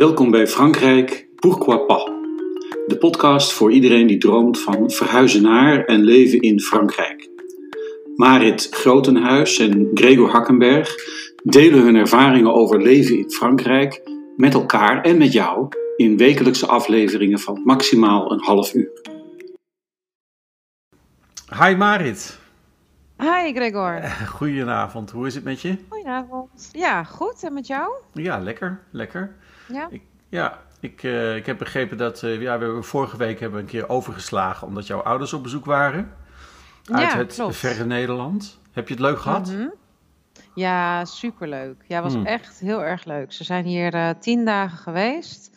Welkom 0.00 0.30
bij 0.30 0.46
Frankrijk 0.46 1.28
Pourquoi 1.34 1.78
pas? 1.78 2.04
De 2.86 2.96
podcast 2.98 3.52
voor 3.52 3.72
iedereen 3.72 4.06
die 4.06 4.18
droomt 4.18 4.60
van 4.60 4.90
verhuizen 4.90 5.42
naar 5.42 5.84
en 5.84 6.00
leven 6.00 6.40
in 6.40 6.60
Frankrijk. 6.60 7.28
Marit 8.16 8.68
Grotenhuis 8.70 9.58
en 9.58 9.90
Gregor 9.94 10.30
Hakkenberg 10.30 10.94
delen 11.42 11.82
hun 11.82 11.96
ervaringen 11.96 12.54
over 12.54 12.82
leven 12.82 13.18
in 13.18 13.30
Frankrijk 13.30 14.02
met 14.36 14.54
elkaar 14.54 15.02
en 15.02 15.18
met 15.18 15.32
jou 15.32 15.68
in 15.96 16.16
wekelijkse 16.16 16.66
afleveringen 16.66 17.38
van 17.38 17.62
maximaal 17.64 18.32
een 18.32 18.42
half 18.42 18.74
uur. 18.74 18.90
Hi 21.64 21.74
Marit. 21.74 22.38
Hi 23.18 23.52
Gregor. 23.52 24.02
Goedenavond, 24.26 25.10
hoe 25.10 25.26
is 25.26 25.34
het 25.34 25.44
met 25.44 25.60
je? 25.60 25.76
Goedenavond. 25.88 26.68
Ja, 26.72 27.04
goed. 27.04 27.42
En 27.42 27.52
met 27.52 27.66
jou? 27.66 27.92
Ja, 28.12 28.38
lekker, 28.38 28.80
lekker. 28.90 29.36
Ja? 29.72 29.88
Ik, 29.90 30.02
ja, 30.28 30.58
ik, 30.80 31.02
uh, 31.02 31.36
ik 31.36 31.46
heb 31.46 31.58
begrepen 31.58 31.96
dat 31.96 32.22
uh, 32.22 32.40
ja, 32.40 32.58
we 32.58 32.82
vorige 32.82 33.16
week 33.16 33.40
hebben 33.40 33.58
we 33.58 33.64
een 33.64 33.70
keer 33.70 33.88
overgeslagen 33.88 34.66
omdat 34.66 34.86
jouw 34.86 35.00
ouders 35.00 35.32
op 35.32 35.42
bezoek 35.42 35.64
waren. 35.64 36.12
Uit 36.84 37.10
ja, 37.10 37.16
het 37.16 37.34
klopt. 37.34 37.56
verre 37.56 37.84
Nederland. 37.84 38.58
Heb 38.72 38.88
je 38.88 38.94
het 38.94 39.02
leuk 39.02 39.18
gehad? 39.18 39.50
Mm 39.50 39.56
-hmm. 39.56 39.72
Ja, 40.54 41.04
superleuk. 41.04 41.84
Ja, 41.86 42.02
was 42.02 42.12
Hmm. 42.12 42.26
echt 42.26 42.60
heel 42.60 42.84
erg 42.84 43.04
leuk. 43.04 43.32
Ze 43.32 43.44
zijn 43.44 43.64
hier 43.64 43.94
uh, 43.94 44.10
tien 44.20 44.44
dagen 44.44 44.78
geweest. 44.78 45.50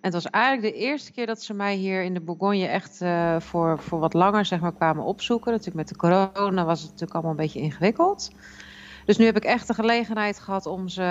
En 0.00 0.12
het 0.12 0.12
was 0.12 0.26
eigenlijk 0.26 0.74
de 0.74 0.80
eerste 0.80 1.12
keer 1.12 1.26
dat 1.26 1.42
ze 1.42 1.54
mij 1.54 1.74
hier 1.74 2.02
in 2.02 2.14
de 2.14 2.20
Bourgogne 2.20 2.66
echt 2.66 3.00
voor, 3.44 3.78
voor 3.78 3.98
wat 3.98 4.14
langer 4.14 4.44
zeg 4.44 4.60
maar, 4.60 4.72
kwamen 4.72 5.04
opzoeken. 5.04 5.50
Natuurlijk 5.50 5.76
met 5.76 5.88
de 5.88 5.96
corona 5.96 6.64
was 6.64 6.80
het 6.80 6.90
natuurlijk 6.90 7.12
allemaal 7.12 7.30
een 7.30 7.36
beetje 7.36 7.60
ingewikkeld. 7.60 8.30
Dus 9.10 9.18
nu 9.18 9.24
heb 9.24 9.36
ik 9.36 9.44
echt 9.44 9.66
de 9.66 9.74
gelegenheid 9.74 10.38
gehad 10.38 10.66
om 10.66 10.88
ze 10.88 11.02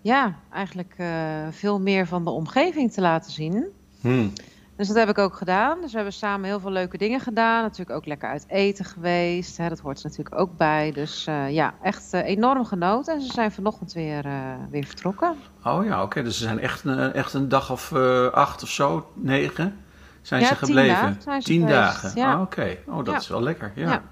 ja, 0.00 0.34
eigenlijk 0.52 0.94
uh, 0.98 1.08
veel 1.50 1.80
meer 1.80 2.06
van 2.06 2.24
de 2.24 2.30
omgeving 2.30 2.92
te 2.92 3.00
laten 3.00 3.32
zien. 3.32 3.66
Hmm. 4.00 4.32
Dus 4.76 4.88
dat 4.88 4.96
heb 4.96 5.08
ik 5.08 5.18
ook 5.18 5.34
gedaan. 5.34 5.80
Dus 5.80 5.90
we 5.90 5.96
hebben 5.96 6.14
samen 6.14 6.46
heel 6.46 6.60
veel 6.60 6.70
leuke 6.70 6.98
dingen 6.98 7.20
gedaan. 7.20 7.62
Natuurlijk 7.62 7.96
ook 7.96 8.06
lekker 8.06 8.28
uit 8.28 8.44
eten 8.48 8.84
geweest. 8.84 9.56
Hè, 9.56 9.68
dat 9.68 9.78
hoort 9.78 9.98
er 9.98 10.08
natuurlijk 10.08 10.38
ook 10.38 10.56
bij. 10.56 10.92
Dus 10.92 11.26
uh, 11.28 11.50
ja, 11.50 11.74
echt 11.82 12.14
uh, 12.14 12.24
enorm 12.24 12.64
genoten. 12.64 13.14
En 13.14 13.20
ze 13.20 13.32
zijn 13.32 13.52
vanochtend 13.52 13.92
weer, 13.92 14.26
uh, 14.26 14.32
weer 14.70 14.84
vertrokken. 14.84 15.36
Oh 15.64 15.84
ja, 15.84 15.94
oké. 15.94 16.02
Okay. 16.02 16.22
Dus 16.22 16.38
ze 16.38 16.42
zijn 16.42 16.58
echt, 16.58 16.84
echt 17.12 17.34
een 17.34 17.48
dag 17.48 17.70
of 17.70 17.92
acht 18.32 18.62
of 18.62 18.68
zo, 18.68 19.10
negen 19.14 19.84
zijn 20.22 20.40
ja, 20.40 20.48
ze 20.48 20.54
gebleven? 20.54 20.94
Tien 20.94 21.02
dagen. 21.02 21.22
Zijn 21.22 21.42
ze 21.42 21.48
tien 21.48 21.60
geweest. 21.60 21.78
dagen. 21.78 22.12
Ja. 22.14 22.32
Ah, 22.32 22.40
oké. 22.40 22.60
Okay. 22.60 22.82
Oh, 22.86 22.96
dat 22.96 23.14
ja. 23.14 23.16
is 23.16 23.28
wel 23.28 23.42
lekker. 23.42 23.72
Ja. 23.74 24.02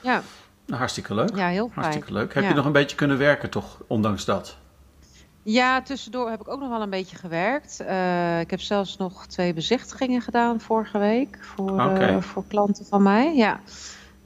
ja. 0.00 0.22
Nou, 0.70 0.82
hartstikke 0.82 1.14
leuk. 1.14 1.36
Ja, 1.36 1.48
heel 1.48 1.68
fijn. 1.68 1.80
Hartstikke 1.80 2.12
leuk. 2.12 2.34
Heb 2.34 2.42
ja. 2.42 2.48
je 2.48 2.54
nog 2.54 2.64
een 2.64 2.72
beetje 2.72 2.96
kunnen 2.96 3.18
werken 3.18 3.50
toch, 3.50 3.78
ondanks 3.86 4.24
dat? 4.24 4.56
Ja, 5.42 5.82
tussendoor 5.82 6.30
heb 6.30 6.40
ik 6.40 6.48
ook 6.48 6.60
nog 6.60 6.68
wel 6.68 6.82
een 6.82 6.90
beetje 6.90 7.16
gewerkt. 7.16 7.80
Uh, 7.80 8.40
ik 8.40 8.50
heb 8.50 8.60
zelfs 8.60 8.96
nog 8.96 9.26
twee 9.26 9.54
bezichtigingen 9.54 10.20
gedaan 10.20 10.60
vorige 10.60 10.98
week 10.98 11.38
voor, 11.40 11.70
okay. 11.70 12.14
uh, 12.14 12.22
voor 12.22 12.44
klanten 12.48 12.86
van 12.86 13.02
mij. 13.02 13.36
Ja. 13.36 13.60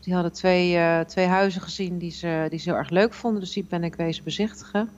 Die 0.01 0.15
hadden 0.15 0.33
twee, 0.33 0.77
uh, 0.77 1.01
twee 1.01 1.27
huizen 1.27 1.61
gezien 1.61 1.99
die 1.99 2.11
ze, 2.11 2.47
die 2.51 2.59
ze 2.59 2.69
heel 2.69 2.79
erg 2.79 2.91
leuk 2.91 3.15
vonden, 3.15 3.41
dus 3.41 3.53
die 3.53 3.67
ben 3.69 3.85
ik 3.85 3.95
wezen 3.95 4.25
bezichtigen. 4.25 4.91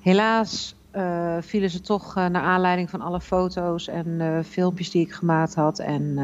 Helaas 0.00 0.74
vielen 1.40 1.70
ze 1.70 1.80
toch 1.80 2.14
naar 2.14 2.42
aanleiding 2.42 2.90
van 2.90 3.00
alle 3.00 3.20
foto's 3.20 3.88
en 3.88 4.44
filmpjes 4.48 4.90
die 4.90 5.06
ik 5.06 5.12
gemaakt 5.12 5.54
had 5.54 5.78
en 5.78 6.14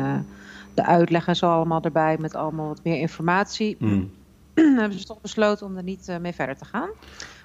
de 0.75 0.85
uitleg 0.85 1.27
en 1.27 1.37
zo 1.37 1.51
allemaal 1.51 1.83
erbij 1.83 2.17
met 2.19 2.35
allemaal 2.35 2.69
wat 2.69 2.81
meer 2.85 2.99
informatie. 2.99 3.77
Mm. 3.79 4.11
hebben 4.81 4.99
ze 4.99 5.07
toch 5.07 5.21
besloten 5.21 5.67
om 5.67 5.77
er 5.77 5.83
niet 5.83 6.19
mee 6.21 6.35
verder 6.35 6.57
te 6.57 6.65
gaan. 6.65 6.89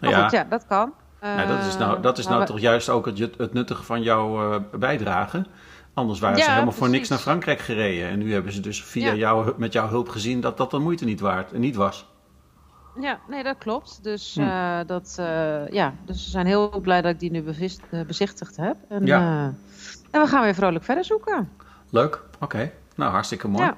Maar 0.02 0.10
ja. 0.10 0.24
goed, 0.24 0.32
ja, 0.32 0.44
dat 0.44 0.66
kan. 0.68 0.94
Nou, 1.22 1.48
dat 1.48 1.66
is 1.66 1.78
nou, 1.78 2.02
dat 2.02 2.18
is 2.18 2.28
nou 2.28 2.46
toch 2.46 2.60
juist 2.60 2.90
ook 2.90 3.06
het, 3.06 3.20
het 3.38 3.54
nuttige 3.54 3.84
van 3.84 4.02
jouw 4.02 4.54
uh, 4.54 4.60
bijdrage. 4.80 5.46
Anders 5.94 6.20
waren 6.20 6.38
ja, 6.38 6.44
ze 6.44 6.50
helemaal 6.50 6.72
precies. 6.72 6.88
voor 6.88 6.96
niks 6.98 7.10
naar 7.10 7.20
Frankrijk 7.20 7.60
gereden. 7.60 8.10
En 8.10 8.20
nu 8.20 8.34
hebben 8.34 8.52
ze 8.52 8.60
dus 8.60 8.84
via 8.84 9.08
ja. 9.08 9.14
jou, 9.14 9.54
met 9.58 9.74
jouw 9.74 9.88
hulp 9.88 10.10
gezien 10.10 10.42
dat 10.42 10.58
dat 10.58 10.72
de 10.72 10.80
moeite 10.80 11.06
niet 11.06 11.20
waard 11.20 11.52
niet 11.58 11.76
was. 11.76 12.12
Ja, 13.00 13.20
nee, 13.28 13.44
dat 13.44 13.58
klopt. 13.58 14.04
Dus, 14.04 14.36
Hm. 14.36 14.42
uh, 14.42 14.80
dat, 14.86 15.18
uh, 15.20 15.68
ja, 15.68 15.94
dus 16.06 16.24
we 16.24 16.30
zijn 16.30 16.46
heel 16.46 16.80
blij 16.82 17.02
dat 17.02 17.12
ik 17.12 17.20
die 17.20 17.32
nu 17.32 17.42
bevist, 17.42 17.82
bezichtigd 18.08 18.56
heb. 18.56 18.76
En, 18.90 19.06
ja. 19.06 19.54
en 20.12 20.22
we 20.22 20.28
gaan 20.28 20.44
weer 20.44 20.56
vrolijk 20.56 20.84
verder 20.84 21.06
zoeken. 21.06 21.50
Leuk, 21.90 22.16
oké. 22.16 22.44
Okay. 22.44 22.74
Nou, 22.96 23.12
hartstikke 23.12 23.48
mooi. 23.48 23.66
Ja. 23.66 23.78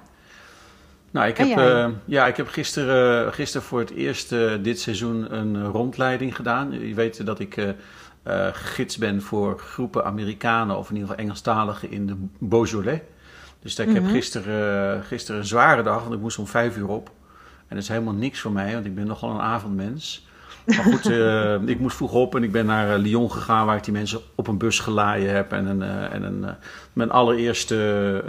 Nou, 1.15 1.27
ik 1.27 1.37
heb, 1.37 1.57
uh, 1.57 1.87
ja, 2.05 2.27
ik 2.27 2.37
heb 2.37 2.47
gisteren, 2.47 3.33
gisteren 3.33 3.67
voor 3.67 3.79
het 3.79 3.89
eerst 3.89 4.31
uh, 4.31 4.51
dit 4.61 4.79
seizoen 4.79 5.35
een 5.35 5.65
rondleiding 5.65 6.35
gedaan. 6.35 6.87
Je 6.87 6.93
weet 6.93 7.25
dat 7.25 7.39
ik 7.39 7.57
uh, 7.57 7.69
gids 8.51 8.97
ben 8.97 9.21
voor 9.21 9.59
groepen 9.59 10.05
Amerikanen, 10.05 10.77
of 10.77 10.89
in 10.89 10.93
ieder 10.95 11.09
geval 11.09 11.23
Engelstaligen, 11.23 11.91
in 11.91 12.07
de 12.07 12.15
Beaujolais. 12.39 12.99
Dus 13.59 13.79
ik 13.79 13.87
mm 13.87 13.95
-hmm. 13.95 14.03
heb 14.03 14.13
gisteren, 14.13 15.03
gisteren 15.03 15.41
een 15.41 15.47
zware 15.47 15.83
dag, 15.83 16.01
want 16.01 16.13
ik 16.13 16.19
moest 16.19 16.39
om 16.39 16.47
vijf 16.47 16.77
uur 16.77 16.87
op. 16.87 17.11
En 17.67 17.75
dat 17.75 17.83
is 17.83 17.87
helemaal 17.87 18.13
niks 18.13 18.39
voor 18.39 18.51
mij, 18.51 18.73
want 18.73 18.85
ik 18.85 18.95
ben 18.95 19.07
nogal 19.07 19.29
een 19.29 19.41
avondmens. 19.41 20.24
Maar 20.65 20.83
goed, 20.83 21.05
ik 21.69 21.79
moest 21.79 21.95
vroeg 21.95 22.13
op 22.13 22.35
en 22.35 22.43
ik 22.43 22.51
ben 22.51 22.65
naar 22.65 22.97
Lyon 22.97 23.31
gegaan, 23.31 23.65
waar 23.65 23.77
ik 23.77 23.83
die 23.83 23.93
mensen 23.93 24.19
op 24.35 24.47
een 24.47 24.57
bus 24.57 24.79
gelaaien 24.79 25.33
heb. 25.33 25.51
En, 25.51 25.65
een, 25.65 25.81
en 26.11 26.23
een, 26.23 26.45
mijn 26.93 27.11
allereerste 27.11 28.23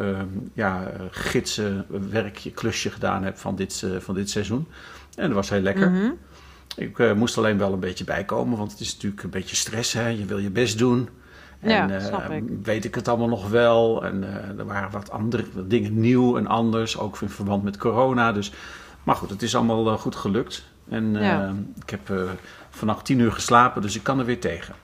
ja, 0.53 0.91
gidsenwerkje, 1.11 2.51
klusje 2.51 2.91
gedaan 2.91 3.25
heb 3.25 3.39
van 3.39 3.57
dit, 3.57 3.87
van 3.99 4.15
dit 4.15 4.31
seizoen. 4.31 4.67
En 5.15 5.27
dat 5.27 5.35
was 5.35 5.51
heel 5.51 5.61
lekker. 5.61 5.91
Mm 5.91 5.97
-hmm. 5.97 6.19
Ik 6.77 7.15
moest 7.15 7.39
alleen 7.39 7.59
wel 7.59 7.73
een 7.73 7.81
beetje 7.81 8.05
bijkomen, 8.05 8.59
want 8.59 8.71
het 8.71 8.81
is 8.81 8.95
natuurlijk 8.95 9.23
een 9.23 9.31
beetje 9.31 9.57
stress. 9.57 9.93
Hè? 9.93 10.09
Je 10.09 10.25
wil 10.25 10.39
je 10.39 10.51
best 10.51 10.79
doen. 10.79 11.09
En 11.61 11.89
ja, 11.89 12.01
snap 12.01 12.31
ik. 12.31 12.45
weet 12.63 12.85
ik 12.85 12.95
het 12.95 13.09
allemaal 13.09 13.29
nog 13.29 13.49
wel. 13.49 14.05
En 14.05 14.25
er 14.59 14.67
waren 14.67 14.91
wat 14.91 15.11
andere 15.11 15.45
dingen 15.67 16.01
nieuw 16.01 16.37
en 16.37 16.47
anders, 16.47 16.99
ook 16.99 17.21
in 17.21 17.29
verband 17.29 17.63
met 17.63 17.77
corona. 17.77 18.33
Dus, 18.33 18.53
maar 19.03 19.15
goed, 19.15 19.31
het 19.31 19.43
is 19.43 19.57
allemaal 19.57 19.99
goed 19.99 20.17
gelukt. 20.17 20.65
En 20.89 21.13
ja. 21.13 21.55
ik 21.83 21.91
heb 21.91 22.13
vannacht 22.71 23.05
tien 23.05 23.19
uur 23.19 23.33
geslapen, 23.33 23.83
dus 23.83 23.97
ik 23.97 24.03
kan 24.03 24.19
er 24.19 24.25
weer 24.25 24.41
tegen. 24.41 24.75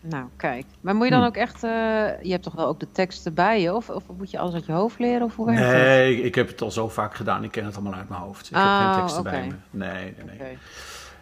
Nou, 0.00 0.24
kijk. 0.36 0.64
Maar 0.80 0.94
moet 0.94 1.04
je 1.04 1.10
dan 1.12 1.20
Hm. 1.20 1.26
ook 1.26 1.36
echt... 1.36 1.60
je 1.60 2.30
hebt 2.30 2.42
toch 2.42 2.54
wel 2.54 2.66
ook 2.66 2.80
de 2.80 2.92
teksten 2.92 3.34
bij 3.34 3.60
je? 3.60 3.74
Of, 3.74 3.90
of 3.90 4.02
moet 4.18 4.30
je 4.30 4.38
alles 4.38 4.54
uit 4.54 4.66
je 4.66 4.72
hoofd 4.72 4.98
leren? 4.98 5.22
Of 5.22 5.36
hoe 5.36 5.46
werkt? 5.46 5.60
Nee, 5.60 6.22
ik 6.22 6.34
heb 6.34 6.48
het 6.48 6.62
al 6.62 6.70
zo 6.70 6.88
vaak 6.88 7.14
gedaan. 7.14 7.44
Ik 7.44 7.50
ken 7.50 7.64
het 7.64 7.74
allemaal 7.74 7.94
uit 7.94 8.08
mijn 8.08 8.20
hoofd. 8.20 8.50
Ik 8.50 8.56
oh, 8.56 8.80
heb 8.80 8.92
geen 8.92 9.00
teksten 9.00 9.20
okay. 9.20 9.32
bij 9.32 9.46
me. 9.48 9.54
Nee, 9.70 10.14
nee, 10.16 10.24
nee. 10.26 10.34
Okay. 10.34 10.58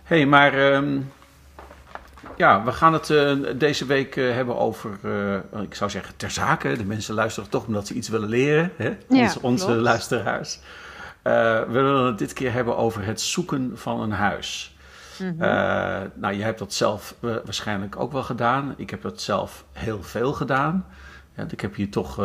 hey, 0.03 0.27
maar 0.27 0.75
um, 0.75 1.11
ja, 2.37 2.65
we 2.65 2.73
gaan 2.73 2.93
het 2.93 3.09
uh, 3.09 3.33
deze 3.57 3.87
week 3.87 4.17
uh, 4.17 4.35
hebben 4.35 4.59
over, 4.59 4.91
ik 5.63 5.75
zou 5.75 5.91
zeggen, 5.91 6.17
ter 6.17 6.31
zake. 6.31 6.77
De 6.77 6.85
mensen 6.85 7.15
luisteren 7.15 7.51
toch 7.51 7.67
omdat 7.67 7.87
ze 7.87 7.95
iets 7.95 8.09
willen 8.09 8.29
leren, 8.29 8.73
hè? 8.77 8.97
Ja, 9.09 9.33
onze, 9.41 9.71
luisteraars. 9.71 10.59
We 11.23 11.67
willen 11.69 12.07
het 12.07 12.19
dit 12.19 12.33
keer 12.33 12.53
hebben 12.53 12.77
over 12.77 13.05
het 13.05 13.21
zoeken 13.21 13.79
van 13.79 14.01
een 14.01 14.13
huis. 14.13 14.77
Mhm. 15.19 15.33
Mm 15.33 15.41
-hmm. 15.41 16.11
nou, 16.15 16.35
je 16.35 16.43
hebt 16.43 16.59
dat 16.59 16.73
zelf 16.73 17.15
waarschijnlijk 17.21 18.01
ook 18.01 18.13
wel 18.13 18.23
gedaan. 18.23 18.75
Ik 18.77 18.91
heb 18.91 19.03
dat 19.03 19.21
zelf 19.21 19.65
heel 19.73 20.03
veel 20.03 20.33
gedaan. 20.33 20.87
Ja, 21.37 21.47
ik 21.51 21.61
heb 21.61 21.75
hier 21.75 21.91
toch 21.91 22.21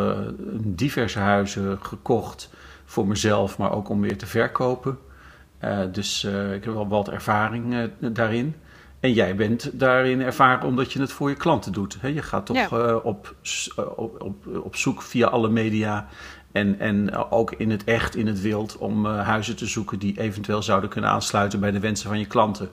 diverse 0.54 1.18
huizen 1.18 1.78
gekocht 1.82 2.50
voor 2.84 3.06
mezelf, 3.06 3.58
maar 3.58 3.72
ook 3.72 3.88
om 3.88 4.00
weer 4.00 4.18
te 4.18 4.26
verkopen. 4.26 4.98
Uh, 5.64 5.78
dus 5.92 6.24
uh, 6.24 6.54
ik 6.54 6.64
heb 6.64 6.74
wel 6.74 6.88
wat 6.88 7.08
ervaring 7.08 7.74
uh, 7.74 8.12
daarin. 8.12 8.54
En 9.00 9.12
jij 9.12 9.36
bent 9.36 9.78
daarin 9.78 10.20
ervaren 10.20 10.66
omdat 10.66 10.92
je 10.92 11.00
het 11.00 11.12
voor 11.12 11.28
je 11.28 11.34
klanten 11.34 11.72
doet. 11.72 11.96
Hè? 12.00 12.08
Je 12.08 12.22
gaat 12.22 12.46
toch 12.46 12.56
ja. 12.56 12.94
op, 12.96 13.34
op, 13.96 14.22
op, 14.22 14.46
op 14.62 14.76
zoek 14.76 15.02
via 15.02 15.26
alle 15.26 15.48
media 15.48 16.06
en, 16.52 16.78
en 16.78 17.14
ook 17.30 17.52
in 17.52 17.70
het 17.70 17.84
echt, 17.84 18.16
in 18.16 18.26
het 18.26 18.40
wild, 18.40 18.76
om 18.76 19.06
huizen 19.06 19.56
te 19.56 19.66
zoeken 19.66 19.98
die 19.98 20.20
eventueel 20.20 20.62
zouden 20.62 20.90
kunnen 20.90 21.10
aansluiten 21.10 21.60
bij 21.60 21.70
de 21.70 21.80
wensen 21.80 22.08
van 22.08 22.18
je 22.18 22.26
klanten. 22.26 22.70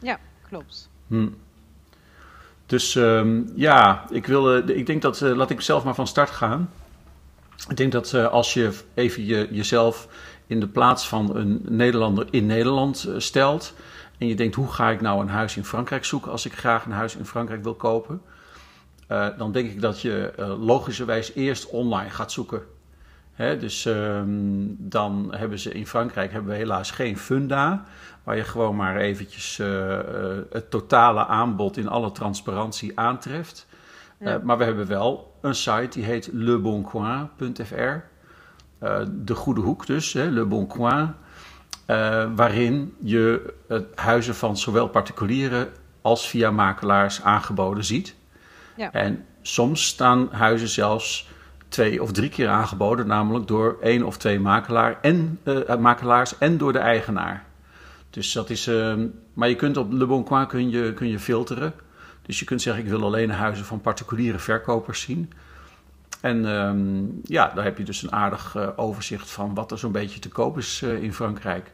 Ja, 0.00 0.18
klopt. 0.48 0.90
Hm. 1.06 1.28
Dus 2.66 2.94
um, 2.94 3.52
ja, 3.54 4.04
ik, 4.10 4.26
wil, 4.26 4.56
ik 4.56 4.86
denk 4.86 5.02
dat, 5.02 5.20
laat 5.20 5.50
ik 5.50 5.60
zelf 5.60 5.84
maar 5.84 5.94
van 5.94 6.06
start 6.06 6.30
gaan. 6.30 6.70
Ik 7.68 7.76
denk 7.76 7.92
dat 7.92 8.14
als 8.14 8.54
je 8.54 8.78
even 8.94 9.24
je, 9.24 9.48
jezelf 9.50 10.08
in 10.46 10.60
de 10.60 10.68
plaats 10.68 11.08
van 11.08 11.36
een 11.36 11.60
Nederlander 11.68 12.26
in 12.30 12.46
Nederland 12.46 13.08
stelt. 13.16 13.74
En 14.18 14.26
je 14.26 14.34
denkt, 14.34 14.54
hoe 14.54 14.72
ga 14.72 14.90
ik 14.90 15.00
nou 15.00 15.20
een 15.20 15.28
huis 15.28 15.56
in 15.56 15.64
Frankrijk 15.64 16.04
zoeken 16.04 16.30
als 16.30 16.46
ik 16.46 16.52
graag 16.52 16.84
een 16.84 16.92
huis 16.92 17.16
in 17.16 17.24
Frankrijk 17.24 17.62
wil 17.62 17.74
kopen? 17.74 18.22
Dan 19.08 19.52
denk 19.52 19.70
ik 19.70 19.80
dat 19.80 20.00
je 20.00 20.32
logischerwijs 20.60 21.34
eerst 21.34 21.66
online 21.66 22.10
gaat 22.10 22.32
zoeken. 22.32 22.62
Dus 23.38 23.84
um, 23.84 24.76
dan 24.78 25.34
hebben 25.36 25.58
ze 25.58 25.72
in 25.72 25.86
Frankrijk 25.86 26.32
hebben 26.32 26.50
we 26.50 26.56
helaas 26.56 26.90
geen 26.90 27.18
funda. 27.18 27.84
Waar 28.22 28.36
je 28.36 28.44
gewoon 28.44 28.76
maar 28.76 28.96
eventjes 28.96 29.58
uh, 29.58 29.98
het 30.50 30.70
totale 30.70 31.26
aanbod 31.26 31.76
in 31.76 31.88
alle 31.88 32.12
transparantie 32.12 32.98
aantreft. 32.98 33.66
Ja. 34.20 34.40
maar 34.44 34.58
we 34.58 34.64
hebben 34.64 34.86
wel 34.86 35.38
een 35.40 35.54
site 35.54 35.88
die 35.90 36.04
heet 36.04 36.28
leboncoin.fr. 36.32 37.96
De 39.08 39.34
Goede 39.34 39.60
Hoek 39.60 39.86
dus, 39.86 40.12
hè, 40.12 40.30
Le 40.30 40.44
Bon 40.44 40.66
Coin, 40.66 41.14
waarin 42.34 42.94
je 43.00 43.54
uh, 43.68 43.78
huizen 43.94 44.34
van 44.34 44.56
zowel 44.56 44.88
particulieren 44.88 45.68
als 46.02 46.28
via 46.28 46.50
makelaars 46.50 47.22
aangeboden 47.22 47.84
ziet. 47.84 48.14
Ja. 48.76 48.92
En 48.92 49.24
soms 49.42 49.86
staan 49.86 50.28
huizen 50.32 50.68
zelfs 50.68 51.28
twee 51.68 52.02
of 52.02 52.12
drie 52.12 52.28
keer 52.28 52.48
aangeboden, 52.48 53.06
namelijk 53.06 53.46
door 53.46 53.76
één 53.82 54.02
of 54.02 54.16
twee 54.16 54.40
makelaar 54.40 54.98
en, 55.02 55.40
uh, 55.44 55.76
makelaars 55.76 56.38
en 56.38 56.58
door 56.58 56.72
de 56.72 56.78
eigenaar. 56.78 57.44
Dus 58.10 58.32
dat 58.32 58.50
is, 58.50 58.68
uh, 58.68 58.94
maar 59.32 59.48
je 59.48 59.54
kunt 59.54 59.76
op 59.76 59.92
Le 59.92 60.06
Bon 60.06 60.24
Coin 60.24 60.46
kun 60.46 60.70
je, 60.70 60.92
kun 60.92 61.08
je 61.08 61.18
filteren. 61.18 61.72
Dus 62.22 62.38
je 62.38 62.44
kunt 62.44 62.62
zeggen, 62.62 62.84
ik 62.84 62.90
wil 62.90 63.02
alleen 63.02 63.30
huizen 63.30 63.64
van 63.64 63.80
particuliere 63.80 64.38
verkopers 64.38 65.00
zien. 65.00 65.32
En 66.20 66.44
uh, 66.44 66.72
ja, 67.22 67.52
daar 67.54 67.64
heb 67.64 67.78
je 67.78 67.84
dus 67.84 68.02
een 68.02 68.12
aardig 68.12 68.54
uh, 68.56 68.68
overzicht 68.76 69.30
van 69.30 69.54
wat 69.54 69.70
er 69.70 69.78
zo'n 69.78 69.92
beetje 69.92 70.20
te 70.20 70.28
koop 70.28 70.58
is 70.58 70.82
in 70.82 71.12
Frankrijk. 71.12 71.72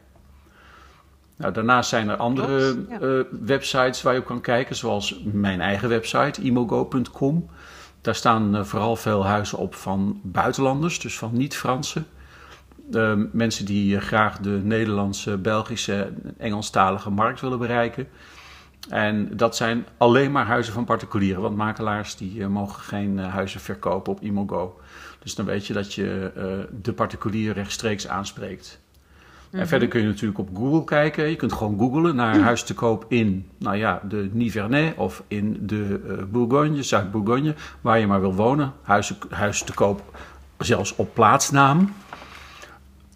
Nou, 1.37 1.52
daarnaast 1.52 1.88
zijn 1.88 2.08
er 2.08 2.17
andere 2.17 2.85
ja. 2.88 3.25
websites 3.41 4.02
waar 4.02 4.14
je 4.14 4.20
op 4.20 4.26
kan 4.26 4.41
kijken, 4.41 4.76
zoals 4.76 5.20
mijn 5.25 5.61
eigen 5.61 5.88
website, 5.88 6.43
imogo.com. 6.43 7.49
Daar 8.04 8.14
staan 8.14 8.56
uh, 8.56 8.64
vooral 8.64 8.96
veel 8.96 9.26
huizen 9.26 9.58
op 9.58 9.74
van 9.74 10.20
buitenlanders, 10.22 11.00
dus 11.00 11.18
van 11.18 11.30
niet-Fransen. 11.32 12.06
Uh, 12.90 13.12
mensen 13.32 13.64
die 13.64 13.94
uh, 13.94 14.00
graag 14.00 14.38
de 14.38 14.50
Nederlandse, 14.50 15.38
Belgische, 15.38 16.12
Engelstalige 16.38 17.10
markt 17.10 17.40
willen 17.40 17.58
bereiken. 17.58 18.08
En 18.88 19.36
dat 19.36 19.56
zijn 19.56 19.86
alleen 19.96 20.32
maar 20.32 20.46
huizen 20.46 20.72
van 20.72 20.84
particulieren, 20.84 21.42
want 21.42 21.56
makelaars 21.56 22.16
die 22.16 22.48
mogen 22.48 22.82
geen 22.82 23.18
huizen 23.18 23.60
verkopen 23.60 24.12
op 24.12 24.20
Imogo. 24.20 24.80
Dus 25.18 25.34
dan 25.34 25.44
weet 25.44 25.66
je 25.66 25.72
dat 25.72 25.94
je 25.94 26.32
de 26.82 26.92
particulier 26.92 27.52
rechtstreeks 27.52 28.08
aanspreekt. 28.08 28.80
En 29.54 29.60
mhm. 29.60 29.68
verder 29.68 29.88
kun 29.88 30.00
je 30.00 30.06
natuurlijk 30.06 30.38
op 30.38 30.48
Google 30.56 30.84
kijken. 30.84 31.28
Je 31.28 31.36
kunt 31.36 31.52
gewoon 31.52 31.78
googlen 31.78 32.16
naar 32.16 32.38
huis 32.38 32.62
te 32.62 32.74
koop 32.74 33.04
in, 33.08 33.48
nou 33.58 33.76
ja, 33.76 34.00
de 34.08 34.28
Nivernais 34.32 34.92
of 34.96 35.22
in 35.28 35.58
de 35.60 36.00
uh, 36.06 36.22
Bourgogne, 36.30 36.82
Zuid-Bourgogne, 36.82 37.54
waar 37.80 37.98
je 37.98 38.06
maar 38.06 38.20
wil 38.20 38.34
wonen. 38.34 38.72
Huis, 38.82 39.12
huis 39.30 39.62
te 39.62 39.74
koop 39.74 40.18
zelfs 40.58 40.96
op 40.96 41.14
plaatsnaam. 41.14 41.92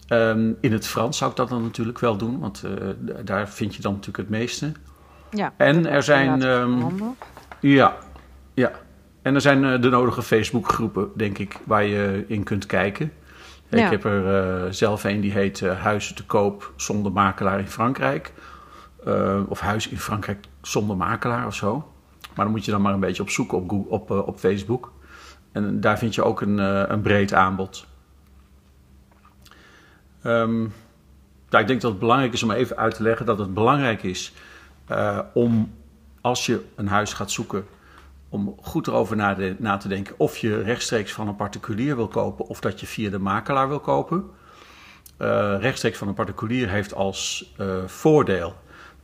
Um, 0.08 0.56
in 0.60 0.72
het 0.72 0.86
Frans 0.86 1.18
zou 1.18 1.30
ik 1.30 1.36
dat 1.36 1.48
dan 1.48 1.62
natuurlijk 1.62 1.98
wel 1.98 2.16
doen, 2.16 2.38
want 2.38 2.64
uh, 2.64 2.70
daar 3.24 3.48
vind 3.48 3.74
je 3.74 3.82
dan 3.82 3.92
natuurlijk 3.92 4.18
het 4.18 4.38
meeste. 4.38 4.72
Ja, 5.30 5.52
en 5.56 5.86
er 5.86 6.02
zijn. 6.02 6.42
Um, 6.42 7.16
ja, 7.60 7.96
ja. 8.54 8.70
En 9.22 9.34
er 9.34 9.40
zijn 9.40 9.64
uh, 9.64 9.80
de 9.80 9.88
nodige 9.88 10.22
Facebookgroepen, 10.22 11.08
denk 11.16 11.38
ik, 11.38 11.58
waar 11.64 11.84
je 11.84 12.24
in 12.26 12.42
kunt 12.42 12.66
kijken. 12.66 13.12
Ik 13.68 13.90
heb 13.90 14.04
er 14.04 14.64
uh, 14.64 14.72
zelf 14.72 15.04
een 15.04 15.20
die 15.20 15.32
heet 15.32 15.60
uh, 15.60 15.82
Huizen 15.82 16.14
te 16.14 16.24
koop 16.24 16.72
zonder 16.76 17.12
makelaar 17.12 17.58
in 17.58 17.68
Frankrijk. 17.68 18.32
Uh, 19.06 19.40
of 19.48 19.60
Huis 19.60 19.88
in 19.88 19.98
Frankrijk 19.98 20.44
zonder 20.62 20.96
makelaar 20.96 21.46
of 21.46 21.54
zo. 21.54 21.92
Maar 22.34 22.44
dan 22.44 22.50
moet 22.54 22.64
je 22.64 22.70
dan 22.70 22.82
maar 22.82 22.92
een 22.92 23.00
beetje 23.00 23.22
op 23.22 23.30
zoeken 23.30 23.58
op, 23.58 23.92
op, 23.92 24.10
op 24.10 24.38
Facebook. 24.38 24.92
En 25.52 25.80
daar 25.80 25.98
vind 25.98 26.14
je 26.14 26.22
ook 26.22 26.40
een, 26.40 26.58
een 26.92 27.00
breed 27.00 27.32
aanbod. 27.32 27.86
Um, 30.24 30.72
ik 31.50 31.66
denk 31.66 31.80
dat 31.80 31.90
het 31.90 31.98
belangrijk 32.00 32.32
is 32.32 32.42
om 32.42 32.50
even 32.50 32.76
uit 32.76 32.94
te 32.94 33.02
leggen 33.02 33.26
dat 33.26 33.38
het 33.38 33.54
belangrijk 33.54 34.02
is 34.02 34.32
om 35.32 35.74
als 36.20 36.46
je 36.46 36.64
een 36.74 36.88
huis 36.88 37.12
gaat 37.12 37.30
zoeken 37.30 37.66
om 38.28 38.54
goed 38.62 38.86
erover 38.86 39.16
na, 39.58 39.76
te 39.76 39.88
denken 39.88 40.14
of 40.18 40.36
je 40.36 40.62
rechtstreeks 40.62 41.12
van 41.12 41.28
een 41.28 41.36
particulier 41.36 41.96
wil 41.96 42.08
kopen 42.08 42.46
of 42.46 42.60
dat 42.60 42.80
je 42.80 42.86
via 42.86 43.10
de 43.10 43.18
makelaar 43.18 43.68
wil 43.68 43.80
kopen. 43.80 44.24
Uh, 45.18 45.56
rechtstreeks 45.60 45.98
van 45.98 46.08
een 46.08 46.14
particulier 46.14 46.68
heeft 46.68 46.94
als 46.94 47.52
uh, 47.60 47.76
voordeel 47.86 48.54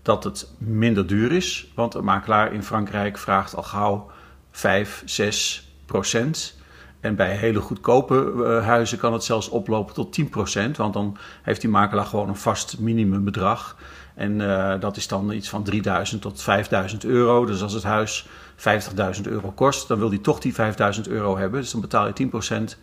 dat 0.02 0.24
het 0.24 0.50
minder 0.58 1.06
duur 1.06 1.32
is, 1.32 1.72
want 1.74 1.94
een 1.94 2.04
makelaar 2.04 2.52
in 2.52 2.62
Frankrijk 2.62 3.18
vraagt 3.18 3.56
al 3.56 3.62
gauw 3.62 4.10
5, 4.50 5.02
6 5.04 5.68
procent. 5.86 6.58
En 7.00 7.16
bij 7.16 7.36
hele 7.36 7.60
goedkope 7.60 8.32
uh, 8.36 8.64
huizen 8.64 8.98
kan 8.98 9.12
het 9.12 9.24
zelfs 9.24 9.48
oplopen 9.48 9.94
tot 9.94 10.12
10 10.12 10.28
procent, 10.28 10.76
want 10.76 10.92
dan 10.92 11.16
heeft 11.42 11.60
die 11.60 11.70
makelaar 11.70 12.06
gewoon 12.06 12.28
een 12.28 12.36
vast 12.36 12.78
minimumbedrag. 12.78 13.76
En 14.14 14.38
dat 14.80 14.96
is 14.96 15.08
dan 15.08 15.32
iets 15.32 15.48
van 15.48 15.62
3000 15.62 16.22
tot 16.22 16.42
5000 16.42 17.04
euro. 17.04 17.44
Dus 17.44 17.62
als 17.62 17.72
het 17.72 17.82
huis 17.82 18.26
50.000 18.56 19.22
euro 19.22 19.50
kost, 19.50 19.88
dan 19.88 19.98
wil 19.98 20.08
hij 20.08 20.18
toch 20.18 20.38
die 20.38 20.54
5.000 20.54 20.60
euro 21.08 21.36
hebben. 21.36 21.60
Dus 21.60 21.70
dan 21.70 21.80
betaal 21.80 22.06
je 22.06 22.28
10% 22.74 22.78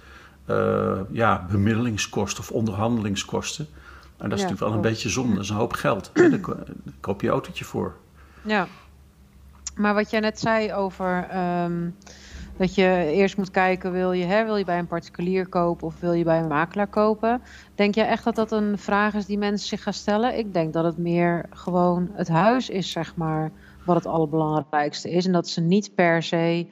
uh, 0.49 0.99
ja, 1.11 1.45
bemiddelingskosten 1.51 2.43
of 2.43 2.51
onderhandelingskosten. 2.51 3.67
En 4.17 4.29
dat 4.29 4.37
is 4.37 4.43
natuurlijk 4.43 4.69
wel 4.69 4.73
een 4.73 4.89
beetje 4.89 5.09
zonde, 5.09 5.33
dat 5.33 5.43
is 5.43 5.49
een 5.49 5.55
hoop 5.55 5.73
geld. 5.73 6.11
Daar 6.13 6.39
koop 6.99 7.21
je 7.21 7.29
autootje 7.29 7.65
voor. 7.65 7.95
Ja, 8.41 8.67
maar 9.75 9.93
wat 9.93 10.09
jij 10.09 10.19
net 10.19 10.39
zei 10.39 10.73
over 10.73 11.37
um, 11.63 11.95
dat 12.57 12.75
je 12.75 13.09
eerst 13.11 13.37
moet 13.37 13.51
kijken, 13.51 13.91
wil 13.91 14.11
je, 14.11 14.25
hè, 14.25 14.45
wil 14.45 14.55
je 14.55 14.65
bij 14.65 14.79
een 14.79 14.87
particulier 14.87 15.47
kopen 15.47 15.87
of 15.87 15.99
wil 15.99 16.13
je 16.13 16.23
bij 16.23 16.39
een 16.39 16.47
makelaar 16.47 16.87
kopen? 16.87 17.41
Denk 17.75 17.95
jij 17.95 18.07
echt 18.07 18.23
dat 18.23 18.35
dat 18.35 18.51
een 18.51 18.77
vraag 18.77 19.13
is 19.13 19.25
die 19.25 19.37
mensen 19.37 19.67
zich 19.67 19.83
gaan 19.83 19.93
stellen? 19.93 20.37
Ik 20.37 20.53
denk 20.53 20.73
dat 20.73 20.83
het 20.83 20.97
meer 20.97 21.45
gewoon 21.49 22.09
het 22.13 22.27
huis 22.27 22.69
is, 22.69 22.91
zeg 22.91 23.15
maar 23.15 23.51
wat 23.85 23.95
het 23.95 24.05
allerbelangrijkste 24.05 25.11
is. 25.11 25.25
En 25.25 25.31
dat 25.31 25.47
ze 25.47 25.61
niet 25.61 25.95
per 25.95 26.23
se 26.23 26.67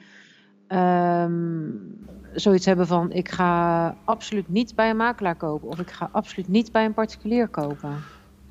um, 0.68 1.98
zoiets 2.34 2.66
hebben 2.66 2.86
van 2.86 3.12
ik 3.12 3.28
ga 3.28 3.94
absoluut 4.04 4.48
niet 4.48 4.74
bij 4.74 4.90
een 4.90 4.96
makelaar 4.96 5.36
kopen 5.36 5.68
of 5.68 5.78
ik 5.78 5.90
ga 5.90 6.08
absoluut 6.12 6.48
niet 6.48 6.72
bij 6.72 6.84
een 6.84 6.94
particulier 6.94 7.48
kopen. 7.48 7.94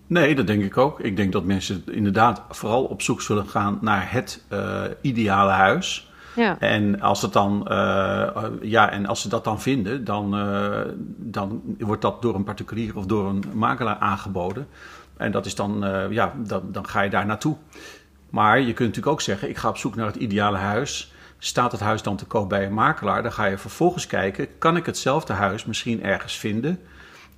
Nee, 0.07 0.35
dat 0.35 0.47
denk 0.47 0.63
ik 0.63 0.77
ook. 0.77 0.99
Ik 0.99 1.15
denk 1.15 1.31
dat 1.31 1.43
mensen 1.43 1.83
inderdaad 1.91 2.41
vooral 2.49 2.83
op 2.83 3.01
zoek 3.01 3.21
zullen 3.21 3.47
gaan 3.47 3.77
naar 3.81 4.11
het 4.11 4.43
uh, 4.53 4.83
ideale 5.01 5.51
huis. 5.51 6.11
Ja. 6.35 6.59
En 6.59 7.01
als 7.01 7.21
het 7.21 7.33
dan, 7.33 7.65
uh, 7.71 8.27
ja, 8.61 8.91
en 8.91 9.05
als 9.05 9.21
ze 9.21 9.29
dat 9.29 9.43
dan 9.43 9.61
vinden, 9.61 10.03
dan, 10.03 10.35
uh, 10.35 10.79
dan 11.17 11.61
wordt 11.79 12.01
dat 12.01 12.21
door 12.21 12.35
een 12.35 12.43
particulier 12.43 12.97
of 12.97 13.05
door 13.05 13.29
een 13.29 13.43
makelaar 13.53 13.97
aangeboden. 13.97 14.67
En 15.17 15.31
dat 15.31 15.45
is 15.45 15.55
dan, 15.55 15.85
ja, 16.09 16.33
dan, 16.37 16.61
dan 16.71 16.87
ga 16.87 17.01
je 17.01 17.09
daar 17.09 17.25
naartoe. 17.25 17.55
Maar 18.29 18.59
je 18.59 18.65
kunt 18.65 18.79
natuurlijk 18.79 19.07
ook 19.07 19.21
zeggen: 19.21 19.49
ik 19.49 19.57
ga 19.57 19.69
op 19.69 19.77
zoek 19.77 19.95
naar 19.95 20.05
het 20.05 20.15
ideale 20.15 20.57
huis. 20.57 21.13
Staat 21.37 21.71
het 21.71 21.81
huis 21.81 22.01
dan 22.01 22.15
te 22.15 22.25
koop 22.25 22.49
bij 22.49 22.65
een 22.65 22.73
makelaar? 22.73 23.23
Dan 23.23 23.31
ga 23.31 23.45
je 23.45 23.57
vervolgens 23.57 24.07
kijken: 24.07 24.47
kan 24.57 24.75
ik 24.75 24.85
hetzelfde 24.85 25.33
huis 25.33 25.65
misschien 25.65 26.03
ergens 26.03 26.37
vinden 26.37 26.79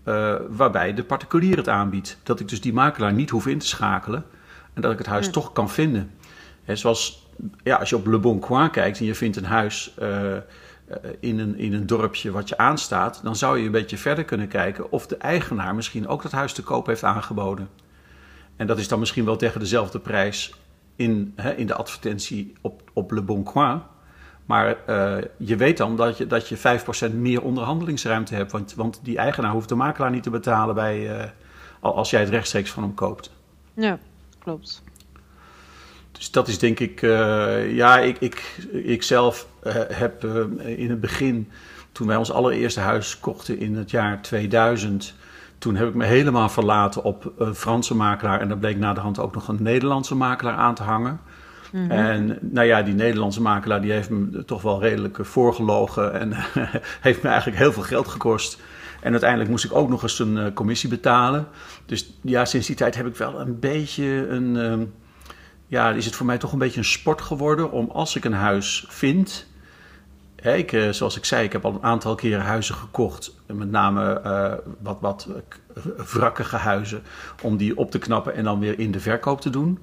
uh, 0.05 0.35
waarbij 0.49 0.93
de 0.93 1.03
particulier 1.03 1.57
het 1.57 1.69
aanbiedt? 1.69 2.17
Dat 2.23 2.39
ik 2.39 2.47
dus 2.47 2.61
die 2.61 2.73
makelaar 2.73 3.13
niet 3.13 3.29
hoef 3.29 3.47
in 3.47 3.59
te 3.59 3.67
schakelen 3.67 4.25
en 4.73 4.81
dat 4.81 4.91
ik 4.91 4.97
het 4.97 5.07
huis 5.07 5.29
toch 5.29 5.51
kan 5.51 5.69
vinden. 5.69 6.11
En 6.65 6.77
zoals 6.77 7.29
ja, 7.63 7.75
als 7.75 7.89
je 7.89 7.95
op 7.95 8.07
Le 8.07 8.17
Bon 8.17 8.39
Coin 8.39 8.69
kijkt 8.69 8.99
en 8.99 9.05
je 9.05 9.15
vindt 9.15 9.37
een 9.37 9.45
huis 9.45 9.95
uh, 10.01 10.35
in, 11.19 11.39
een, 11.39 11.57
in 11.57 11.73
een 11.73 11.87
dorpje 11.87 12.31
wat 12.31 12.49
je 12.49 12.57
aanstaat, 12.57 13.19
dan 13.23 13.35
zou 13.35 13.59
je 13.59 13.65
een 13.65 13.71
beetje 13.71 13.97
verder 13.97 14.23
kunnen 14.23 14.47
kijken 14.47 14.91
of 14.91 15.07
de 15.07 15.17
eigenaar 15.17 15.75
misschien 15.75 16.07
ook 16.07 16.21
dat 16.21 16.31
huis 16.31 16.53
te 16.53 16.63
koop 16.63 16.85
heeft 16.85 17.03
aangeboden. 17.03 17.69
En 18.55 18.67
dat 18.67 18.79
is 18.79 18.87
dan 18.87 18.99
misschien 18.99 19.25
wel 19.25 19.35
tegen 19.35 19.59
dezelfde 19.59 19.99
prijs 19.99 20.53
in, 21.01 21.33
hè, 21.35 21.53
in 21.55 21.67
de 21.67 21.75
advertentie 21.75 22.53
op, 22.61 22.89
op 22.93 23.11
Le 23.11 23.21
Bon 23.21 23.43
Coin. 23.43 23.81
Maar 24.45 24.77
uh, 24.89 25.17
je 25.37 25.55
weet 25.55 25.77
dan 25.77 25.95
dat 25.95 26.17
je, 26.17 26.27
dat 26.27 26.47
je 26.47 26.57
5% 27.11 27.13
meer 27.13 27.41
onderhandelingsruimte 27.41 28.35
hebt. 28.35 28.51
Want, 28.51 28.73
want 28.75 28.99
die 29.03 29.17
eigenaar 29.17 29.51
hoeft 29.51 29.69
de 29.69 29.75
makelaar 29.75 30.11
niet 30.11 30.23
te 30.23 30.29
betalen 30.29 30.75
bij, 30.75 31.19
uh, 31.19 31.29
als 31.79 32.09
jij 32.09 32.19
het 32.19 32.29
rechtstreeks 32.29 32.71
van 32.71 32.83
hem 32.83 32.93
koopt. 32.93 33.31
Ja, 33.73 33.99
klopt. 34.39 34.83
Dus 36.11 36.31
dat 36.31 36.47
is 36.47 36.59
denk 36.59 36.79
ik, 36.79 37.01
uh, 37.01 37.75
ja, 37.75 37.99
ik, 37.99 38.17
ik, 38.19 38.57
ik 38.71 39.03
zelf 39.03 39.47
heb 39.93 40.23
in 40.65 40.89
het 40.89 40.99
begin, 40.99 41.51
toen 41.91 42.07
wij 42.07 42.15
ons 42.15 42.31
allereerste 42.31 42.79
huis 42.79 43.19
kochten 43.19 43.59
in 43.59 43.75
het 43.75 43.91
jaar 43.91 44.21
2000, 44.21 45.13
toen 45.61 45.75
heb 45.75 45.87
ik 45.87 45.93
me 45.93 46.05
helemaal 46.05 46.49
verlaten 46.49 47.03
op 47.03 47.31
een 47.37 47.55
Franse 47.55 47.95
makelaar. 47.95 48.39
En 48.39 48.47
daar 48.47 48.57
bleek 48.57 48.77
na 48.77 48.93
de 48.93 48.99
hand 48.99 49.19
ook 49.19 49.33
nog 49.33 49.47
een 49.47 49.63
Nederlandse 49.63 50.15
makelaar 50.15 50.55
aan 50.55 50.75
te 50.75 50.83
hangen. 50.83 51.19
Mhm. 51.71 51.91
En 51.91 52.37
nou 52.41 52.67
ja, 52.67 52.81
die 52.81 52.93
Nederlandse 52.93 53.41
makelaar 53.41 53.81
die 53.81 53.91
heeft 53.91 54.09
me 54.09 54.45
toch 54.45 54.61
wel 54.61 54.81
redelijk 54.81 55.17
voorgelogen. 55.21 56.13
En 56.19 56.33
heeft 57.07 57.23
me 57.23 57.29
eigenlijk 57.29 57.57
heel 57.57 57.73
veel 57.73 57.83
geld 57.83 58.07
gekost. 58.07 58.59
En 59.01 59.11
uiteindelijk 59.11 59.49
moest 59.49 59.65
ik 59.65 59.75
ook 59.75 59.89
nog 59.89 60.03
eens 60.03 60.19
een 60.19 60.37
uh, 60.37 60.45
commissie 60.53 60.89
betalen. 60.89 61.47
Dus 61.85 62.13
ja, 62.21 62.45
sinds 62.45 62.67
die 62.67 62.75
tijd 62.75 62.95
heb 62.95 63.07
ik 63.07 63.15
wel 63.15 63.39
een 63.39 63.59
beetje 63.59 64.27
een. 64.27 64.55
Uh, 64.55 64.85
ja, 65.67 65.91
is 65.91 66.05
het 66.05 66.15
voor 66.15 66.25
mij 66.25 66.37
toch 66.37 66.51
een 66.51 66.59
beetje 66.59 66.79
een 66.79 66.85
sport 66.85 67.21
geworden 67.21 67.71
om 67.71 67.89
als 67.89 68.15
ik 68.15 68.25
een 68.25 68.33
huis 68.33 68.85
vind 68.87 69.47
ik, 70.49 70.71
eh, 70.71 70.89
zoals 70.89 71.17
ik 71.17 71.25
zei, 71.25 71.43
ik 71.43 71.51
heb 71.51 71.65
al 71.65 71.73
een 71.73 71.83
aantal 71.83 72.15
keren 72.15 72.45
huizen 72.45 72.75
gekocht. 72.75 73.35
Met 73.45 73.71
name 73.71 74.21
uh, 74.25 74.53
wat, 74.79 74.97
wat 74.99 75.27
wrakkige 76.11 76.55
huizen. 76.55 77.01
Om 77.41 77.57
die 77.57 77.77
op 77.77 77.91
te 77.91 77.99
knappen 77.99 78.35
en 78.35 78.43
dan 78.43 78.59
weer 78.59 78.79
in 78.79 78.91
de 78.91 78.99
verkoop 78.99 79.41
te 79.41 79.49
doen. 79.49 79.79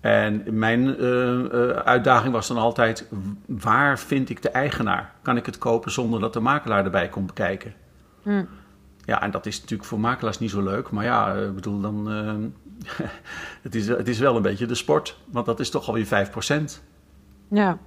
En 0.00 0.42
mijn 0.58 1.02
uh, 1.02 1.68
uitdaging 1.68 2.32
was 2.32 2.48
dan 2.48 2.56
altijd: 2.56 3.08
waar 3.46 3.98
vind 3.98 4.30
ik 4.30 4.42
de 4.42 4.48
eigenaar? 4.48 5.12
Kan 5.22 5.36
ik 5.36 5.46
het 5.46 5.58
kopen 5.58 5.92
zonder 5.92 6.20
dat 6.20 6.32
de 6.32 6.40
makelaar 6.40 6.84
erbij 6.84 7.08
komt 7.08 7.26
bekijken? 7.26 7.74
Hm. 8.22 8.44
Ja, 9.04 9.22
en 9.22 9.30
dat 9.30 9.46
is 9.46 9.60
natuurlijk 9.60 9.88
voor 9.88 10.00
makelaars 10.00 10.38
niet 10.38 10.50
zo 10.50 10.62
leuk. 10.62 10.90
Maar 10.90 11.04
ja, 11.04 11.34
ik 11.34 11.54
bedoel, 11.54 11.80
dan. 11.80 12.06
het, 13.62 13.74
is, 13.74 13.88
het 13.88 14.08
is 14.08 14.18
wel 14.18 14.36
een 14.36 14.42
beetje 14.42 14.66
de 14.66 14.74
sport. 14.74 15.18
Want 15.26 15.46
dat 15.46 15.60
is 15.60 15.70
toch 15.70 15.86
alweer 15.86 16.28
5%. 16.60 16.82
Ja, 17.48 17.78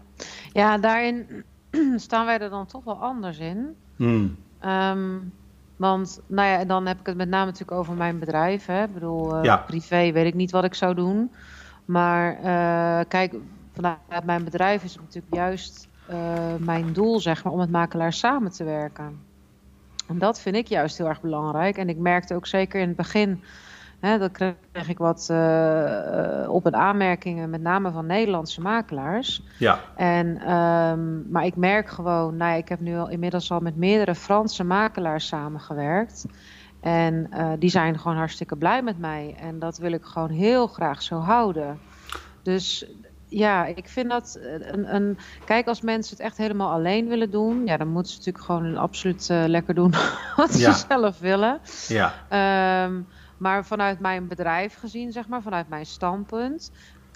ja 0.54 0.78
daarin 0.78 1.44
staan 1.96 2.26
wij 2.26 2.40
er 2.40 2.50
dan 2.50 2.66
toch 2.66 2.84
wel 2.84 3.02
anders 3.02 3.40
in. 3.40 3.76
Hmm. 3.96 4.36
Ehm, 4.60 5.18
want, 5.76 6.22
nou 6.28 6.50
ja, 6.50 6.60
en 6.60 6.68
dan 6.68 6.86
heb 6.86 7.00
ik 7.00 7.06
het 7.06 7.18
met 7.18 7.30
name 7.30 7.46
natuurlijk 7.46 7.78
over 7.78 7.94
mijn 7.94 8.20
bedrijf. 8.20 8.66
Hè. 8.66 8.84
Ik 8.84 8.94
bedoel, 8.94 9.36
eh, 9.36 9.44
Ja. 9.44 9.58
privé 9.58 10.12
weet 10.12 10.26
ik 10.26 10.34
niet 10.34 10.52
wat 10.52 10.64
ik 10.64 10.74
zou 10.74 10.96
doen. 10.96 11.32
Maar 11.86 12.36
eh, 12.36 13.06
kijk, 13.08 13.36
vanuit 13.74 14.26
mijn 14.26 14.44
bedrijf 14.44 14.84
is 14.84 14.92
het 14.94 15.02
natuurlijk 15.02 15.34
juist 15.34 15.88
eh, 16.06 16.56
mijn 16.60 16.94
doel, 16.94 17.20
zeg 17.20 17.44
maar, 17.44 17.54
om 17.54 17.60
met 17.60 17.72
makelaars 17.72 18.20
samen 18.20 18.52
te 18.52 18.64
werken. 18.64 19.20
En 20.08 20.18
dat 20.18 20.40
vind 20.40 20.56
ik 20.56 20.68
juist 20.68 20.98
heel 20.98 21.08
erg 21.08 21.22
belangrijk. 21.22 21.78
En 21.78 21.90
ik 21.90 21.98
merkte 21.98 22.36
ook 22.36 22.48
zeker 22.48 22.82
in 22.82 22.88
het 22.88 22.98
begin, 22.98 23.44
hè, 24.06 24.18
dat 24.18 24.32
kreeg 24.32 24.88
ik 24.88 24.98
wat 24.98 25.28
eh, 25.32 26.44
eh, 26.44 26.50
op- 26.50 26.66
en 26.66 26.76
aanmerkingen, 26.76 27.50
met 27.50 27.62
name 27.62 27.92
van 27.92 28.06
Nederlandse 28.06 28.62
makelaars. 28.62 29.42
Ja, 29.58 29.80
En, 29.96 30.38
ehm, 30.38 31.32
maar 31.32 31.46
ik 31.46 31.56
merk 31.56 31.90
gewoon, 31.90 32.38
nou 32.38 32.52
ja, 32.52 32.58
ik 32.58 32.70
heb 32.70 32.80
nu 32.80 32.98
al 32.98 33.10
inmiddels 33.10 33.52
al 33.52 33.60
met 33.60 33.76
meerdere 33.76 34.16
Franse 34.16 34.64
makelaars 34.64 35.28
samengewerkt. 35.28 36.26
En 36.80 37.28
eh, 37.32 37.52
die 37.60 37.70
zijn 37.70 38.00
gewoon 38.00 38.18
hartstikke 38.18 38.56
blij 38.58 38.82
met 38.84 38.98
mij. 39.00 39.36
En 39.40 39.60
dat 39.60 39.78
wil 39.78 39.92
ik 39.92 40.04
gewoon 40.04 40.30
heel 40.30 40.68
graag 40.68 41.02
zo 41.02 41.20
houden. 41.20 41.80
Dus 42.44 42.86
ja, 43.28 43.66
ik 43.66 43.88
vind 43.90 44.10
dat 44.10 44.40
een, 44.42 44.96
een. 44.96 45.18
Kijk, 45.44 45.68
als 45.68 45.82
mensen 45.82 46.18
het 46.18 46.26
echt 46.26 46.38
helemaal 46.38 46.72
alleen 46.72 47.08
willen 47.08 47.32
doen, 47.32 47.66
ja, 47.66 47.78
dan 47.78 47.88
moeten 47.88 48.12
ze 48.12 48.18
natuurlijk 48.18 48.46
gewoon 48.46 48.78
absoluut 48.78 49.28
lekker 49.30 49.74
doen 49.74 49.94
wat 50.36 50.58
Ja. 50.60 50.74
ze 50.74 50.86
zelf 50.88 51.20
willen. 51.20 51.60
ja, 51.88 52.14
Ehm, 52.30 53.02
maar 53.38 53.66
vanuit 53.66 54.00
mijn 54.00 54.28
bedrijf 54.28 54.76
gezien, 54.76 55.12
zeg 55.12 55.28
maar, 55.28 55.42
vanuit 55.42 55.70
mijn 55.70 55.86
standpunt. 55.86 56.72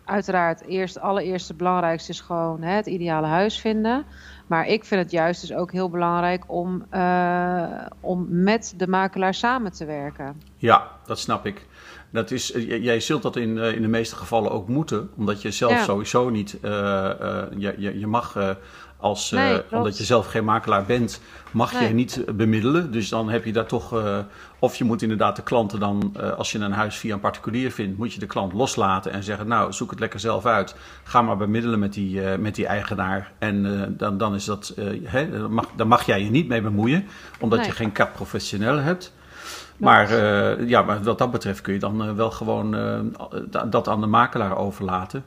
Uiteraard, 0.05 0.61
eerst, 0.65 0.99
allereerst 0.99 1.47
het 1.47 1.57
belangrijkste 1.57 2.11
is 2.11 2.21
gewoon 2.21 2.61
hè, 2.61 2.71
het 2.71 2.85
ideale 2.85 3.27
huis 3.27 3.59
vinden. 3.59 4.05
Maar 4.47 4.67
ik 4.67 4.85
vind 4.85 5.01
het 5.01 5.11
juist 5.11 5.41
dus 5.41 5.53
ook 5.53 5.71
heel 5.71 5.89
belangrijk 5.89 6.43
om, 6.47 6.85
eh, 6.89 7.85
om 7.99 8.25
met 8.29 8.73
de 8.77 8.87
makelaar 8.87 9.33
samen 9.33 9.71
te 9.71 9.85
werken. 9.85 10.41
ja, 10.55 10.87
dat 11.05 11.19
snap 11.19 11.45
ik. 11.45 11.67
Dat 12.11 12.31
is, 12.31 12.51
eh, 12.51 12.83
jij 12.83 12.99
zult 12.99 13.21
dat 13.21 13.35
in, 13.35 13.57
eh, 13.57 13.75
in 13.75 13.81
de 13.81 13.87
meeste 13.87 14.15
gevallen 14.15 14.51
ook 14.51 14.67
moeten, 14.67 15.09
omdat 15.17 15.41
je 15.41 15.51
zelf 15.51 15.71
Ja. 15.71 15.83
sowieso 15.83 16.29
niet, 16.29 16.57
je, 16.61 17.75
je, 17.77 17.99
je 17.99 18.07
mag 18.07 18.55
als, 18.99 19.31
eh, 19.31 19.39
Nee, 19.43 19.61
omdat 19.71 19.97
je 19.97 20.03
zelf 20.03 20.27
geen 20.27 20.43
makelaar 20.45 20.85
bent, 20.85 21.21
mag 21.51 21.79
je 21.79 21.87
niet 21.93 22.23
bemiddelen. 22.35 22.91
Dus 22.91 23.09
dan 23.09 23.29
heb 23.29 23.45
je 23.45 23.53
daar 23.53 23.65
toch, 23.65 23.97
eh, 23.97 24.17
of 24.59 24.75
je 24.75 24.83
moet 24.83 25.01
inderdaad 25.01 25.35
de 25.35 25.41
klanten 25.43 25.79
dan, 25.79 26.13
eh, 26.19 26.31
als 26.31 26.51
je 26.51 26.59
een 26.59 26.71
huis 26.71 26.95
via 26.97 27.13
een 27.13 27.19
particulier 27.19 27.71
vindt, 27.71 27.97
moet 27.97 28.13
je 28.13 28.19
de 28.19 28.25
klant 28.25 28.53
loslaten 28.53 29.11
en 29.11 29.23
zeggen, 29.23 29.47
nou 29.47 29.73
zoek 29.73 29.89
het 29.89 29.99
lekker 29.99 30.19
zelf 30.19 30.45
uit. 30.45 30.75
Ga 31.03 31.21
maar 31.21 31.37
bemiddelen 31.37 31.79
met 31.79 31.93
die, 31.93 32.21
eh, 32.23 32.37
met 32.37 32.55
die 32.55 32.65
eigenaar. 32.67 33.31
En 33.39 33.81
eh, 33.81 33.87
dan, 33.89 34.17
dan 34.17 34.35
is 34.35 34.45
dat, 34.45 34.73
eh, 34.77 34.85
hè, 35.03 35.29
dan, 35.39 35.53
mag, 35.53 35.65
dan 35.75 35.87
mag 35.87 36.05
jij 36.05 36.23
je 36.23 36.29
niet 36.29 36.47
mee 36.47 36.61
bemoeien, 36.61 37.07
omdat 37.39 37.59
Nee. 37.59 37.67
je 37.67 37.73
geen 37.73 37.91
cap 37.91 38.13
professioneel 38.13 38.77
hebt. 38.77 39.13
Maar, 39.77 40.09
eh, 40.09 40.67
ja, 40.67 40.81
maar 40.81 41.03
wat 41.03 41.17
dat 41.17 41.31
betreft 41.31 41.61
kun 41.61 41.73
je 41.73 41.79
dan 41.79 42.03
eh, 42.03 42.11
wel 42.13 42.31
gewoon 42.31 42.75
eh, 42.75 42.99
da- 43.49 43.65
dat 43.65 43.87
aan 43.87 44.01
de 44.01 44.07
makelaar 44.07 44.57
overlaten. 44.57 45.23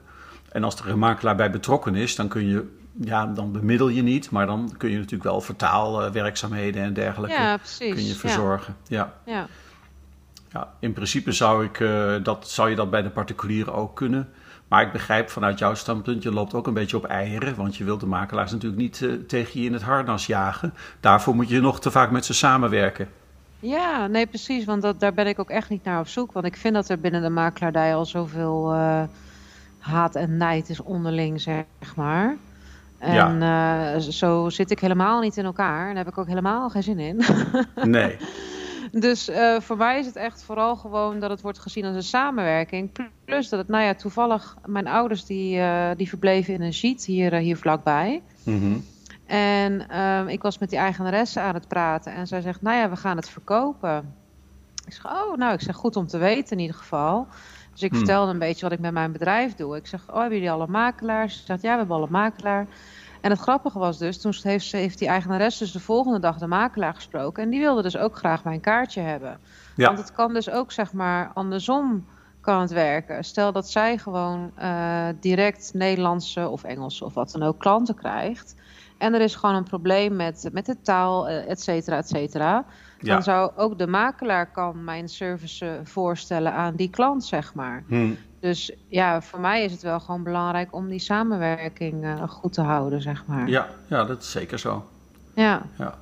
En 0.48 0.64
als 0.64 0.76
er 0.76 0.88
een 0.88 0.98
makelaar 0.98 1.36
bij 1.36 1.50
betrokken 1.50 1.94
is, 1.94 2.16
dan 2.16 2.28
kun 2.28 2.46
je, 2.48 2.80
ja, 2.92 3.26
dan 3.26 3.52
bemiddel 3.52 3.88
je 3.88 4.02
niet, 4.02 4.30
maar 4.30 4.46
dan 4.46 4.74
kun 4.76 4.90
je 4.90 4.96
natuurlijk 4.96 5.22
wel 5.24 5.40
vertaalwerkzaamheden 5.40 6.82
en 6.82 6.92
dergelijke 6.92 7.36
Ja, 7.36 7.56
precies. 7.56 7.94
kun 7.94 8.02
je 8.02 8.08
Ja, 8.08 8.14
verzorgen. 8.14 8.76
Ja. 8.86 9.12
ja. 9.24 9.46
Ja, 10.52 10.72
in 10.78 10.92
principe 10.92 11.32
zou, 11.32 11.64
ik, 11.64 11.80
eh, 11.80 12.14
dat, 12.22 12.48
zou 12.48 12.70
je 12.70 12.76
dat 12.76 12.90
bij 12.90 13.02
de 13.02 13.10
particulieren 13.10 13.74
ook 13.74 13.96
kunnen. 13.96 14.28
Maar 14.68 14.82
ik 14.82 14.92
begrijp 14.92 15.30
vanuit 15.30 15.58
jouw 15.58 15.74
standpunt, 15.74 16.22
je 16.22 16.32
loopt 16.32 16.54
ook 16.54 16.66
een 16.66 16.74
beetje 16.74 16.96
op 16.96 17.04
eieren. 17.04 17.54
Want 17.54 17.76
je 17.76 17.84
wilt 17.84 18.00
de 18.00 18.06
makelaars 18.06 18.50
natuurlijk 18.50 18.82
niet 18.82 19.02
eh, 19.02 19.12
tegen 19.12 19.60
je 19.60 19.66
in 19.66 19.72
het 19.72 19.82
harnas 19.82 20.26
jagen. 20.26 20.74
Daarvoor 21.00 21.34
moet 21.34 21.48
je 21.48 21.60
nog 21.60 21.80
te 21.80 21.90
vaak 21.90 22.10
met 22.10 22.24
ze 22.24 22.34
samenwerken. 22.34 23.08
Ja, 23.60 24.06
nee, 24.06 24.26
precies. 24.26 24.64
Want 24.64 24.82
dat, 24.82 25.00
daar 25.00 25.14
ben 25.14 25.26
ik 25.26 25.38
ook 25.38 25.50
echt 25.50 25.68
niet 25.68 25.84
naar 25.84 26.00
op 26.00 26.08
zoek. 26.08 26.32
Want 26.32 26.46
ik 26.46 26.56
vind 26.56 26.74
dat 26.74 26.88
er 26.88 27.00
binnen 27.00 27.22
de 27.22 27.30
makelaardij 27.30 27.94
al 27.94 28.06
zoveel 28.06 28.72
eh, 28.72 29.02
haat 29.78 30.14
en 30.14 30.36
nijd 30.36 30.68
is 30.68 30.80
onderling, 30.80 31.40
zeg 31.40 31.64
maar. 31.96 32.36
En 33.02 33.42
eh, 33.42 33.98
zo 33.98 34.48
zit 34.48 34.70
ik 34.70 34.80
helemaal 34.80 35.20
niet 35.20 35.36
in 35.36 35.44
elkaar. 35.44 35.88
En 35.88 35.94
daar 35.94 36.04
heb 36.04 36.12
ik 36.12 36.18
ook 36.18 36.26
helemaal 36.26 36.70
geen 36.70 36.82
zin 36.82 36.98
in. 36.98 37.20
Nee. 37.84 38.16
Dus 38.92 39.28
eh, 39.28 39.60
voor 39.60 39.76
mij 39.76 39.98
is 39.98 40.06
het 40.06 40.16
echt 40.16 40.42
vooral 40.42 40.76
gewoon 40.76 41.20
dat 41.20 41.30
het 41.30 41.40
wordt 41.40 41.58
gezien 41.58 41.84
als 41.84 41.94
een 41.94 42.02
samenwerking. 42.02 42.90
Plus 43.24 43.48
dat 43.48 43.58
het, 43.58 43.68
nou 43.68 43.84
ja, 43.84 43.94
toevallig, 43.94 44.56
mijn 44.66 44.86
ouders 44.86 45.24
die, 45.24 45.58
eh, 45.58 45.90
die 45.96 46.08
verbleven 46.08 46.54
in 46.54 46.62
een 46.62 46.70
jeet 46.70 47.04
hier, 47.04 47.34
hier 47.34 47.56
vlakbij. 47.56 48.22
Mhm. 48.44 48.76
En 49.26 49.88
ehm, 49.88 50.28
ik 50.28 50.42
was 50.42 50.58
met 50.58 50.70
die 50.70 50.78
eigenaresse 50.78 51.40
aan 51.40 51.54
het 51.54 51.68
praten. 51.68 52.14
En 52.14 52.26
zij 52.26 52.40
zegt, 52.40 52.62
nou 52.62 52.76
ja, 52.76 52.90
we 52.90 52.96
gaan 52.96 53.16
het 53.16 53.28
verkopen. 53.28 54.14
Ik 54.86 54.92
zeg, 54.92 55.06
oh, 55.06 55.36
nou, 55.36 55.52
ik 55.52 55.60
zeg, 55.60 55.76
goed 55.76 55.96
om 55.96 56.06
te 56.06 56.18
weten 56.18 56.56
in 56.56 56.62
ieder 56.62 56.76
geval. 56.76 57.26
Dus 57.72 57.82
ik 57.82 57.90
Hmm. 57.90 57.98
vertelde 57.98 58.32
een 58.32 58.38
beetje 58.38 58.62
wat 58.62 58.72
ik 58.72 58.78
met 58.80 58.92
mijn 58.92 59.12
bedrijf 59.12 59.54
doe. 59.54 59.76
Ik 59.76 59.86
zeg, 59.86 60.00
oh, 60.10 60.16
hebben 60.20 60.34
jullie 60.34 60.50
al 60.50 60.60
een 60.60 60.70
makelaar? 60.70 61.30
Ze 61.30 61.42
zegt, 61.44 61.62
ja, 61.62 61.72
we 61.72 61.78
hebben 61.78 61.96
al 61.96 62.02
een 62.02 62.10
makelaar. 62.10 62.66
En 63.20 63.30
het 63.30 63.40
grappige 63.40 63.78
was 63.78 63.98
dus, 63.98 64.20
toen 64.20 64.34
heeft, 64.42 64.66
ze, 64.66 64.76
heeft 64.76 64.98
die 64.98 65.08
eigenares 65.08 65.58
dus 65.58 65.72
de 65.72 65.80
volgende 65.80 66.18
dag 66.18 66.38
de 66.38 66.46
makelaar 66.46 66.94
gesproken. 66.94 67.42
En 67.42 67.50
die 67.50 67.60
wilde 67.60 67.82
dus 67.82 67.96
ook 67.96 68.16
graag 68.16 68.44
mijn 68.44 68.60
kaartje 68.60 69.00
hebben. 69.00 69.38
Ja. 69.76 69.86
Want 69.86 69.98
het 69.98 70.12
kan 70.12 70.32
dus 70.34 70.50
ook, 70.50 70.72
zeg 70.72 70.92
maar, 70.92 71.30
andersom 71.34 72.06
kan 72.40 72.60
het 72.60 72.70
werken. 72.70 73.24
Stel 73.24 73.52
dat 73.52 73.70
zij 73.70 73.98
gewoon 73.98 74.50
eh, 74.54 75.06
direct 75.20 75.70
Nederlandse 75.74 76.48
of 76.48 76.64
Engelse 76.64 77.04
of 77.04 77.14
wat 77.14 77.30
dan 77.30 77.42
ook 77.42 77.58
klanten 77.58 77.94
krijgt. 77.94 78.54
En 78.98 79.14
er 79.14 79.20
is 79.20 79.34
gewoon 79.34 79.54
een 79.54 79.64
probleem 79.64 80.16
met, 80.16 80.48
met 80.52 80.66
de 80.66 80.80
taal, 80.80 81.28
eh, 81.28 81.50
et 81.50 81.60
cetera, 81.60 81.96
et 81.96 82.08
cetera. 82.08 82.64
Ja. 83.02 83.12
Dan 83.12 83.22
zou 83.22 83.50
ook 83.56 83.78
de 83.78 83.86
makelaar 83.86 84.50
kan 84.50 84.84
mijn 84.84 85.08
service 85.08 85.66
eh, 85.66 85.72
voorstellen 85.84 86.52
aan 86.52 86.74
die 86.76 86.90
klant, 86.90 87.24
zeg 87.24 87.54
maar. 87.54 87.84
Hm. 87.88 88.10
Dus 88.40 88.72
ja, 88.88 89.22
voor 89.22 89.40
mij 89.40 89.64
is 89.64 89.72
het 89.72 89.82
wel 89.82 90.00
gewoon 90.00 90.22
belangrijk 90.22 90.74
om 90.74 90.88
die 90.88 90.98
samenwerking 90.98 92.04
eh, 92.04 92.22
goed 92.28 92.52
te 92.52 92.60
houden, 92.60 93.02
zeg 93.02 93.22
maar. 93.26 93.48
Ja, 93.48 93.68
ja, 93.86 94.04
dat 94.04 94.22
is 94.22 94.30
zeker 94.30 94.58
zo. 94.58 94.84
Ja. 95.34 95.62
Ja. 95.78 95.94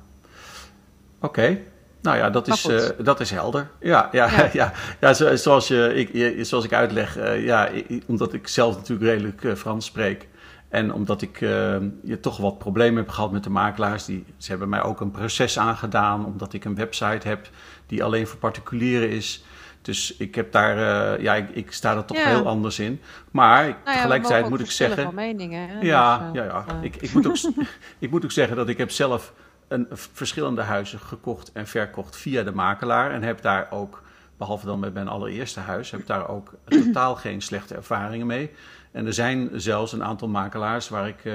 Oké. 1.21 1.57
Nou 2.01 2.17
ja, 2.17 2.29
dat 2.29 2.47
is, 2.47 2.65
eh, 2.67 2.89
dat 3.05 3.19
is 3.19 3.31
helder. 3.31 3.67
Ja, 3.79 4.09
ja, 4.11 4.29
ja. 4.29 4.49
Ja. 4.53 4.71
ja. 4.99 5.13
zo- 5.13 5.35
zoals, 5.35 5.67
je, 5.67 5.93
ik, 5.95 6.13
je- 6.13 6.43
zoals 6.43 6.65
ik 6.65 6.73
uitleg, 6.73 7.37
ja, 7.39 7.69
omdat 8.07 8.33
ik 8.33 8.47
zelf 8.47 8.75
natuurlijk 8.75 9.09
redelijk 9.09 9.57
Frans 9.57 9.85
spreek. 9.85 10.27
En 10.71 10.93
omdat 10.93 11.21
ik 11.21 11.41
eh, 11.41 11.75
je 12.03 12.19
toch 12.21 12.37
wat 12.37 12.57
problemen 12.57 13.03
heb 13.03 13.09
gehad 13.11 13.31
met 13.31 13.43
de 13.43 13.49
makelaars. 13.49 14.05
Die, 14.05 14.25
ze 14.37 14.49
hebben 14.49 14.69
mij 14.69 14.81
ook 14.83 15.01
een 15.01 15.11
proces 15.11 15.59
aangedaan, 15.59 16.25
omdat 16.25 16.53
ik 16.53 16.65
een 16.65 16.75
website 16.75 17.27
heb 17.27 17.49
die 17.85 18.03
alleen 18.03 18.27
voor 18.27 18.39
particulieren 18.39 19.09
is. 19.09 19.43
Dus 19.81 20.15
ik 20.17 20.35
heb 20.35 20.51
daar, 20.51 20.77
eh, 21.13 21.23
ja, 21.23 21.35
ik, 21.35 21.49
ik 21.49 21.71
sta 21.71 21.95
er 21.95 22.05
toch 22.05 22.17
Ja. 22.17 22.27
heel 22.27 22.47
anders 22.47 22.79
in. 22.79 23.01
Maar 23.31 23.67
ik- 23.67 23.75
Nou 23.75 23.87
ja, 23.87 23.93
tegelijkertijd 23.93 24.49
moet 24.49 24.59
ik 24.59 24.71
zeggen. 24.71 25.03
van 25.03 25.15
meningen. 25.15 25.69
Hè? 25.69 25.79
Ja, 25.79 26.17
Dus, 26.17 26.27
eh, 26.27 26.33
ja, 26.33 26.43
ja. 26.67 26.79
Ik, 26.81 26.95
ik, 26.95 27.13
moet 27.13 27.27
ook, 27.27 27.35
ik 27.99 28.09
moet 28.11 28.23
ook 28.23 28.31
zeggen 28.31 28.55
dat 28.55 28.69
ik 28.69 28.77
heb 28.77 28.91
zelf 28.91 29.33
een, 29.67 29.87
verschillende 29.91 30.61
huizen 30.61 30.99
gekocht 30.99 31.51
en 31.51 31.67
verkocht 31.67 32.15
via 32.17 32.43
de 32.43 32.51
makelaar. 32.51 33.11
En 33.11 33.23
heb 33.23 33.41
daar 33.41 33.67
ook, 33.71 34.01
behalve 34.37 34.65
dan 34.65 34.79
met 34.79 34.93
mijn 34.93 35.07
allereerste 35.07 35.59
huis, 35.59 35.91
heb 35.91 36.05
daar 36.05 36.27
ook 36.29 36.53
totaal 36.85 37.15
geen 37.15 37.41
slechte 37.41 37.75
ervaringen 37.75 38.27
mee. 38.27 38.51
En 38.91 39.05
er 39.05 39.13
zijn 39.13 39.49
zelfs 39.53 39.93
een 39.93 40.03
aantal 40.03 40.27
makelaars 40.27 40.89
waar 40.89 41.07
ik, 41.07 41.25
eh, 41.25 41.33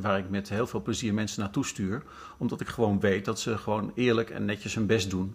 waar 0.00 0.18
ik 0.18 0.30
met 0.30 0.48
heel 0.48 0.66
veel 0.66 0.82
plezier 0.82 1.14
mensen 1.14 1.40
naartoe 1.40 1.66
stuur. 1.66 2.02
Omdat 2.38 2.60
ik 2.60 2.68
gewoon 2.68 3.00
weet 3.00 3.24
dat 3.24 3.40
ze 3.40 3.58
gewoon 3.58 3.92
eerlijk 3.94 4.30
en 4.30 4.44
netjes 4.44 4.74
hun 4.74 4.86
best 4.86 5.10
doen. 5.10 5.34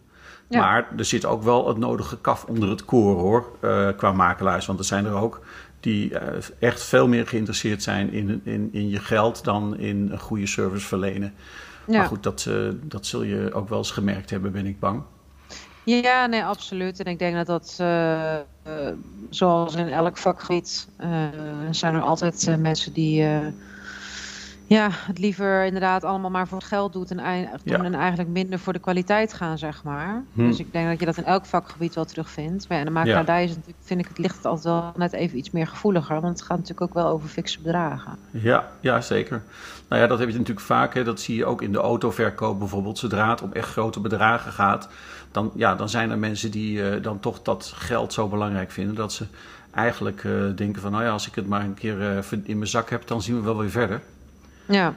Ja. 0.50 0.60
Maar 0.60 0.88
er 0.98 1.05
zit 1.05 1.25
ook 1.25 1.43
wel 1.43 1.67
het 1.67 1.77
nodige 1.77 2.17
kaf 2.17 2.46
onder 2.46 2.70
het 2.70 2.86
koor 2.86 3.20
hoor, 3.20 3.51
eh, 3.60 3.88
qua 3.98 4.12
makelaars. 4.12 4.65
Want 4.65 4.79
er 4.79 4.86
zijn 4.86 5.05
er 5.05 5.13
ook 5.13 5.41
die 5.79 6.17
eh, 6.17 6.43
echt 6.60 6.84
veel 6.84 7.08
meer 7.08 7.27
geïnteresseerd 7.27 7.84
zijn 7.84 8.12
in, 8.12 8.41
in, 8.43 8.70
in 8.72 8.89
je 8.89 9.00
geld 9.00 9.43
dan 9.43 9.77
in 9.77 10.10
een 10.12 10.20
goede 10.20 10.48
service 10.48 10.88
verlenen. 10.88 11.34
ja. 11.88 11.98
Maar 11.98 12.08
goed, 12.08 12.24
dat, 12.24 12.50
dat 12.82 13.05
zul 13.05 13.24
je 13.24 13.53
ook 13.53 13.70
wel 13.70 13.77
eens 13.77 13.91
gemerkt 13.91 14.29
hebben, 14.29 14.51
ben 14.51 14.65
ik 14.65 14.79
bang. 14.79 15.03
Ja, 15.84 16.25
nee, 16.25 16.44
absoluut. 16.44 17.00
En 17.00 17.12
ik 17.12 17.20
denk 17.20 17.36
dat 17.36 17.46
dat, 17.46 17.75
eh, 17.80 18.36
eh, 18.36 18.44
zoals 19.30 19.75
in 19.75 19.88
elk 19.88 20.18
vakgebied, 20.18 20.88
eh, 20.98 21.10
zijn 21.72 21.96
er 21.96 22.02
altijd 22.02 22.58
mensen 22.60 22.94
die 22.94 23.25
ja, 24.68 24.90
het 24.92 25.20
liever 25.20 25.66
inderdaad 25.66 26.04
allemaal 26.04 26.30
maar 26.30 26.48
voor 26.48 26.58
het 26.58 26.68
geld 26.68 26.94
doet 26.94 27.12
en, 27.12 27.18
doen 27.63 27.78
Ja. 27.78 27.84
en 27.84 27.94
eigenlijk 27.94 28.30
minder 28.30 28.60
voor 28.60 28.74
de 28.74 28.80
kwaliteit 28.80 29.34
gaan, 29.34 29.58
zeg 29.58 29.84
maar. 29.84 30.24
Hm. 30.34 30.48
Dus 30.48 30.60
ik 30.60 30.72
denk 30.72 30.88
dat 30.90 31.00
je 31.00 31.06
dat 31.06 31.18
in 31.18 31.25
elk 31.25 31.46
vakgebied 31.46 31.96
wel 31.96 32.06
terugvindt. 32.06 32.68
Maar 32.68 32.78
ja, 32.78 32.84
in 32.84 32.90
de 32.90 33.00
makelaardij 33.00 33.44
is 33.44 33.50
het 33.50 33.58
natuurlijk, 33.58 33.86
vind 33.88 34.00
ik, 34.00 34.08
het 34.08 34.18
ligt 34.18 34.36
het 34.36 34.46
altijd 34.46 34.63
wel 34.63 34.92
net 34.96 35.13
even 35.13 35.38
iets 35.38 35.52
meer 35.52 35.68
gevoeliger, 35.68 36.22
want 36.22 36.40
het 36.40 36.48
gaat 36.48 36.58
natuurlijk 36.58 36.82
ook 36.82 36.94
wel 37.04 37.08
over 37.08 37.30
fikse 37.30 37.62
bedragen. 37.62 38.18
Ja, 38.32 38.72
ja, 38.80 39.02
zeker. 39.02 39.44
Nou 39.93 40.05
ja, 40.05 40.12
dat 40.12 40.19
heb 40.19 40.29
je 40.29 40.38
natuurlijk 40.38 40.65
vaak. 40.65 40.93
Hè. 40.93 41.03
Dat 41.03 41.19
zie 41.19 41.35
je 41.35 41.45
ook 41.45 41.62
in 41.62 41.71
de 41.71 41.77
autoverkoop 41.77 42.59
bijvoorbeeld. 42.59 42.97
Zodra 42.97 43.29
het 43.29 43.41
om 43.41 43.53
echt 43.53 43.69
grote 43.69 44.00
bedragen 44.00 44.51
gaat, 44.51 44.89
dan, 45.31 45.51
ja, 45.55 45.75
dan 45.75 45.89
zijn 45.89 46.12
er 46.12 46.17
mensen 46.17 46.51
die 46.51 46.89
eh, 46.89 47.03
dan 47.03 47.19
toch 47.19 47.41
dat 47.41 47.73
geld 47.75 48.13
zo 48.13 48.27
belangrijk 48.27 48.71
vinden 48.71 48.95
dat 48.95 49.13
ze 49.13 49.25
eigenlijk 49.71 50.23
eh, 50.23 50.31
denken 50.55 50.81
van, 50.81 50.91
nou 50.91 51.03
ja, 51.03 51.12
als 51.12 51.27
ik 51.27 51.35
het 51.35 51.47
maar 51.47 51.63
een 51.63 51.73
keer 51.73 52.01
eh, 52.01 52.39
in 52.43 52.57
mijn 52.57 52.69
zak 52.69 52.89
heb, 52.89 53.07
dan 53.07 53.21
zien 53.21 53.35
we 53.35 53.41
wel 53.41 53.57
weer 53.57 53.69
verder. 53.69 54.01
Ja, 54.65 54.93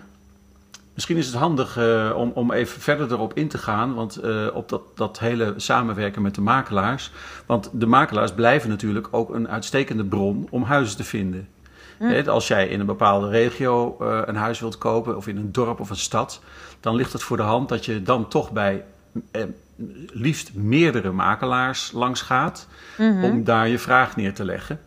Misschien 0.94 1.16
is 1.16 1.26
het 1.26 1.34
handig 1.34 1.78
om, 2.14 2.30
om 2.34 2.52
even 2.52 2.80
verder 2.80 3.12
erop 3.12 3.34
in 3.34 3.48
te 3.48 3.58
gaan, 3.58 3.94
want 3.94 4.20
op 4.52 4.68
dat, 4.68 4.82
dat 4.94 5.18
hele 5.18 5.54
samenwerken 5.56 6.22
met 6.22 6.34
de 6.34 6.40
makelaars. 6.40 7.12
Want 7.46 7.70
de 7.72 7.86
makelaars 7.86 8.32
blijven 8.32 8.68
natuurlijk 8.68 9.08
ook 9.10 9.34
een 9.34 9.48
uitstekende 9.48 10.04
bron 10.04 10.46
om 10.50 10.62
huizen 10.62 10.96
te 10.96 11.04
vinden. 11.04 11.48
Als 12.26 12.48
jij 12.48 12.68
in 12.68 12.80
een 12.80 12.86
bepaalde 12.86 13.28
regio 13.28 13.96
uh, 14.00 14.20
een 14.24 14.36
huis 14.36 14.60
wilt 14.60 14.78
kopen, 14.78 15.16
of 15.16 15.26
in 15.26 15.36
een 15.36 15.52
dorp 15.52 15.80
of 15.80 15.90
een 15.90 15.96
stad, 15.96 16.40
dan 16.80 16.94
ligt 16.94 17.12
het 17.12 17.22
voor 17.22 17.36
de 17.36 17.42
hand 17.42 17.68
dat 17.68 17.84
je 17.84 18.02
dan 18.02 18.28
toch 18.28 18.52
bij 18.52 18.84
liefst 20.12 20.54
meerdere 20.54 21.12
makelaars 21.12 21.92
langs 21.92 22.22
gaat 22.22 22.68
mm 22.98 23.12
-hmm. 23.12 23.24
om 23.24 23.44
daar 23.44 23.68
je 23.68 23.78
vraag 23.78 24.16
neer 24.16 24.34
te 24.34 24.44
leggen. 24.44 24.80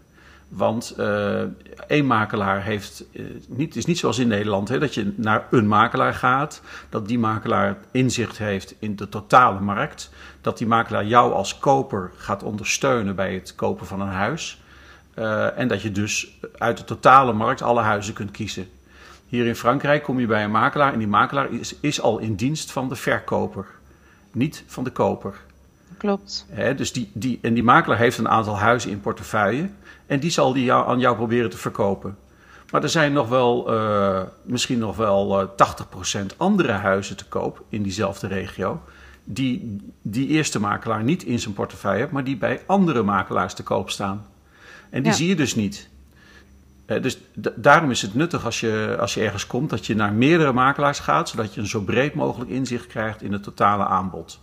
Want 0.49 0.95
uh, 0.99 1.41
één 1.87 2.05
makelaar 2.05 2.63
heeft, 2.63 3.03
uh, 3.11 3.25
niet, 3.47 3.75
is 3.75 3.85
niet 3.85 3.97
zoals 3.97 4.19
in 4.19 4.27
Nederland, 4.27 4.69
hè, 4.69 4.79
dat 4.79 4.93
je 4.93 5.13
naar 5.15 5.47
een 5.51 5.67
makelaar 5.67 6.13
gaat, 6.13 6.61
dat 6.89 7.07
die 7.07 7.19
makelaar 7.19 7.77
inzicht 7.91 8.37
heeft 8.37 8.75
in 8.79 8.95
de 8.95 9.09
totale 9.09 9.59
markt, 9.59 10.09
dat 10.41 10.57
die 10.57 10.67
makelaar 10.67 11.05
jou 11.05 11.33
als 11.33 11.59
koper 11.59 12.11
gaat 12.17 12.43
ondersteunen 12.43 13.15
bij 13.15 13.33
het 13.33 13.55
kopen 13.55 13.85
van 13.85 14.01
een 14.01 14.07
huis. 14.07 14.61
Uh, 15.19 15.57
en 15.57 15.67
dat 15.67 15.81
je 15.81 15.91
dus 15.91 16.39
uit 16.57 16.77
de 16.77 16.83
totale 16.83 17.33
markt 17.33 17.61
alle 17.61 17.81
huizen 17.81 18.13
kunt 18.13 18.31
kiezen. 18.31 18.67
Hier 19.27 19.45
in 19.45 19.55
Frankrijk 19.55 20.03
kom 20.03 20.19
je 20.19 20.27
bij 20.27 20.43
een 20.43 20.51
makelaar 20.51 20.93
en 20.93 20.99
die 20.99 21.07
makelaar 21.07 21.51
is, 21.51 21.75
is 21.79 22.01
al 22.01 22.17
in 22.17 22.35
dienst 22.35 22.71
van 22.71 22.89
de 22.89 22.95
verkoper, 22.95 23.65
niet 24.31 24.63
van 24.67 24.83
de 24.83 24.89
koper. 24.89 25.35
Klopt. 25.97 26.45
Hè, 26.49 26.75
dus 26.75 26.93
die, 26.93 27.11
die, 27.13 27.39
en 27.41 27.53
die 27.53 27.63
makelaar 27.63 27.97
heeft 27.97 28.17
een 28.17 28.29
aantal 28.29 28.57
huizen 28.57 28.91
in 28.91 29.01
portefeuille. 29.01 29.69
En 30.05 30.19
die 30.19 30.31
zal 30.31 30.53
die 30.53 30.63
jou, 30.63 30.87
aan 30.87 30.99
jou 30.99 31.15
proberen 31.15 31.49
te 31.49 31.57
verkopen. 31.57 32.17
Maar 32.71 32.83
er 32.83 32.89
zijn 32.89 33.13
nog 33.13 33.29
wel, 33.29 33.73
uh, 33.73 34.21
misschien 34.43 34.79
nog 34.79 34.95
wel 34.95 35.41
uh, 35.41 35.47
80% 36.23 36.37
andere 36.37 36.71
huizen 36.71 37.17
te 37.17 37.25
koop 37.25 37.63
in 37.69 37.83
diezelfde 37.83 38.27
regio. 38.27 38.81
Die 39.23 39.77
die 40.01 40.27
eerste 40.27 40.59
makelaar 40.59 41.03
niet 41.03 41.23
in 41.23 41.39
zijn 41.39 41.53
portefeuille 41.53 41.99
heeft, 41.99 42.11
maar 42.11 42.23
die 42.23 42.37
bij 42.37 42.61
andere 42.65 43.03
makelaars 43.03 43.53
te 43.53 43.63
koop 43.63 43.89
staan. 43.89 44.25
En 44.89 45.01
die 45.01 45.11
ja. 45.11 45.17
zie 45.17 45.27
je 45.27 45.35
dus 45.35 45.55
niet. 45.55 45.89
Uh, 46.87 47.01
dus 47.01 47.17
daarom 47.55 47.91
is 47.91 48.01
het 48.01 48.13
nuttig 48.13 48.45
als 48.45 48.59
je, 48.59 48.97
als 48.99 49.13
je 49.13 49.21
ergens 49.21 49.47
komt 49.47 49.69
dat 49.69 49.85
je 49.85 49.95
naar 49.95 50.13
meerdere 50.13 50.53
makelaars 50.53 50.99
gaat, 50.99 51.29
zodat 51.29 51.53
je 51.53 51.61
een 51.61 51.67
zo 51.67 51.81
breed 51.81 52.13
mogelijk 52.13 52.51
inzicht 52.51 52.87
krijgt 52.87 53.21
in 53.21 53.33
het 53.33 53.43
totale 53.43 53.85
aanbod. 53.85 54.39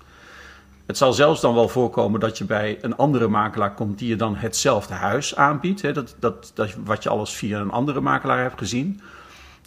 Het 0.87 0.97
zal 0.97 1.13
zelfs 1.13 1.41
dan 1.41 1.55
wel 1.55 1.69
voorkomen 1.69 2.21
dat 2.21 2.39
je 2.39 2.45
bij 2.45 2.79
een 2.81 2.97
andere 2.97 3.29
makelaar 3.29 3.75
komt 3.75 3.99
die 3.99 4.09
je 4.09 4.17
dan 4.17 4.37
hetzelfde 4.37 4.95
huis 4.95 5.37
aanbiedt. 5.37 5.83
Hè? 5.83 5.93
Dat, 5.93 6.17
dat, 6.19 6.51
dat, 6.55 6.75
wat 6.85 7.03
je 7.03 7.09
alles 7.09 7.31
via 7.31 7.61
een 7.61 7.71
andere 7.71 8.01
makelaar 8.01 8.43
hebt 8.43 8.59
gezien. 8.59 9.01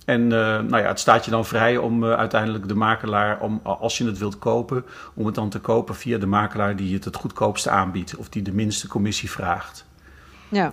En 0.06 0.22
uh, 0.22 0.30
nou 0.30 0.78
ja, 0.78 0.88
het 0.88 1.00
staat 1.00 1.26
je 1.26 1.32
dan 1.32 1.46
vrij 1.46 1.78
om 1.78 2.04
uh, 2.04 2.14
uiteindelijk 2.14 2.68
de 2.68 2.76
makelaar, 2.76 3.40
om, 3.40 3.60
als 3.64 3.98
je 3.98 4.06
het 4.06 4.18
wilt 4.18 4.40
kopen, 4.40 4.86
om 5.14 5.26
het 5.26 5.36
dan 5.36 5.50
te 5.50 5.60
kopen 5.60 5.96
via 5.96 6.18
de 6.18 6.26
makelaar 6.26 6.76
die 6.76 6.94
het 6.94 7.06
het 7.06 7.16
goedkoopste 7.16 7.70
aanbiedt 7.70 8.16
of 8.16 8.30
die 8.30 8.42
de 8.42 8.52
minste 8.52 8.88
commissie 8.88 9.32
vraagt. 9.32 9.86
Ja. 10.50 10.72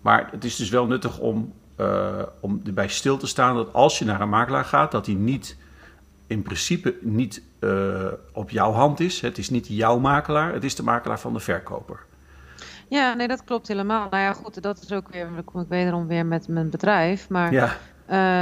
Maar 0.00 0.28
het 0.30 0.44
is 0.44 0.56
dus 0.56 0.68
wel 0.68 0.86
nuttig 0.86 1.18
om, 1.18 1.52
uh, 1.80 2.22
om 2.40 2.60
erbij 2.66 2.88
stil 2.88 3.16
te 3.16 3.26
staan 3.26 3.56
dat 3.56 3.72
als 3.72 3.98
je 3.98 4.04
naar 4.04 4.20
een 4.20 4.28
makelaar 4.28 4.64
gaat, 4.64 4.92
dat 4.92 5.06
hij 5.06 5.14
niet 5.14 5.56
in 6.26 6.42
principe 6.42 6.94
niet 7.00 7.42
uh, 7.60 8.06
op 8.32 8.50
jouw 8.50 8.72
hand 8.72 9.00
is. 9.00 9.20
Het 9.20 9.38
is 9.38 9.50
niet 9.50 9.66
jouw 9.68 9.98
makelaar, 9.98 10.52
het 10.52 10.64
is 10.64 10.74
de 10.74 10.82
makelaar 10.82 11.20
van 11.20 11.32
de 11.32 11.40
verkoper. 11.40 12.00
Ja, 12.88 13.14
nee, 13.14 13.28
dat 13.28 13.44
klopt 13.44 13.68
helemaal. 13.68 14.08
Nou 14.10 14.22
ja, 14.22 14.32
goed, 14.32 14.62
dat 14.62 14.82
is 14.82 14.92
ook 14.92 15.08
weer, 15.08 15.28
dan 15.34 15.44
kom 15.44 15.60
ik 15.60 15.68
wederom 15.68 16.06
weer 16.06 16.26
met 16.26 16.48
mijn 16.48 16.70
bedrijf. 16.70 17.28
Maar 17.28 17.52
ja. 17.52 17.76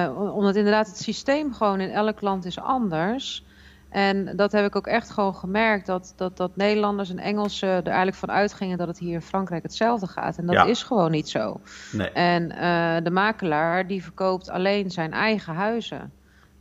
uh, 0.06 0.34
omdat 0.34 0.56
inderdaad 0.56 0.86
het 0.86 0.98
systeem 0.98 1.54
gewoon 1.54 1.80
in 1.80 1.90
elk 1.90 2.20
land 2.20 2.44
is 2.44 2.58
anders. 2.58 3.44
En 3.92 4.36
dat 4.36 4.52
heb 4.52 4.66
ik 4.66 4.76
ook 4.76 4.86
echt 4.86 5.10
gewoon 5.10 5.34
gemerkt, 5.34 5.86
dat, 5.86 6.12
dat, 6.16 6.36
dat 6.36 6.56
Nederlanders 6.56 7.10
en 7.10 7.18
Engelsen 7.18 7.68
er 7.68 7.86
eigenlijk 7.86 8.16
van 8.16 8.30
uitgingen 8.30 8.78
dat 8.78 8.88
het 8.88 8.98
hier 8.98 9.12
in 9.14 9.22
Frankrijk 9.22 9.62
hetzelfde 9.62 10.06
gaat. 10.06 10.38
En 10.38 10.46
dat 10.46 10.54
Ja. 10.54 10.64
is 10.64 10.82
gewoon 10.82 11.10
niet 11.10 11.28
zo. 11.28 11.60
Nee. 11.92 12.10
En 12.10 12.50
eh, 12.50 13.04
de 13.04 13.10
makelaar 13.10 13.86
die 13.86 14.02
verkoopt 14.02 14.50
alleen 14.50 14.90
zijn 14.90 15.12
eigen 15.12 15.54
huizen. 15.54 16.12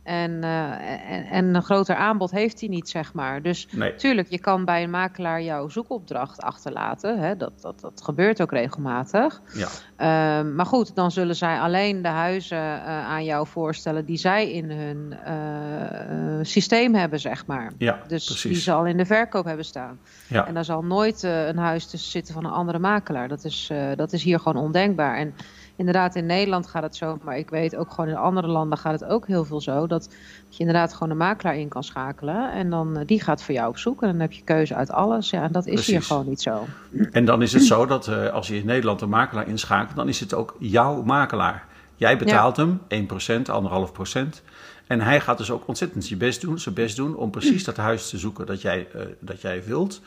En, 0.02 0.42
eh, 0.44 1.10
en, 1.10 1.26
en 1.30 1.54
een 1.54 1.62
groter 1.62 1.96
aanbod 1.96 2.30
heeft 2.30 2.60
hij 2.60 2.68
niet, 2.68 2.88
zeg 2.88 3.12
maar. 3.12 3.42
Dus 3.42 3.68
Nee. 3.70 3.94
tuurlijk, 3.94 4.28
je 4.30 4.38
kan 4.38 4.64
bij 4.64 4.82
een 4.82 4.90
makelaar 4.90 5.42
jouw 5.42 5.68
zoekopdracht 5.68 6.40
achterlaten. 6.42 7.18
Hè? 7.18 7.36
Dat, 7.36 7.52
dat, 7.60 7.80
dat 7.80 8.00
gebeurt 8.04 8.42
ook 8.42 8.50
regelmatig. 8.52 9.40
Ja. 9.54 9.68
Ehm, 9.96 10.54
maar 10.54 10.66
goed, 10.66 10.94
dan 10.94 11.10
zullen 11.10 11.36
zij 11.36 11.60
alleen 11.60 12.02
de 12.02 12.08
huizen 12.08 12.58
eh, 12.58 13.06
aan 13.06 13.24
jou 13.24 13.46
voorstellen 13.46 14.04
die 14.04 14.16
zij 14.16 14.52
in 14.52 14.70
hun 14.70 15.12
eh, 15.24 16.38
systeem 16.42 16.94
hebben, 16.94 17.20
zeg 17.20 17.46
maar. 17.46 17.72
Ja, 17.78 17.98
Dus 18.08 18.24
precies. 18.24 18.42
die 18.52 18.60
ze 18.60 18.72
al 18.72 18.86
in 18.86 18.96
de 18.96 19.06
verkoop 19.06 19.44
hebben 19.44 19.64
staan. 19.64 19.98
Ja. 20.28 20.46
En 20.46 20.54
daar 20.54 20.64
zal 20.64 20.84
nooit 20.84 21.22
een 21.22 21.58
huis 21.58 21.86
tussen 21.86 22.10
zitten 22.10 22.34
van 22.34 22.44
een 22.44 22.50
andere 22.52 22.78
makelaar. 22.78 23.28
Dat 23.28 23.44
is, 23.44 23.70
dat 23.96 24.12
is 24.12 24.22
hier 24.22 24.40
gewoon 24.40 24.62
ondenkbaar. 24.62 25.16
En 25.16 25.34
inderdaad, 25.76 26.14
in 26.14 26.26
Nederland 26.26 26.66
gaat 26.66 26.82
het 26.82 26.96
zo. 26.96 27.18
Maar 27.22 27.38
ik 27.38 27.50
weet 27.50 27.76
ook 27.76 27.90
gewoon 27.90 28.10
in 28.10 28.16
andere 28.16 28.46
landen 28.46 28.78
gaat 28.78 29.00
het 29.00 29.04
ook 29.04 29.26
heel 29.26 29.44
veel 29.44 29.60
zo. 29.60 29.86
Dat, 29.86 29.88
dat 29.88 30.08
je 30.48 30.58
inderdaad 30.58 30.92
gewoon 30.92 31.10
een 31.10 31.16
makelaar 31.16 31.56
in 31.56 31.68
kan 31.68 31.84
schakelen. 31.84 32.52
En 32.52 32.70
dan 32.70 32.96
eh, 32.96 33.06
die 33.06 33.20
gaat 33.22 33.42
voor 33.42 33.54
jou 33.54 33.68
op 33.68 33.78
zoek. 33.78 34.02
En 34.02 34.08
dan 34.08 34.20
heb 34.20 34.32
je 34.32 34.42
keuze 34.42 34.74
uit 34.74 34.90
alles. 34.90 35.30
Ja, 35.30 35.42
en 35.42 35.52
dat 35.52 35.66
is 35.66 35.86
hier 35.86 36.02
gewoon 36.02 36.28
niet 36.28 36.42
zo. 36.42 36.66
En 37.12 37.24
dan 37.24 37.42
is 37.42 37.52
het 37.52 37.64
zo 37.64 37.86
dat 37.86 38.08
eh, 38.08 38.28
als 38.28 38.48
je 38.48 38.56
in 38.56 38.66
Nederland 38.66 39.00
een 39.00 39.08
makelaar 39.08 39.48
inschakelt, 39.48 39.96
dan 39.96 40.08
is 40.08 40.20
het 40.20 40.34
ook 40.34 40.56
jouw 40.58 41.02
makelaar. 41.02 41.66
Jij 41.94 42.18
betaalt 42.18 42.56
hem 42.56 42.80
1%, 42.88 42.92
1,5%. 42.92 44.42
En 44.86 45.00
hij 45.00 45.20
gaat 45.20 45.38
dus 45.38 45.50
ook 45.50 45.68
ontzettend 45.68 46.04
zijn 46.04 46.18
best 46.18 46.40
doen, 46.40 46.58
zijn 46.58 46.74
best 46.74 46.96
doen 46.96 47.16
om 47.16 47.30
precies 47.30 47.64
dat 47.64 47.76
huis 47.76 48.08
te 48.08 48.18
zoeken 48.18 48.46
dat 48.46 48.62
jij, 48.62 48.88
eh, 48.94 49.00
dat 49.20 49.40
jij 49.40 49.64
wilt. 49.64 50.00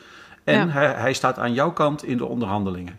En 0.44 0.66
Ja. 0.66 0.68
hij, 0.68 0.86
hij 0.86 1.12
staat 1.12 1.38
aan 1.38 1.54
jouw 1.54 1.72
kant 1.72 2.04
in 2.04 2.16
de 2.16 2.24
onderhandelingen. 2.24 2.98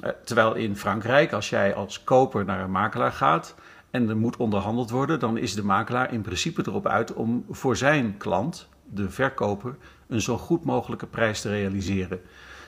Eh, 0.00 0.10
terwijl 0.24 0.54
in 0.54 0.76
Frankrijk, 0.76 1.32
als 1.32 1.48
jij 1.48 1.74
als 1.74 2.04
koper 2.04 2.44
naar 2.44 2.60
een 2.60 2.70
makelaar 2.70 3.12
gaat 3.12 3.54
en 3.90 4.08
er 4.08 4.16
moet 4.16 4.36
onderhandeld 4.36 4.90
worden, 4.90 5.20
dan 5.20 5.38
is 5.38 5.54
de 5.54 5.64
makelaar 5.64 6.12
in 6.12 6.20
principe 6.20 6.62
erop 6.66 6.86
uit 6.86 7.12
om 7.12 7.44
voor 7.50 7.76
zijn 7.76 8.16
klant, 8.16 8.68
de 8.84 9.10
verkoper, 9.10 9.76
een 10.08 10.20
zo 10.20 10.38
goed 10.38 10.64
mogelijke 10.64 11.06
prijs 11.06 11.40
te 11.40 11.48
realiseren. 11.48 12.20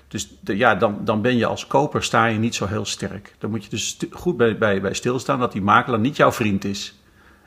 Dus 0.09 0.39
de, 0.41 0.57
ja, 0.57 0.75
dan, 0.75 0.99
dan 1.05 1.23
ben 1.23 1.37
je 1.37 1.47
als 1.47 1.67
koper 1.67 2.03
sta 2.03 2.27
je 2.27 2.39
niet 2.39 2.55
zo 2.55 2.67
heel 2.67 2.85
sterk. 2.85 3.35
Dan 3.39 3.51
moet 3.51 3.65
je 3.65 3.71
dus 3.71 3.99
goed 4.11 4.37
bij, 4.37 4.59
bij, 4.59 4.81
bij 4.81 4.95
stilstaan 4.95 5.39
dat 5.39 5.53
die 5.53 5.63
makelaar 5.63 6.01
niet 6.01 6.17
jouw 6.17 6.33
vriend 6.33 6.65
is. 6.65 7.01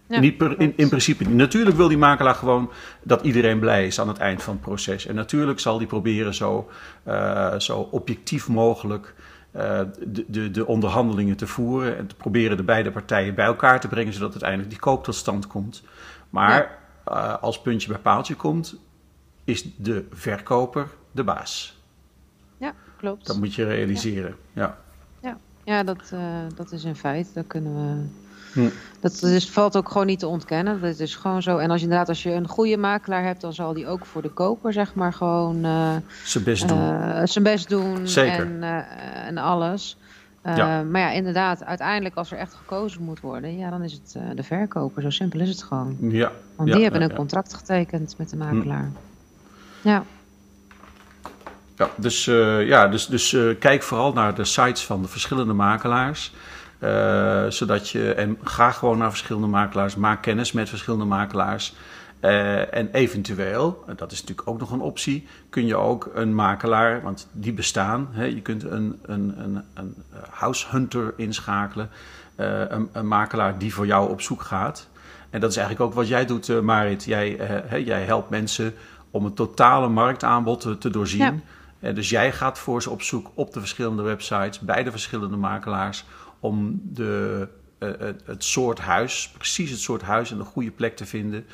Ja, 0.08 0.20
niet 0.20 0.38
per, 0.38 0.60
in, 0.60 0.89
principe. 0.89 1.30
Natuurlijk 1.30 1.76
wil 1.76 1.88
die 1.88 1.98
makelaar 1.98 2.36
gewoon 2.36 2.72
dat 3.04 3.22
iedereen 3.22 3.60
blij 3.60 3.88
is 3.88 4.00
aan 4.00 4.08
het 4.08 4.17
eind 4.17 4.44
van 4.44 4.54
het 4.54 4.62
proces. 4.62 5.06
En 5.06 5.15
natuurlijk 5.15 5.60
zal 5.60 5.78
die 5.78 5.88
proberen 5.88 6.34
zo, 6.34 6.70
eh, 7.04 7.60
zo 7.60 7.88
objectief 7.91 8.48
mogelijk 8.48 9.13
de, 9.51 10.25
de, 10.27 10.51
de 10.51 10.65
onderhandelingen 10.65 11.37
te 11.37 11.47
voeren. 11.47 11.97
En 11.97 12.07
te 12.07 12.15
proberen 12.15 12.57
de 12.57 12.63
beide 12.63 12.91
partijen 12.91 13.35
bij 13.35 13.45
elkaar 13.45 13.79
te 13.79 13.87
brengen, 13.87 14.13
zodat 14.13 14.31
uiteindelijk 14.31 14.69
die 14.69 14.79
koop 14.79 15.03
tot 15.03 15.15
stand 15.15 15.47
komt. 15.47 15.83
Maar 16.29 16.79
eh, 17.05 17.37
als 17.41 17.61
puntje 17.61 17.87
bij 17.87 17.97
paaltje 17.97 18.35
komt, 18.35 18.75
is 19.43 19.75
de 19.75 20.05
verkoper 20.11 20.87
de 21.11 21.23
baas. 21.23 21.79
Ja, 22.57 22.73
klopt. 22.97 23.27
Dat 23.27 23.37
moet 23.37 23.53
je 23.53 23.63
realiseren. 23.63 24.35
Ja. 24.53 24.77
Ja, 25.21 25.37
ja 25.63 25.83
dat, 25.83 26.11
eh, 26.13 26.43
dat 26.55 26.71
is 26.71 26.83
in 26.83 26.95
feite. 26.95 27.29
Dat 27.33 27.47
kunnen 27.47 27.75
we. 27.75 28.05
Hm. 28.53 28.69
Dat 28.99 29.21
is, 29.23 29.49
valt 29.49 29.77
ook 29.77 29.87
gewoon 29.91 30.07
niet 30.07 30.19
te 30.19 30.27
ontkennen. 30.27 30.81
Dat 30.81 30.99
is 30.99 31.15
gewoon 31.15 31.41
zo. 31.41 31.57
En 31.57 31.69
als 31.69 31.77
je 31.79 31.83
inderdaad, 31.83 32.09
als 32.09 32.23
je 32.23 32.31
een 32.31 32.47
goede 32.47 32.77
makelaar 32.77 33.23
hebt, 33.23 33.41
dan 33.41 33.53
zal 33.53 33.73
die 33.73 33.87
ook 33.87 34.05
voor 34.05 34.21
de 34.21 34.29
koper, 34.29 34.73
zeg 34.73 34.93
maar, 34.93 35.13
gewoon 35.13 35.63
eh, 35.63 35.95
Zijn 36.23 36.43
best 36.43 36.67
doen. 36.67 36.79
eh, 36.79 37.21
zijn 37.25 37.43
best 37.43 37.69
doen. 37.69 38.07
Zeker. 38.07 38.45
En, 38.45 38.63
eh, 38.63 39.27
en 39.27 39.37
alles. 39.37 39.97
Ja. 40.43 40.83
Maar 40.83 41.01
ja, 41.01 41.11
inderdaad, 41.11 41.63
uiteindelijk 41.63 42.15
als 42.15 42.31
er 42.31 42.37
echt 42.37 42.53
gekozen 42.53 43.01
moet 43.01 43.19
worden, 43.19 43.57
ja, 43.57 43.69
dan 43.69 43.83
is 43.83 43.93
het 43.93 44.17
de 44.35 44.43
verkoper. 44.43 45.01
Zo 45.01 45.09
simpel 45.09 45.39
is 45.39 45.49
het 45.49 45.63
gewoon. 45.63 45.97
ja. 45.99 46.31
Want 46.55 46.69
ja, 46.69 46.75
die 46.75 46.83
hebben 46.83 47.01
ja, 47.01 47.05
een. 47.05 47.11
Hm. 47.11 47.17
contract 47.17 47.53
getekend 47.53 48.15
met 48.17 48.29
de 48.29 48.35
makelaar. 48.37 48.91
Ja, 49.81 50.03
Ja, 51.77 51.89
dus, 51.95 52.25
ja, 52.65 52.87
dus, 52.87 53.05
dus 53.05 53.35
kijk 53.59 53.83
vooral 53.83 54.13
naar 54.13 54.35
de 54.35 54.45
sites 54.45 54.85
van 54.85 55.01
de 55.01 55.07
verschillende 55.07 55.53
makelaars. 55.53 56.33
Eh, 56.82 57.46
zodat 57.50 57.89
je, 57.89 58.13
en 58.13 58.38
ga 58.44 58.72
gewoon 58.72 58.98
naar 58.98 59.10
verschillende 59.10 59.48
makelaars, 59.48 59.96
maak 59.96 60.22
kennis 60.22 60.52
met 60.52 60.70
verschillende 60.70 61.06
makelaars. 61.06 61.74
Eh, 62.20 62.76
en 62.76 62.89
eventueel, 62.91 63.84
en 63.88 63.96
dat 63.96 64.12
is 64.12 64.22
natuurlijk 64.22 64.48
ook 64.48 64.60
nog 64.60 64.72
een 64.72 64.82
optie, 64.82 65.28
kun 65.50 65.65
je 65.65 65.76
ook 65.76 66.12
een 66.13 66.36
makelaar, 66.36 67.02
want 67.02 67.28
die 67.32 67.54
bestaan. 67.54 68.08
Hè, 68.12 68.24
je 68.24 68.41
kunt 68.41 68.63
een, 68.63 69.00
een, 69.02 69.34
een, 69.38 69.63
een 69.74 69.96
house 70.30 70.67
hunter 70.70 71.13
inschakelen, 71.17 71.89
eh, 72.36 72.60
een, 72.67 72.89
een 72.91 73.08
makelaar 73.08 73.58
die 73.58 73.74
voor 73.74 73.86
jou 73.86 74.10
op 74.10 74.22
zoek 74.22 74.41
gaat. 74.41 74.89
En 75.32 75.39
dat 75.39 75.50
is 75.50 75.58
eigenlijk 75.58 75.89
ook 75.89 75.96
wat 75.96 76.08
jij 76.08 76.26
doet, 76.26 76.50
eh, 76.50 76.60
Marit. 76.60 77.04
Jij, 77.04 77.38
eh, 77.38 77.70
hè, 77.70 77.76
jij 77.76 78.04
helpt 78.04 78.30
mensen 78.30 78.74
om 79.12 79.26
het 79.26 79.36
totale 79.36 79.88
marktaanbod 79.88 80.62
te, 80.62 80.78
te 80.78 80.89
doorzien. 80.89 81.20
Ja. 81.20 81.34
Eh, 81.80 81.96
dus 81.96 82.10
jij 82.10 82.32
gaat 82.32 82.60
voor 82.60 82.82
ze 82.82 82.89
op 82.89 83.02
zoek 83.02 83.32
op 83.34 83.54
de 83.54 83.60
verschillende 83.60 84.02
websites, 84.02 84.60
bij 84.60 84.84
de 84.84 84.91
verschillende 84.91 85.38
makelaars, 85.38 86.06
om 86.41 86.82
de 86.84 87.47
het, 87.80 88.21
het, 88.25 88.43
soort 88.43 88.80
huis, 88.80 89.34
precies 89.38 89.71
het 89.71 89.80
soort 89.80 90.01
huis 90.01 90.32
en 90.32 90.38
de 90.38 90.43
goede 90.43 90.71
plek 90.71 90.95
te 90.95 91.06
vinden 91.06 91.45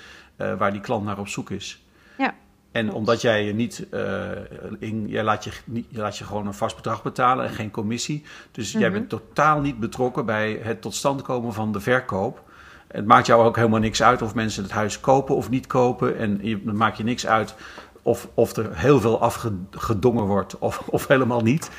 waar 0.58 0.72
die 0.72 0.82
klant 0.82 1.06
naar 1.06 1.20
op 1.20 1.28
zoek 1.28 1.50
is. 1.50 1.84
Ja. 2.18 2.36
En 2.72 2.92
omdat 2.92 3.22
jij 3.22 3.46
je 3.46 3.54
niet, 3.54 3.88
in, 4.80 5.08
jij, 5.08 5.24
laat 5.24 5.44
je, 5.44 5.52
niet, 5.66 5.86
je 5.90 6.00
laat 6.00 6.18
je 6.18 6.24
gewoon 6.24 6.48
een 6.48 6.54
vast 6.54 6.76
bedrag 6.76 7.04
betalen 7.04 7.46
en 7.46 7.52
geen 7.52 7.72
commissie. 7.72 8.24
Dus 8.52 8.72
jij 8.72 8.92
bent 8.92 9.10
totaal 9.10 9.62
niet 9.62 9.80
betrokken 9.80 10.26
bij 10.26 10.60
het 10.64 10.82
tot 10.82 10.96
stand 10.96 11.22
komen 11.22 11.54
van 11.54 11.72
de 11.72 11.80
verkoop. 11.80 12.44
Het 12.88 13.06
maakt 13.06 13.28
jou 13.28 13.44
ook 13.44 13.56
helemaal 13.56 13.80
niks 13.80 14.04
uit 14.04 14.22
of 14.22 14.36
mensen 14.36 14.64
het 14.64 14.72
huis 14.72 15.00
kopen 15.00 15.36
of 15.36 15.50
niet 15.50 15.68
kopen. 15.68 16.18
En 16.18 16.40
het 16.44 16.64
maakt 16.64 16.98
je 16.98 17.04
niks 17.04 17.28
uit 17.28 17.56
of, 18.02 18.30
of 18.34 18.56
er 18.56 18.78
heel 18.78 19.00
veel 19.00 19.22
afgedongen 19.22 20.24
wordt 20.24 20.58
of, 20.58 20.80
of 20.88 21.08
helemaal 21.08 21.42
niet. 21.42 21.72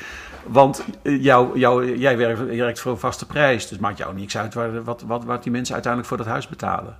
Want 0.47 0.85
eh, 1.01 1.23
jou, 1.23 1.59
jou, 1.59 1.97
jij 1.97 2.17
werkt, 2.17 2.45
werkt 2.45 2.79
voor 2.79 2.91
een 2.91 2.97
vaste 2.97 3.25
prijs. 3.25 3.67
Dus 3.67 3.77
maakt 3.77 3.97
jou 3.97 4.15
niks 4.15 4.37
uit 4.37 4.53
waar, 4.53 4.83
wat, 4.83 5.01
wat, 5.01 5.23
wat 5.23 5.43
die 5.43 5.51
mensen 5.51 5.73
uiteindelijk 5.73 6.13
voor 6.13 6.23
dat 6.23 6.33
huis 6.33 6.47
betalen. 6.47 6.97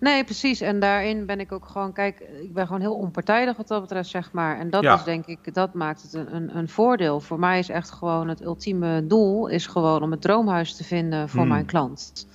Nee, 0.00 0.24
precies. 0.24 0.60
En 0.60 0.80
daarin 0.80 1.26
ben 1.26 1.40
ik 1.40 1.52
ook 1.52 1.66
gewoon, 1.66 1.92
kijk, 1.92 2.20
ik 2.42 2.54
ben 2.54 2.66
gewoon 2.66 2.80
heel 2.80 2.94
onpartijdig 2.94 3.56
wat 3.56 3.68
dat 3.68 3.80
betreft, 3.80 4.08
zeg 4.08 4.32
maar. 4.32 4.58
En 4.58 4.70
dat 4.70 4.84
is 4.84 5.04
denk 5.04 5.26
ik, 5.26 5.54
dat 5.54 5.74
maakt 5.74 6.02
het 6.02 6.12
een, 6.12 6.34
een, 6.34 6.56
een, 6.56 6.68
voordeel. 6.68 7.20
Voor 7.20 7.38
mij 7.38 7.58
is 7.58 7.68
echt 7.68 7.90
gewoon 7.90 8.28
het 8.28 8.42
ultieme 8.42 9.06
doel, 9.06 9.46
is 9.46 9.66
gewoon 9.66 10.02
om 10.02 10.10
het 10.10 10.20
droomhuis 10.20 10.76
te 10.76 10.84
vinden 10.84 11.28
voor 11.28 11.40
hmm. 11.40 11.48
mijn 11.48 11.66
klant. 11.66 12.26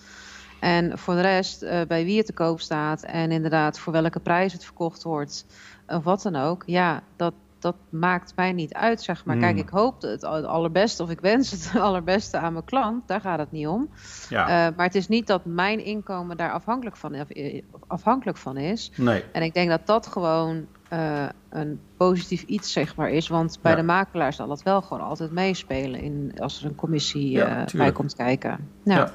En 0.59 0.97
voor 0.97 1.13
de 1.13 1.21
rest, 1.21 1.63
uh, 1.63 1.81
bij 1.87 2.05
wie 2.05 2.17
het 2.17 2.25
te 2.25 2.33
koop 2.33 2.59
staat 2.59 3.03
en 3.03 3.31
inderdaad 3.31 3.79
voor 3.79 3.93
welke 3.93 4.19
prijs 4.19 4.53
het 4.53 4.65
verkocht 4.65 5.03
wordt, 5.03 5.45
of 5.87 6.03
wat 6.03 6.21
dan 6.21 6.35
ook, 6.35 6.63
ja, 6.65 7.03
dat, 7.15 7.33
dat 7.63 7.75
maakt 7.89 8.33
mij 8.35 8.51
niet 8.51 8.73
uit, 8.73 9.01
zeg 9.01 9.25
maar. 9.25 9.37
Kijk, 9.37 9.51
hmm. 9.51 9.61
ik 9.61 9.69
hoop 9.69 10.01
het 10.01 10.23
allerbeste 10.23 11.03
of 11.03 11.09
ik 11.09 11.19
wens 11.19 11.51
het 11.51 11.71
allerbeste 11.81 12.37
aan 12.37 12.53
mijn 12.53 12.65
klant. 12.65 13.07
Daar 13.07 13.21
gaat 13.21 13.39
het 13.39 13.51
niet 13.51 13.67
om. 13.67 13.89
Ja. 14.29 14.41
Uh, 14.41 14.75
maar 14.75 14.85
het 14.85 14.95
is 14.95 15.07
niet 15.07 15.27
dat 15.27 15.45
mijn 15.45 15.85
inkomen 15.85 16.37
daar 16.37 16.51
afhankelijk 16.51 16.97
van, 16.97 17.13
eh, 17.13 17.61
afhankelijk 17.87 18.37
van 18.37 18.57
is. 18.57 18.91
Nee. 18.95 19.23
En 19.31 19.41
ik 19.41 19.53
denk 19.53 19.69
dat 19.69 19.87
dat 19.87 20.07
gewoon 20.07 20.67
uh, 20.93 21.25
een 21.49 21.79
positief 21.97 22.41
iets, 22.43 22.71
zeg 22.71 22.95
maar, 22.95 23.09
is. 23.09 23.27
Want 23.27 23.59
bij 23.61 23.75
de 23.75 23.83
makelaar 23.83 24.33
zal 24.33 24.47
dat 24.47 24.63
wel 24.63 24.81
gewoon 24.81 25.03
altijd 25.03 25.31
meespelen 25.31 25.99
in, 25.99 26.33
als 26.39 26.59
er 26.59 26.65
een 26.65 26.75
commissie 26.75 27.29
ja, 27.29 27.65
bij 27.73 27.91
komt 27.91 28.15
kijken. 28.15 28.69
Ja. 28.83 29.11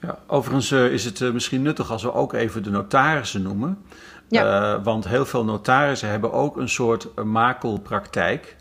ja. 0.00 0.18
overigens 0.26 0.72
is 0.72 1.04
het 1.04 1.32
misschien 1.32 1.62
nuttig 1.62 1.90
als 1.90 2.02
we 2.02 2.12
ook 2.12 2.32
even 2.32 2.62
de 2.62 2.70
notarissen 2.70 3.42
noemen. 3.42 3.78
Ja. 4.28 4.74
Uh, 4.74 4.84
want 4.84 5.08
heel 5.08 5.26
veel 5.26 5.44
notarissen 5.44 6.08
hebben 6.08 6.32
ook 6.32 6.56
een 6.56 6.68
soort 6.68 7.24
makelpraktijk. 7.24 8.56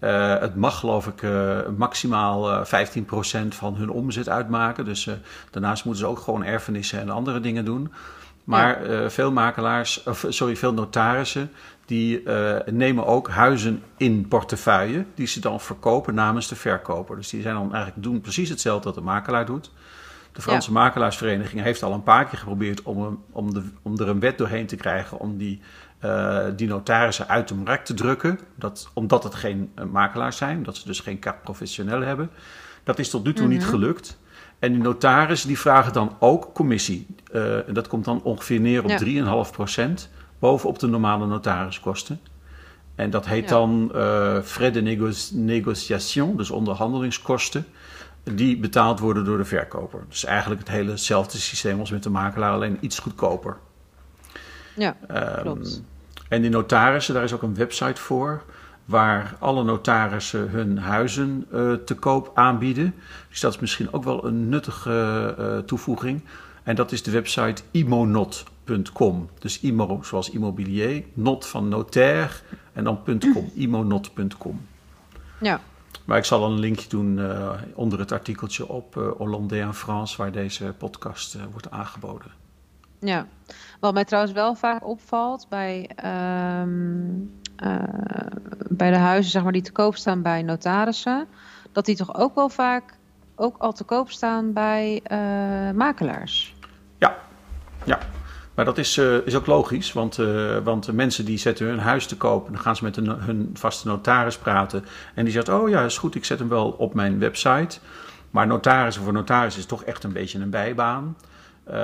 Uh, 0.00 0.38
het 0.38 0.56
mag 0.56 0.78
geloof 0.78 1.06
ik 1.06 1.22
uh, 1.22 1.58
maximaal 1.76 2.64
15% 2.64 2.68
van 3.48 3.74
hun 3.74 3.90
omzet 3.90 4.28
uitmaken. 4.28 4.84
Dus 4.84 5.08
daarnaast 5.50 5.84
moeten 5.84 6.04
ze 6.04 6.10
ook 6.10 6.18
gewoon 6.18 6.44
erfenissen 6.44 7.00
en 7.00 7.10
andere 7.10 7.40
dingen 7.40 7.64
doen. 7.64 7.92
Maar 8.44 8.92
ja. 8.92 9.10
veel 9.10 9.32
makelaars, 9.32 10.02
of, 10.02 10.24
sorry, 10.28 10.56
veel 10.56 10.72
notarissen, 10.72 11.50
die 11.86 12.22
nemen 12.66 13.06
ook 13.06 13.28
huizen 13.28 13.82
in 13.96 14.28
portefeuille, 14.28 15.04
die 15.14 15.26
ze 15.26 15.40
dan 15.40 15.60
verkopen 15.60 16.14
namens 16.14 16.48
de 16.48 16.56
verkoper. 16.56 17.16
Dus 17.16 17.28
die 17.28 17.42
zijn 17.42 17.54
dan 17.54 17.74
eigenlijk 17.74 18.04
doen 18.04 18.20
precies 18.20 18.48
hetzelfde 18.48 18.84
wat 18.84 18.94
de 18.94 19.00
makelaar 19.00 19.46
doet. 19.46 19.70
De 20.32 20.42
Franse 20.42 20.72
Makelaarsvereniging 20.72 21.62
heeft 21.62 21.82
al 21.82 21.92
een 21.92 22.02
paar 22.02 22.26
keer 22.26 22.38
geprobeerd 22.38 22.82
om, 22.82 23.24
om, 23.30 23.54
de, 23.54 23.62
om 23.82 23.98
er 23.98 24.08
een 24.08 24.20
wet 24.20 24.38
doorheen 24.38 24.66
te 24.66 24.76
krijgen 24.76 25.18
om 25.18 25.36
die, 25.36 25.60
uh, 26.04 26.44
die 26.56 26.68
notarissen 26.68 27.28
uit 27.28 27.48
de 27.48 27.54
markt 27.54 27.86
te 27.86 27.94
drukken. 27.94 28.40
Dat, 28.54 28.90
omdat 28.94 29.24
het 29.24 29.34
geen 29.34 29.72
uh, 29.78 29.84
makelaars 29.84 30.36
zijn, 30.36 30.62
dat 30.62 30.76
ze 30.76 30.86
dus 30.86 31.00
geen 31.00 31.18
carte 31.18 31.40
professioneel 31.42 32.00
hebben. 32.00 32.30
Dat 32.84 32.98
is 32.98 33.10
tot 33.10 33.24
nu 33.24 33.32
toe 33.32 33.46
niet 33.46 33.60
mhm. 33.60 33.70
gelukt. 33.70 34.18
En 34.58 34.72
die 34.72 34.82
notarissen 34.82 35.48
die 35.48 35.58
vragen 35.58 35.92
dan 35.92 36.16
ook 36.18 36.54
commissie. 36.54 37.06
Uh, 37.32 37.68
en 37.68 37.74
dat 37.74 37.88
komt 37.88 38.04
dan 38.04 38.22
ongeveer 38.22 38.60
neer 38.60 38.84
op 38.84 38.90
ja. 38.90 39.46
3,5% 39.88 39.92
bovenop 40.38 40.78
de 40.78 40.86
normale 40.86 41.26
notariskosten. 41.26 42.20
En 42.94 43.10
dat 43.10 43.26
heet 43.26 43.48
dan 43.48 43.90
frais 44.44 44.72
de 44.72 44.82
négociation, 45.32 46.36
dus 46.36 46.50
onderhandelingskosten 46.50 47.66
die 48.22 48.58
betaald 48.58 49.00
worden 49.00 49.24
door 49.24 49.36
de 49.36 49.44
verkoper. 49.44 50.04
Dus 50.08 50.24
eigenlijk 50.24 50.60
het 50.60 50.70
hele 50.70 50.90
hetzelfde 50.90 51.38
systeem 51.38 51.80
als 51.80 51.90
met 51.90 52.02
de 52.02 52.10
makelaar, 52.10 52.52
alleen 52.52 52.78
iets 52.80 52.98
goedkoper. 52.98 53.56
Ja, 54.76 54.96
um, 55.10 55.42
klopt. 55.42 55.82
En 56.28 56.40
die 56.40 56.50
notarissen, 56.50 57.14
daar 57.14 57.24
is 57.24 57.32
ook 57.32 57.42
een 57.42 57.54
website 57.54 58.00
voor 58.00 58.42
waar 58.84 59.34
alle 59.38 59.64
notarissen 59.64 60.50
hun 60.50 60.78
huizen 60.78 61.46
uh, 61.52 61.72
te 61.72 61.94
koop 61.94 62.30
aanbieden. 62.34 62.94
Dus 63.28 63.40
dat 63.40 63.54
is 63.54 63.60
misschien 63.60 63.92
ook 63.92 64.04
wel 64.04 64.24
een 64.24 64.48
nuttige 64.48 65.34
uh, 65.38 65.58
toevoeging. 65.58 66.22
En 66.62 66.74
dat 66.74 66.92
is 66.92 67.02
de 67.02 67.10
website 67.10 67.62
imonot.com. 67.70 69.28
Dus 69.38 69.60
imo 69.60 70.02
zoals 70.02 70.30
immobilier, 70.30 71.04
not 71.14 71.46
van 71.46 71.68
notaire 71.68 72.34
en 72.72 72.84
dan 72.84 73.02
.com, 73.04 73.50
imonot.com. 73.64 74.66
Ja. 75.40 75.60
Maar 76.10 76.18
ik 76.18 76.24
zal 76.24 76.44
een 76.44 76.58
linkje 76.58 76.88
doen 76.88 77.18
uh, 77.18 77.50
onder 77.74 77.98
het 77.98 78.12
artikeltje 78.12 78.68
op 78.68 78.96
uh, 78.96 79.10
Hollandais 79.16 79.62
en 79.62 79.74
France, 79.74 80.16
waar 80.16 80.32
deze 80.32 80.74
podcast 80.78 81.34
uh, 81.34 81.42
wordt 81.50 81.70
aangeboden. 81.70 82.30
Ja, 83.00 83.26
wat 83.80 83.94
mij 83.94 84.04
trouwens 84.04 84.34
wel 84.34 84.54
vaak 84.54 84.86
opvalt 84.86 85.46
bij, 85.48 85.90
um, 86.62 87.40
bij 88.68 88.90
de 88.90 88.96
huizen 88.96 89.30
zeg 89.30 89.42
maar, 89.42 89.52
die 89.52 89.62
te 89.62 89.72
koop 89.72 89.96
staan 89.96 90.22
bij 90.22 90.42
notarissen, 90.42 91.26
dat 91.72 91.84
die 91.84 91.96
toch 91.96 92.14
ook 92.14 92.34
wel 92.34 92.48
vaak 92.48 92.94
ook 93.34 93.56
al 93.58 93.72
te 93.72 93.84
koop 93.84 94.10
staan 94.10 94.52
bij 94.52 95.02
makelaars. 95.74 96.54
Ja, 96.98 97.16
ja. 97.84 97.98
Maar 98.60 98.68
dat 98.68 98.78
is, 98.78 98.96
uh, 98.96 99.26
is 99.26 99.34
ook 99.34 99.46
logisch, 99.46 99.92
want, 99.92 100.18
uh, 100.18 100.58
want 100.58 100.84
de 100.84 100.92
mensen 100.92 101.24
die 101.24 101.38
zetten 101.38 101.66
hun 101.66 101.78
huis 101.78 102.06
te 102.06 102.16
koop... 102.16 102.46
en 102.46 102.52
dan 102.52 102.62
gaan 102.62 102.76
ze 102.76 102.84
met 102.84 102.96
hun, 102.96 103.08
hun 103.08 103.50
vaste 103.52 103.88
notaris 103.88 104.38
praten... 104.38 104.84
en 105.14 105.24
die 105.24 105.32
zegt, 105.32 105.48
oh 105.48 105.68
ja, 105.68 105.84
is 105.84 105.98
goed, 105.98 106.14
ik 106.14 106.24
zet 106.24 106.38
hem 106.38 106.48
wel 106.48 106.70
op 106.70 106.94
mijn 106.94 107.18
website. 107.18 107.78
Maar 108.30 108.46
notaris 108.46 108.96
voor 108.96 109.12
notaris 109.12 109.56
is 109.56 109.66
toch 109.66 109.84
echt 109.84 110.04
een 110.04 110.12
beetje 110.12 110.38
een 110.38 110.50
bijbaan. 110.50 111.16
Uh, 111.68 111.74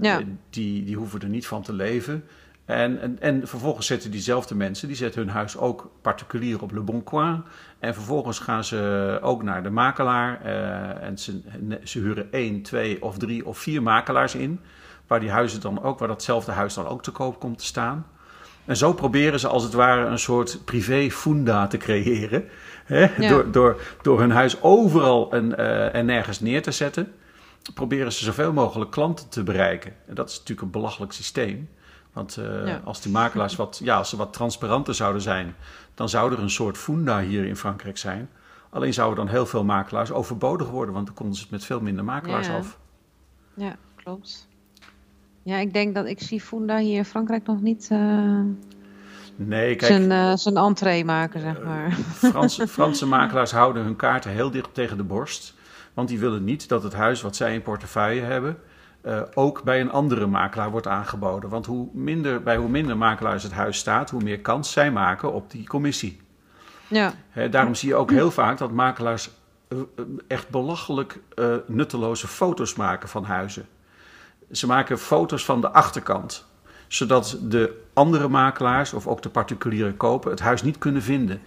ja. 0.00 0.20
die, 0.50 0.84
die 0.84 0.96
hoeven 0.96 1.20
er 1.20 1.28
niet 1.28 1.46
van 1.46 1.62
te 1.62 1.72
leven. 1.72 2.24
En, 2.64 3.00
en, 3.00 3.16
en, 3.20 3.48
vervolgens 3.48 3.86
zetten 3.86 4.10
diezelfde 4.10 4.54
mensen, 4.54 4.88
die 4.88 4.96
zetten 4.96 5.20
hun 5.20 5.30
huis 5.30 5.56
ook 5.56 5.90
particulier 6.02 6.62
op 6.62 6.72
Le 6.72 6.80
Bon 6.80 7.04
Coin. 7.04 7.42
En 7.78 7.94
vervolgens 7.94 8.38
gaan 8.38 8.64
ze 8.64 9.18
ook 9.22 9.42
naar 9.42 9.62
de 9.62 9.70
makelaar. 9.70 10.40
en 11.00 11.18
ze, 11.18 11.40
ze 11.84 11.98
huren 11.98 12.32
één, 12.32 12.62
twee 12.62 13.02
of 13.02 13.18
drie 13.18 13.46
of 13.46 13.58
vier 13.58 13.82
makelaars 13.82 14.34
in 14.34 14.60
waar 15.06 15.20
die 15.20 15.30
huizen 15.30 15.60
dan 15.60 15.82
ook, 15.82 15.98
waar 15.98 16.08
datzelfde 16.08 16.52
huis 16.52 16.74
dan 16.74 16.86
ook 16.86 17.02
te 17.02 17.10
koop 17.10 17.40
komt 17.40 17.58
te 17.58 17.64
staan. 17.64 18.06
En 18.64 18.76
zo 18.76 18.92
proberen 18.92 19.40
ze 19.40 19.48
als 19.48 19.62
het 19.62 19.72
ware 19.72 20.06
een 20.06 20.18
soort 20.18 20.60
privé 20.64 21.10
funda 21.10 21.66
te 21.66 21.76
creëren. 21.76 22.44
Hè? 22.84 23.28
Door, 23.28 23.50
door, 23.50 23.80
door 24.02 24.20
hun 24.20 24.30
huis 24.30 24.62
overal 24.62 25.32
en, 25.32 25.60
uh, 25.60 25.94
en 25.94 26.06
nergens 26.06 26.40
neer 26.40 26.62
te 26.62 26.70
zetten, 26.70 27.12
proberen 27.74 28.12
ze 28.12 28.24
zoveel 28.24 28.52
mogelijk 28.52 28.90
klanten 28.90 29.28
te 29.28 29.42
bereiken. 29.42 29.92
En 30.06 30.14
dat 30.14 30.28
is 30.28 30.34
natuurlijk 30.38 30.66
een 30.66 30.70
belachelijk 30.70 31.12
systeem. 31.12 31.68
Want 32.12 32.36
uh, 32.38 32.74
als 32.84 33.00
die 33.00 33.12
makelaars 33.12 33.56
wat, 33.56 33.80
ja, 33.82 33.96
als 33.96 34.08
ze 34.08 34.16
wat 34.16 34.32
transparanter 34.32 34.94
zouden 34.94 35.22
zijn, 35.22 35.54
dan 35.94 36.08
zou 36.08 36.32
er 36.32 36.38
een 36.38 36.50
soort 36.50 36.78
funda 36.78 37.20
hier 37.20 37.44
in 37.44 37.56
Frankrijk 37.56 37.98
zijn. 37.98 38.30
Alleen 38.70 38.94
zouden 38.94 39.24
dan 39.24 39.34
heel 39.34 39.46
veel 39.46 39.64
makelaars 39.64 40.12
overbodig 40.12 40.68
worden, 40.68 40.94
want 40.94 41.06
dan 41.06 41.14
konden 41.14 41.34
ze 41.34 41.42
het 41.42 41.50
met 41.50 41.64
veel 41.64 41.80
minder 41.80 42.04
makelaars 42.04 42.46
ja. 42.46 42.56
af. 42.56 42.78
Ja, 43.54 43.76
klopt. 43.96 44.48
Ja, 45.46 45.56
ik 45.56 45.72
denk 45.72 45.94
dat 45.94 46.06
ik 46.06 46.20
zie 46.20 46.40
Funda 46.40 46.78
hier 46.78 46.96
in 46.96 47.04
Frankrijk 47.04 47.46
nog 47.46 47.60
niet 47.60 47.88
uh, 47.92 48.40
nee, 49.36 49.76
kijk, 49.76 49.92
zijn, 49.92 50.10
uh, 50.10 50.36
zijn 50.36 50.56
entree 50.56 51.04
maken, 51.04 51.40
zeg 51.40 51.62
maar. 51.62 51.92
Franse, 52.32 52.68
Franse 52.68 53.06
makelaars 53.06 53.50
houden 53.50 53.84
hun 53.84 53.96
kaarten 53.96 54.30
heel 54.30 54.50
dicht 54.50 54.74
tegen 54.74 54.96
de 54.96 55.02
borst. 55.02 55.54
Want 55.94 56.08
die 56.08 56.18
willen 56.18 56.44
niet 56.44 56.68
dat 56.68 56.82
het 56.82 56.92
huis 56.92 57.22
wat 57.22 57.36
zij 57.36 57.54
in 57.54 57.62
portefeuille 57.62 58.20
hebben... 58.20 58.58
Uh, 59.02 59.22
ook 59.34 59.62
bij 59.62 59.80
een 59.80 59.90
andere 59.90 60.26
makelaar 60.26 60.70
wordt 60.70 60.86
aangeboden. 60.86 61.50
Want 61.50 61.66
hoe 61.66 61.88
minder, 61.92 62.42
bij 62.42 62.56
hoe 62.56 62.68
minder 62.68 62.96
makelaars 62.96 63.42
het 63.42 63.52
huis 63.52 63.78
staat... 63.78 64.10
hoe 64.10 64.22
meer 64.22 64.40
kans 64.40 64.72
zij 64.72 64.90
maken 64.90 65.32
op 65.32 65.50
die 65.50 65.66
commissie. 65.66 66.20
Ja. 66.88 67.12
He, 67.30 67.48
daarom 67.48 67.74
zie 67.74 67.88
je 67.88 67.94
ook 67.94 68.10
heel 68.10 68.30
vaak 68.30 68.58
dat 68.58 68.72
makelaars... 68.72 69.30
echt 70.28 70.48
belachelijk 70.48 71.20
nutteloze 71.66 72.28
foto's 72.28 72.74
maken 72.74 73.08
van 73.08 73.24
huizen. 73.24 73.66
Ze 74.50 74.66
maken 74.66 74.98
foto's 74.98 75.44
van 75.44 75.60
de 75.60 75.70
achterkant, 75.70 76.46
zodat 76.88 77.38
de 77.42 77.82
andere 77.92 78.28
makelaars 78.28 78.92
of 78.92 79.06
ook 79.06 79.22
de 79.22 79.28
particuliere 79.28 79.94
koper 79.94 80.30
het 80.30 80.40
huis 80.40 80.62
niet 80.62 80.78
kunnen 80.78 81.02
vinden. 81.02 81.40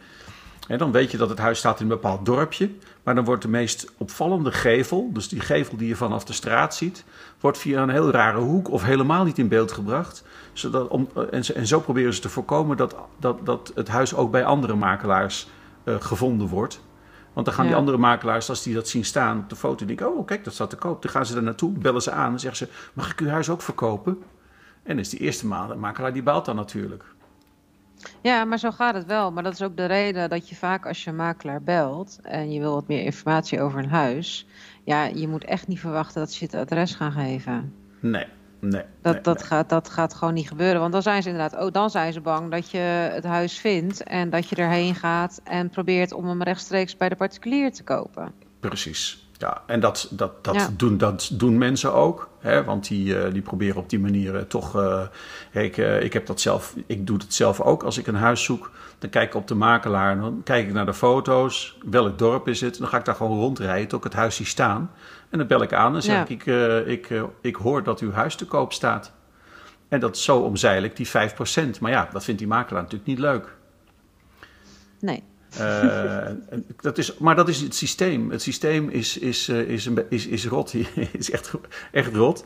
En 0.68 0.78
dan 0.78 0.92
weet 0.92 1.12
je 1.12 1.18
dat 1.18 1.30
het 1.30 1.38
huis 1.38 1.58
staat 1.58 1.80
in 1.80 1.84
een 1.84 1.92
bepaald 2.02 2.26
dorpje, 2.26 2.72
maar 3.04 3.16
dan 3.16 3.26
wordt 3.26 3.42
de 3.42 3.48
meest 3.48 3.92
opvallende 3.98 4.52
gevel, 4.52 5.10
dus 5.14 5.28
die 5.28 5.40
gevel 5.40 5.78
die 5.78 5.88
je 5.88 5.96
vanaf 5.96 6.24
de 6.24 6.34
straat 6.34 6.76
ziet, 6.76 7.04
wordt 7.40 7.58
via 7.58 7.82
een 7.82 7.90
heel 7.90 8.12
rare 8.12 8.40
hoek 8.40 8.70
of 8.72 8.84
helemaal 8.84 9.24
niet 9.24 9.38
in 9.38 9.48
beeld 9.48 9.72
gebracht. 9.72 10.24
Zodat 10.54 10.88
om, 10.88 11.10
en, 11.32 11.44
en 11.56 11.68
zo 11.68 11.80
proberen 11.80 12.14
ze 12.14 12.22
te 12.22 12.30
voorkomen 12.30 12.78
dat, 12.78 12.96
dat, 13.20 13.46
dat 13.46 13.72
het 13.76 13.88
huis 13.88 14.16
ook 14.16 14.32
bij 14.32 14.46
andere 14.46 14.76
makelaars 14.76 15.48
uh, 15.84 15.96
gevonden 16.00 16.48
wordt. 16.48 16.82
Want 17.34 17.46
dan 17.46 17.56
gaan 17.56 17.66
die 17.66 17.76
andere 17.76 17.98
makelaars, 17.98 18.50
als 18.50 18.64
die 18.64 18.74
dat 18.74 18.88
zien 18.88 19.06
staan 19.06 19.40
op 19.40 19.50
de 19.50 19.56
foto, 19.56 19.86
denken: 19.86 20.18
Oh, 20.18 20.26
kijk, 20.26 20.44
dat 20.44 20.54
staat 20.54 20.70
te 20.70 20.76
koop. 20.76 21.02
Dan 21.02 21.12
gaan 21.12 21.26
ze 21.26 21.36
er 21.36 21.44
naartoe, 21.44 21.72
bellen 21.72 22.02
ze 22.02 22.12
aan 22.12 22.32
en 22.32 22.40
zeggen 22.40 22.68
ze: 22.68 22.74
Mag 22.94 23.12
ik 23.12 23.20
uw 23.20 23.28
huis 23.28 23.50
ook 23.50 23.62
verkopen? 23.62 24.18
En 24.84 25.00
is 25.00 25.10
die 25.10 25.20
eerste 25.20 25.48
ma- 25.48 25.76
makelaar 25.76 26.14
die 26.14 26.24
baalt 26.24 26.46
dan 26.46 26.56
natuurlijk. 26.56 27.04
Ja, 28.22 28.46
maar 28.46 28.60
zo 28.60 28.72
gaat 28.72 28.94
het 28.96 29.06
wel. 29.06 29.32
Maar 29.32 29.44
dat 29.44 29.54
is 29.54 29.62
ook 29.62 29.78
de 29.78 29.86
reden 29.86 30.30
dat 30.30 30.50
je 30.50 30.56
vaak 30.56 30.86
als 30.86 31.04
je 31.04 31.12
makelaar 31.12 31.62
belt 31.62 32.20
en 32.24 32.52
je 32.52 32.60
wil 32.60 32.74
wat 32.74 32.88
meer 32.88 33.04
informatie 33.04 33.62
over 33.62 33.80
een 33.80 33.90
huis, 33.90 34.48
ja, 34.84 35.04
je 35.04 35.28
moet 35.28 35.44
echt 35.44 35.68
niet 35.68 35.80
verwachten 35.80 36.20
dat 36.22 36.32
ze 36.32 36.44
het 36.44 36.54
adres 36.56 36.96
gaan 36.96 37.12
geven. 37.12 37.74
Nee, 38.00 38.26
nee. 38.60 38.84
Dat, 39.02 39.14
nee, 39.14 39.22
dat, 39.24 39.38
nee. 39.40 39.48
Gaat, 39.48 39.70
dat 39.70 39.90
gaat 39.90 40.14
gewoon 40.14 40.34
niet 40.34 40.48
gebeuren. 40.48 40.80
Want 40.80 40.94
dan 40.94 41.02
zijn 41.02 41.22
ze 41.24 41.30
inderdaad, 41.30 41.62
oh, 41.64 41.72
dan 41.72 41.90
zijn 41.90 42.14
ze 42.14 42.22
bang 42.22 42.52
dat 42.52 42.72
je 42.72 42.78
het 43.14 43.24
huis 43.24 43.58
vindt 43.60 44.04
en 44.04 44.30
dat 44.30 44.50
je 44.50 44.56
erheen 44.56 44.96
gaat 44.96 45.42
en 45.44 45.70
probeert 45.70 46.14
om 46.14 46.28
hem 46.28 46.44
rechtstreeks 46.44 46.98
bij 46.98 47.10
de 47.10 47.16
particulier 47.16 47.74
te 47.74 47.84
kopen. 47.84 48.32
Precies. 48.60 49.28
Ja, 49.38 49.62
en 49.68 49.80
dat, 49.80 50.08
dat, 50.12 50.44
dat, 50.44 50.56
Ja. 50.56 50.70
doen, 50.78 50.98
dat 50.98 51.30
doen 51.34 51.58
mensen 51.58 51.94
ook. 51.94 52.30
Hè? 52.40 52.64
Want 52.64 52.88
die, 52.88 53.20
eh, 53.20 53.34
die 53.34 53.42
proberen 53.42 53.78
op 53.78 53.90
die 53.90 54.00
manier 54.00 54.36
eh, 54.36 54.42
toch. 54.42 54.76
eh, 54.76 55.02
ik, 55.52 55.78
ik 55.78 56.14
heb 56.14 56.26
dat 56.26 56.42
zelf, 56.42 56.76
ik 56.88 57.08
doe 57.08 57.18
het 57.18 57.34
zelf 57.34 57.62
ook. 57.62 57.84
Als 57.84 57.98
ik 57.98 58.08
een 58.08 58.16
huis 58.16 58.44
zoek, 58.44 58.72
dan 59.00 59.10
kijk 59.10 59.28
ik 59.28 59.36
op 59.36 59.48
de 59.48 59.56
makelaar. 59.56 60.12
en 60.12 60.22
Dan 60.22 60.42
kijk 60.44 60.68
ik 60.68 60.74
naar 60.74 60.86
de 60.86 60.94
foto's. 60.94 61.78
Welk 61.90 62.18
dorp 62.18 62.48
is 62.48 62.62
het? 62.62 62.78
Dan 62.78 62.88
ga 62.88 62.98
ik 62.98 63.06
daar 63.06 63.16
gewoon 63.16 63.40
rondrijden 63.40 63.88
tot 63.88 63.98
ik 64.00 64.04
het 64.04 64.14
huis 64.14 64.36
zie 64.36 64.46
staan. 64.46 64.92
En 65.30 65.38
dan 65.38 65.48
bel 65.48 65.62
ik 65.62 65.74
aan 65.74 65.96
en 65.96 66.02
zeg 66.02 66.16
Ja. 66.16 66.22
ik: 66.22 66.30
ik, 66.30 66.46
eh, 66.46 66.88
ik, 66.88 67.10
eh, 67.10 67.24
ik 67.42 67.56
hoor 67.56 67.84
dat 67.84 68.00
uw 68.00 68.12
huis 68.12 68.36
te 68.36 68.46
koop 68.46 68.74
staat. 68.74 69.12
En 69.88 70.00
dat 70.00 70.18
zo 70.18 70.38
omzeil 70.40 70.84
ik 70.84 70.96
die 70.96 71.08
5%. 71.08 71.80
Maar 71.80 71.92
ja, 71.92 72.10
dat 72.12 72.24
vindt 72.24 72.40
die 72.40 72.50
makelaar 72.50 72.82
natuurlijk 72.82 73.10
niet 73.10 73.20
leuk. 73.20 73.56
Nee. 75.00 75.24
Eh, 75.58 76.28
dat 76.78 76.98
is, 76.98 77.18
maar 77.18 77.36
dat 77.36 77.48
is 77.50 77.62
het 77.62 77.76
systeem. 77.76 78.32
Het 78.32 78.42
systeem 78.42 78.90
is, 78.90 79.18
is, 79.18 79.50
is, 79.50 79.86
een, 79.86 80.06
is, 80.10 80.28
is 80.28 80.46
rot. 80.48 80.74
is 81.12 81.32
echt, 81.32 81.54
echt 81.92 82.16
rot. 82.16 82.46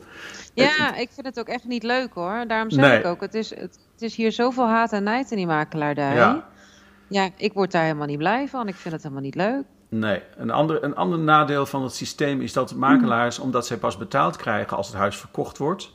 Ja, 0.54 0.94
ik 0.94 1.08
vind 1.12 1.26
het 1.26 1.38
ook 1.38 1.48
echt 1.48 1.64
niet 1.64 1.82
leuk 1.82 2.12
hoor. 2.14 2.44
Daarom 2.48 2.70
zeg 2.70 2.84
Nee. 2.84 2.98
ik 2.98 3.06
ook, 3.06 3.20
het 3.20 3.34
is, 3.34 3.50
het, 3.50 3.78
het 3.92 4.02
is 4.02 4.14
hier 4.16 4.32
zoveel 4.32 4.66
haat 4.68 4.92
en 4.92 5.02
nijd 5.02 5.30
in 5.30 5.36
die 5.36 5.46
makelaardij. 5.46 6.14
Ja. 6.14 6.48
Ja. 7.08 7.30
ik 7.36 7.52
word 7.52 7.72
daar 7.72 7.82
helemaal 7.82 8.06
niet 8.06 8.18
blij 8.18 8.48
van. 8.48 8.68
Ik 8.68 8.74
vind 8.74 8.94
het 8.94 9.02
helemaal 9.02 9.24
niet 9.24 9.34
leuk. 9.34 9.62
Nee, 9.88 10.22
een 10.36 10.50
ander, 10.50 10.84
een 10.84 10.94
ander 10.96 11.18
nadeel 11.18 11.66
van 11.66 11.82
het 11.82 11.94
systeem 11.94 12.40
is 12.40 12.52
dat 12.52 12.74
makelaars, 12.74 13.38
omdat 13.38 13.66
zij 13.66 13.76
pas 13.76 13.96
betaald 13.96 14.36
krijgen 14.36 14.76
als 14.76 14.86
het 14.86 14.96
huis 14.96 15.16
verkocht 15.16 15.58
wordt, 15.58 15.92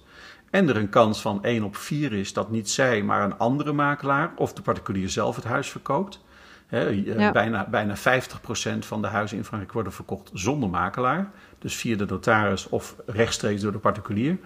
en 0.49 0.69
er 0.69 0.78
een 0.78 0.89
kans 0.89 1.21
van 1.21 1.43
1 1.43 1.63
op 1.63 1.75
4 1.75 2.13
is 2.13 2.34
dat 2.34 2.52
niet 2.52 2.69
zij, 2.69 3.04
maar 3.04 3.23
een 3.23 3.38
andere 3.38 3.71
makelaar 3.73 4.32
of 4.36 4.54
de 4.54 4.62
particulier 4.62 5.10
zelf 5.10 5.36
het 5.36 5.45
huis 5.45 5.69
verkoopt. 5.69 6.23
Eh, 6.67 7.06
Ja. 7.06 7.32
bijna, 7.32 7.67
bijna 7.69 7.95
50% 7.97 8.86
van 8.86 9.02
de 9.02 9.08
huizen 9.08 9.38
in 9.38 9.43
Frankrijk 9.45 9.73
worden 9.73 9.93
verkocht 9.93 10.30
zonder 10.34 10.69
makelaar. 10.69 11.32
Dus 11.60 11.75
via 11.75 11.95
de 11.97 12.06
notaris 12.06 12.69
of 12.69 12.95
rechtstreeks 13.06 13.62
door 13.62 13.71
de 13.71 13.78
particulier. 13.78 14.38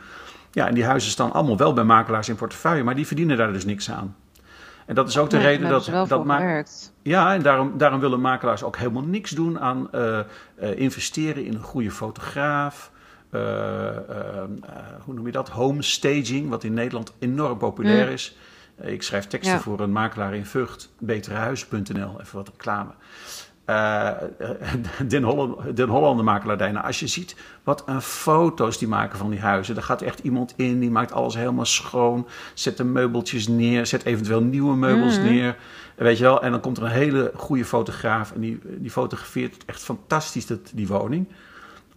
Ja, 0.52 0.68
en 0.68 0.74
die 0.74 0.86
huizen 0.86 1.12
staan 1.12 1.32
allemaal 1.32 1.58
wel 1.58 1.74
bij 1.74 1.84
makelaars 1.84 2.30
in 2.30 2.36
portefeuille, 2.36 2.84
maar 2.84 2.96
die 2.96 3.08
verdienen 3.08 3.38
daar 3.38 3.54
dus 3.54 3.66
niks 3.66 3.92
aan. 3.92 4.16
En 4.86 4.96
dat 4.96 5.08
is 5.10 5.18
ook 5.18 5.30
de 5.30 5.38
Nee, 5.38 5.46
reden 5.46 5.70
dat, 5.70 5.86
dat 5.86 6.08
voor 6.08 6.26
ma- 6.26 6.38
gewerkt. 6.38 6.94
ja, 7.02 7.34
en 7.34 7.42
daarom, 7.42 7.78
daarom 7.78 8.00
willen 8.00 8.22
makelaars 8.22 8.64
ook 8.64 8.78
helemaal 8.78 9.04
niks 9.04 9.32
doen 9.32 9.60
aan 9.60 9.92
eh, 9.92 10.20
investeren 10.76 11.46
in 11.46 11.54
een 11.54 11.62
goede 11.64 11.92
fotograaf. 11.92 12.92
eh, 13.30 13.40
hoe 15.06 15.14
noem 15.14 15.26
je 15.26 15.32
dat? 15.32 15.50
Homestaging, 15.50 16.50
wat 16.50 16.64
in 16.64 16.74
Nederland 16.74 17.14
enorm 17.20 17.58
populair 17.58 18.06
Mm. 18.06 18.12
is. 18.12 18.38
Ik 18.82 19.04
schrijf 19.04 19.28
teksten 19.28 19.54
Ja. 19.56 19.60
voor 19.62 19.80
een 19.80 19.92
makelaar 19.92 20.36
in 20.36 20.46
Vught, 20.46 20.90
beterehuizen.nl, 21.00 22.22
even 22.22 22.36
wat 22.38 22.48
reclame. 22.50 22.92
Eh, 23.66 24.10
Den, 25.08 25.24
Holland, 25.24 25.78
Den 25.78 25.90
Hollander 25.90 26.26
makelaardij. 26.26 26.72
Nou, 26.72 26.86
als 26.86 27.00
je 27.00 27.08
ziet 27.08 27.36
wat 27.64 27.84
een 27.86 28.02
foto's 28.02 28.78
die 28.78 28.88
maken 28.88 29.18
van 29.18 29.30
die 29.30 29.40
huizen. 29.40 29.76
Er 29.76 29.84
gaat 29.84 30.02
echt 30.02 30.20
iemand 30.20 30.54
in, 30.58 30.80
die 30.80 30.92
maakt 30.92 31.12
alles 31.12 31.36
helemaal 31.36 31.66
schoon. 31.66 32.28
Zet 32.54 32.78
de 32.78 32.84
meubeltjes 32.84 33.48
neer, 33.48 33.86
zet 33.86 34.06
eventueel 34.06 34.42
nieuwe 34.42 34.76
meubels 34.76 35.18
Mhm. 35.18 35.26
neer. 35.28 35.56
Weet 35.96 36.18
je 36.18 36.24
wel, 36.24 36.42
en 36.42 36.52
dan 36.52 36.60
komt 36.60 36.78
er 36.78 36.84
een 36.84 36.90
hele 36.90 37.32
goede 37.36 37.66
fotograaf 37.66 38.32
en 38.32 38.42
die, 38.42 38.60
die 38.64 38.92
fotografeert 38.92 39.54
het 39.54 39.66
echt 39.66 39.84
fantastisch, 39.84 40.46
dat, 40.48 40.60
die 40.74 40.88
woning. 40.88 41.28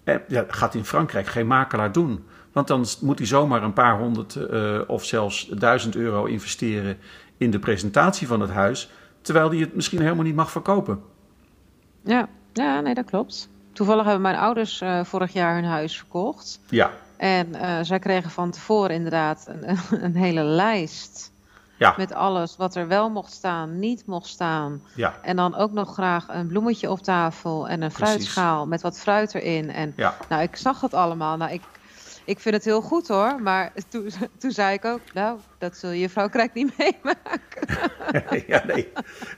En 0.04 0.22
ja, 0.28 0.42
dat 0.42 0.54
gaat 0.56 0.74
in 0.74 0.84
Frankrijk 0.84 1.26
geen 1.26 1.46
makelaar 1.46 1.92
doen. 1.92 2.24
Want 2.52 2.66
dan 2.68 2.84
moet 3.00 3.18
hij 3.18 3.26
zomaar 3.26 3.62
een 3.62 3.72
paar 3.72 3.98
honderd 3.98 4.36
eh, 4.36 4.80
of 4.86 5.04
zelfs 5.04 5.48
duizend 5.48 5.96
euro 5.96 6.24
investeren 6.24 6.96
in 7.36 7.50
de 7.50 7.58
presentatie 7.58 8.26
van 8.26 8.40
het 8.40 8.50
huis. 8.50 8.90
Terwijl 9.20 9.48
hij 9.50 9.58
het 9.58 9.74
misschien 9.74 10.00
helemaal 10.00 10.24
niet 10.24 10.34
mag 10.34 10.50
verkopen. 10.50 11.00
Ja, 12.06 12.28
ja, 12.52 12.80
nee, 12.80 12.94
dat 12.94 13.04
klopt. 13.04 13.48
Toevallig 13.72 14.04
hebben 14.04 14.22
mijn 14.22 14.36
ouders 14.36 14.80
eh, 14.80 15.04
vorig 15.04 15.32
jaar 15.32 15.54
hun 15.54 15.64
huis 15.64 15.96
verkocht. 15.96 16.60
Ja, 16.68 16.90
En 17.16 17.54
eh, 17.54 17.78
zij 17.82 17.98
kregen 17.98 18.30
van 18.30 18.50
tevoren 18.50 18.90
inderdaad 18.94 19.46
een, 19.48 19.78
een 20.04 20.16
hele 20.16 20.42
lijst 20.42 21.32
ja, 21.76 21.94
met 21.96 22.12
alles 22.14 22.56
wat 22.56 22.74
er 22.74 22.88
wel 22.88 23.10
mocht 23.10 23.32
staan, 23.32 23.78
niet 23.78 24.06
mocht 24.06 24.26
staan. 24.26 24.82
ja, 24.94 25.14
En 25.22 25.36
dan 25.36 25.54
ook 25.54 25.72
nog 25.72 25.92
graag 25.92 26.26
een 26.28 26.46
bloemetje 26.46 26.90
op 26.90 27.00
tafel 27.02 27.68
en 27.68 27.82
een 27.82 27.92
Precies. 27.92 28.08
fruitschaal 28.14 28.66
met 28.66 28.82
wat 28.82 28.98
fruit 28.98 29.34
erin. 29.34 29.70
En 29.70 29.92
ja. 29.96 30.14
nou, 30.28 30.42
ik 30.42 30.56
zag 30.56 30.80
het 30.80 30.94
allemaal. 30.94 31.36
Nou, 31.36 31.52
ik, 31.52 31.62
ik 32.26 32.40
vind 32.40 32.54
het 32.54 32.64
heel 32.64 32.80
goed 32.80 33.08
hoor. 33.08 33.42
Maar 33.42 33.72
toen, 33.88 34.08
toen 34.38 34.50
zei 34.50 34.74
ik 34.74 34.84
ook, 34.84 35.00
nou, 35.14 35.38
dat 35.58 35.76
zul 35.76 35.90
je 35.90 36.08
vrouw 36.08 36.28
Krijk 36.28 36.54
niet 36.54 36.72
meemaken. 36.78 37.66
ja, 38.52 38.64
nee. 38.66 38.88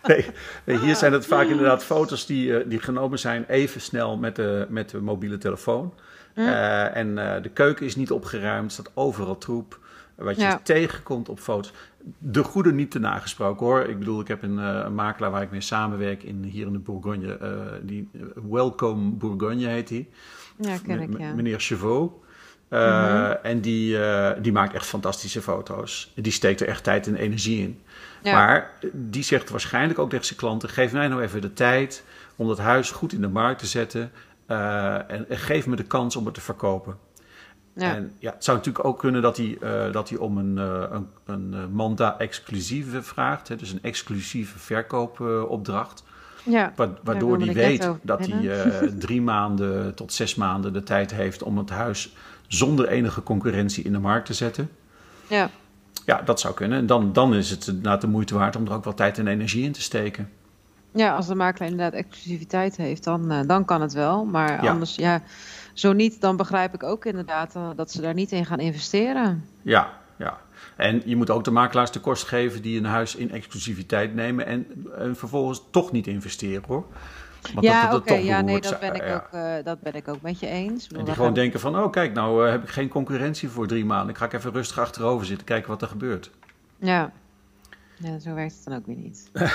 Nee. 0.03 0.27
Nee, 0.64 0.79
Hier 0.79 0.96
zijn 0.96 1.12
het 1.12 1.27
vaak 1.27 1.46
inderdaad 1.46 1.85
foto's 1.85 2.27
die, 2.27 2.59
eh, 2.59 2.68
die 2.70 2.81
genomen 2.81 3.18
zijn 3.18 3.44
even 3.48 3.81
snel 3.81 4.16
met 4.16 4.37
de, 4.37 4.66
met 4.68 4.90
de 4.90 5.01
mobiele 5.01 5.38
telefoon. 5.38 5.94
Eh, 6.35 6.96
en 6.96 7.18
eh, 7.18 7.42
de 7.42 7.48
keuken 7.48 7.87
is 7.87 7.96
niet 7.96 8.11
opgeruimd, 8.11 8.64
er 8.64 8.70
staat 8.70 8.90
overal 8.94 9.38
troep. 9.38 9.79
Wat 10.14 10.37
je 10.37 10.42
Ja. 10.42 10.61
tegenkomt 10.62 11.29
op 11.29 11.40
foto's. 11.40 11.72
De 12.18 12.42
goede 12.42 12.72
niet 12.72 12.90
te 12.90 12.98
nagesproken 12.98 13.66
hoor. 13.66 13.81
Ik 13.81 13.98
bedoel, 13.98 14.20
ik 14.20 14.29
heb 14.29 14.42
een, 14.42 14.57
een 14.57 14.94
makelaar 14.94 15.31
waar 15.31 15.42
ik 15.42 15.51
mee 15.51 15.61
samenwerk 15.61 16.22
in, 16.22 16.42
hier 16.42 16.66
in 16.66 16.72
de 16.72 16.79
Bourgogne. 16.79 17.38
die, 17.83 18.11
Welcome 18.48 19.11
Bourgogne 19.11 19.66
heet 19.66 19.88
hij. 19.88 20.09
Ja, 20.59 20.79
ken 20.79 21.01
ik, 21.01 21.18
ja. 21.18 21.35
Meneer 21.35 21.61
Chevaux. 21.61 22.12
Eh, 22.69 23.45
En 23.45 23.61
die, 23.61 24.03
eh, 24.05 24.31
die 24.43 24.53
maakt 24.53 24.75
echt 24.75 24.87
fantastische 24.87 25.43
foto's. 25.43 26.13
Die 26.15 26.33
steekt 26.33 26.61
er 26.61 26.69
echt 26.69 26.85
tijd 26.85 27.07
en 27.07 27.15
energie 27.17 27.63
in. 27.63 27.81
Ja. 28.23 28.33
Maar 28.33 28.71
die 28.93 29.23
zegt 29.23 29.51
waarschijnlijk 29.51 29.99
ook 29.99 30.11
tegen 30.11 30.25
zijn 30.25 30.39
klanten: 30.39 30.69
geef 30.69 30.93
mij 30.93 31.09
nou 31.09 31.23
even 31.23 31.41
de 31.41 31.53
tijd 31.53 32.05
om 32.37 32.49
dat 32.49 32.59
huis 32.59 32.91
goed 32.91 33.13
in 33.13 33.21
de 33.21 33.29
markt 33.29 33.59
te 33.59 33.67
zetten. 33.67 34.11
eh, 34.47 34.95
en, 34.95 35.29
en 35.29 35.39
geef 35.39 35.67
me 35.67 35.77
de 35.77 35.83
kans 35.83 36.17
om 36.17 36.25
het 36.25 36.35
te 36.35 36.41
verkopen. 36.41 36.97
Ja. 37.73 37.95
En 37.95 38.13
ja, 38.19 38.33
het 38.33 38.45
zou 38.45 38.57
natuurlijk 38.57 38.85
ook 38.85 38.99
kunnen 38.99 39.23
dat 39.23 39.37
hij, 39.37 39.59
dat 39.93 40.09
hij 40.09 40.19
om 40.19 40.39
een, 40.39 40.57
een, 40.57 41.07
een 41.27 41.55
eh, 41.55 41.61
manda 41.73 42.19
exclusieve 42.19 43.03
vraagt. 43.03 43.49
Hè, 43.49 43.57
dus 43.57 43.73
een 43.73 43.83
exclusieve 43.83 44.59
verkoopopdracht. 44.59 46.05
ja. 46.43 46.73
Wa- 46.77 46.89
waardoor 47.03 47.39
hij 47.39 47.55
weet 47.55 47.91
dat 48.03 48.27
hij 48.27 48.93
drie 48.99 49.23
maanden 49.23 49.95
tot 49.95 50.13
zes 50.13 50.35
maanden 50.35 50.73
de 50.73 50.83
tijd 50.83 51.11
heeft 51.11 51.43
om 51.43 51.59
het 51.59 51.71
huis 51.71 52.13
zonder 52.49 52.89
enige 52.89 53.23
concurrentie 53.23 53.85
in 53.85 53.93
de 53.93 53.99
markt 53.99 54.27
te 54.27 54.35
zetten. 54.35 54.71
ja. 55.27 55.51
Ja, 56.05 56.23
dat 56.23 56.41
zou 56.41 56.55
kunnen. 56.55 56.79
En 56.79 56.87
dan, 56.87 57.13
dan 57.13 57.35
is 57.35 57.51
het 57.51 57.67
inderdaad 57.67 58.01
de 58.01 58.07
moeite 58.07 58.35
waard 58.35 58.57
om 58.57 58.67
er 58.67 58.73
ook 58.73 58.85
wel 58.85 58.95
tijd 58.95 59.19
en 59.19 59.27
energie 59.27 59.65
in 59.65 59.73
te 59.73 59.81
steken. 59.83 60.31
Ja, 60.93 61.15
als 61.17 61.27
de 61.27 61.35
makelaar 61.35 61.69
inderdaad 61.71 62.01
exclusiviteit 62.01 62.77
heeft, 62.77 63.05
dan, 63.05 63.31
eh, 63.31 63.41
dan 63.47 63.65
kan 63.65 63.81
het 63.81 63.93
wel. 63.93 64.25
Maar 64.25 64.63
Ja. 64.65 64.71
anders, 64.71 64.95
ja, 64.95 65.23
zo 65.73 65.93
niet, 65.93 66.21
dan 66.21 66.37
begrijp 66.37 66.75
ik 66.75 66.83
ook 66.83 67.05
inderdaad 67.05 67.57
eh, 67.57 67.69
dat 67.77 67.91
ze 67.91 68.01
daar 68.01 68.15
niet 68.15 68.33
in 68.33 68.45
gaan 68.47 68.61
investeren. 68.61 69.45
Ja, 69.63 69.93
ja. 70.17 70.39
En 70.77 71.03
je 71.05 71.17
moet 71.17 71.31
ook 71.31 71.45
de 71.45 71.51
makelaars 71.51 71.91
de 71.91 72.01
kost 72.01 72.25
geven 72.27 72.63
die 72.63 72.79
een 72.79 72.85
huis 72.85 73.15
in 73.15 73.31
exclusiviteit 73.31 74.15
nemen 74.15 74.47
en, 74.47 74.67
en 74.99 75.17
vervolgens 75.17 75.63
toch 75.71 75.93
niet 75.93 76.07
investeren 76.07 76.63
hoor. 76.67 76.85
Want 77.55 77.66
ja, 77.66 77.90
dat 77.90 78.01
oké, 78.01 78.14
ja, 78.14 78.40
nee, 78.40 78.61
dat 78.61 78.81
ben, 78.81 78.94
ik 78.94 79.07
ja. 79.07 79.14
ook, 79.14 79.29
eh, 79.33 79.64
dat 79.64 79.81
ben 79.81 79.94
ik 79.94 80.09
ook 80.09 80.20
met 80.20 80.40
je 80.40 80.46
eens. 80.46 80.88
En 80.88 81.05
die 81.05 81.14
gewoon 81.14 81.35
denken 81.35 81.61
van, 81.61 81.79
oh 81.79 81.90
kijk, 81.92 82.12
nou 82.12 82.44
eh, 82.44 82.51
heb 82.51 82.62
ik 82.62 82.68
geen 82.68 82.88
concurrentie 82.88 83.48
voor 83.48 83.66
drie 83.66 83.85
maanden. 83.85 84.09
Ik 84.09 84.16
ga 84.16 84.24
ik 84.24 84.33
even 84.33 84.53
rustig 84.53 84.79
achterover 84.79 85.27
zitten, 85.27 85.46
kijken 85.46 85.68
wat 85.68 85.83
er 85.83 85.88
gebeurt. 85.88 86.31
Ja. 86.79 87.12
ja, 87.96 88.18
zo 88.18 88.35
werkt 88.35 88.55
het 88.55 88.64
dan 88.64 88.77
ook 88.77 88.87
weer 88.87 88.96
niet. 88.96 89.31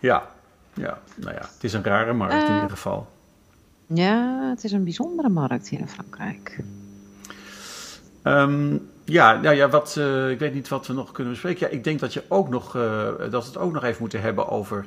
Ja, 0.00 0.26
ja, 0.74 0.98
nou 1.16 1.34
ja, 1.34 1.40
het 1.40 1.64
is 1.64 1.72
een 1.72 1.84
rare 1.84 2.12
markt 2.12 2.34
in 2.34 2.40
Eh. 2.48 2.54
ieder 2.54 2.70
geval. 2.70 3.08
Ja, 3.86 4.48
het 4.50 4.64
is 4.64 4.72
een 4.72 4.84
bijzondere 4.84 5.28
markt 5.28 5.68
hier 5.68 5.80
in 5.80 5.88
Frankrijk. 5.88 6.60
Ehm, 8.22 8.78
ja, 9.04 9.40
nou 9.40 9.56
ja, 9.56 9.68
wat, 9.68 9.96
ik 10.30 10.38
weet 10.38 10.54
niet 10.54 10.68
wat 10.68 10.86
we 10.86 10.92
nog 10.92 11.12
kunnen 11.12 11.32
bespreken. 11.32 11.66
Ja, 11.66 11.72
ik 11.72 11.84
denk 11.84 12.00
dat, 12.00 12.12
je 12.12 12.22
ook 12.28 12.48
nog, 12.48 12.76
eh, 12.76 13.06
dat 13.30 13.42
we 13.42 13.48
het 13.48 13.56
ook 13.58 13.72
nog 13.72 13.84
even 13.84 14.00
moeten 14.00 14.20
hebben 14.20 14.48
over 14.48 14.86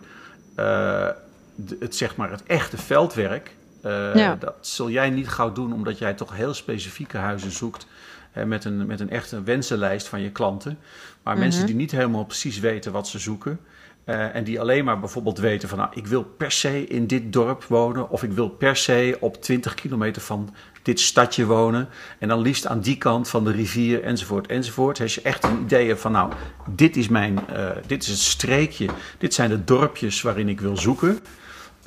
het, 1.80 1.96
zeg 1.96 2.16
maar, 2.16 2.32
het 2.32 2.44
echte 2.44 2.78
veldwerk. 2.78 3.56
Eh, 3.82 4.16
Ja. 4.16 4.36
Dat 4.36 4.54
zul 4.62 4.90
jij 4.90 5.10
niet 5.10 5.28
gauw 5.28 5.52
doen, 5.52 5.74
omdat 5.74 5.98
jij 5.98 6.14
toch 6.14 6.36
heel 6.36 6.54
specifieke 6.54 7.18
huizen 7.18 7.52
zoekt. 7.52 7.88
Hè, 8.32 8.46
met, 8.46 8.66
een, 8.66 8.86
met 8.86 9.00
een 9.00 9.10
echte 9.10 9.44
wensenlijst 9.44 10.08
van 10.08 10.22
je 10.22 10.30
klanten. 10.32 10.78
Maar 11.24 11.38
mensen 11.38 11.60
Mhm. 11.62 11.70
die 11.70 11.80
niet 11.80 11.92
helemaal 11.92 12.26
precies 12.26 12.60
weten 12.60 12.92
wat 12.92 13.08
ze 13.08 13.20
zoeken. 13.20 13.60
Uh, 14.06 14.36
en 14.36 14.44
die 14.44 14.60
alleen 14.60 14.86
maar 14.86 15.00
bijvoorbeeld 15.00 15.38
weten 15.38 15.70
van, 15.70 15.78
nou, 15.78 15.90
ik 15.94 16.08
wil 16.08 16.24
per 16.24 16.52
se 16.52 16.86
in 16.88 17.08
dit 17.08 17.34
dorp 17.34 17.64
wonen, 17.64 18.10
of 18.10 18.24
ik 18.24 18.32
wil 18.32 18.50
per 18.50 18.76
se 18.76 19.18
op 19.20 19.42
20 19.42 19.74
kilometer 19.74 20.22
van 20.22 20.56
dit 20.82 21.00
stadje 21.00 21.46
wonen. 21.46 21.90
En 22.20 22.28
dan 22.28 22.40
liefst 22.40 22.68
aan 22.68 22.80
die 22.80 22.98
kant 22.98 23.30
van 23.30 23.44
de 23.44 23.52
rivier, 23.52 24.04
enzovoort, 24.04 24.48
enzovoort. 24.48 25.02
Als 25.02 25.16
je 25.16 25.22
echt 25.22 25.44
een 25.44 25.62
idee 25.62 25.88
hebt 25.88 26.02
van, 26.02 26.12
nou, 26.12 26.32
dit 26.70 26.98
is 26.98 27.08
mijn, 27.08 27.40
uh, 27.54 27.70
dit 27.88 28.04
is 28.04 28.10
het 28.10 28.20
streekje, 28.20 28.90
dit 29.18 29.34
zijn 29.34 29.50
de 29.50 29.64
dorpjes 29.64 30.22
waarin 30.22 30.50
ik 30.50 30.62
wil 30.62 30.78
zoeken. 30.78 31.20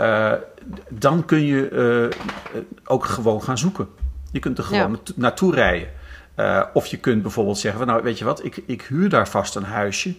Uh, 0.01 0.33
dan 0.89 1.25
kun 1.25 1.45
je 1.45 2.11
ook 2.85 3.05
gewoon 3.05 3.43
gaan 3.43 3.59
zoeken. 3.59 3.89
Je 4.33 4.39
kunt 4.39 4.59
er 4.59 4.65
gewoon 4.65 4.99
ja. 5.05 5.13
naartoe 5.17 5.55
rijden. 5.55 5.89
of 6.73 6.87
je 6.87 6.97
kunt 6.97 7.23
bijvoorbeeld 7.23 7.59
zeggen, 7.59 7.81
van, 7.81 7.89
nou, 7.89 8.03
weet 8.03 8.19
je 8.19 8.25
wat, 8.25 8.45
ik, 8.45 8.63
ik 8.67 8.83
huur 8.83 9.09
daar 9.09 9.29
vast 9.29 9.55
een 9.55 9.65
huisje 9.65 10.15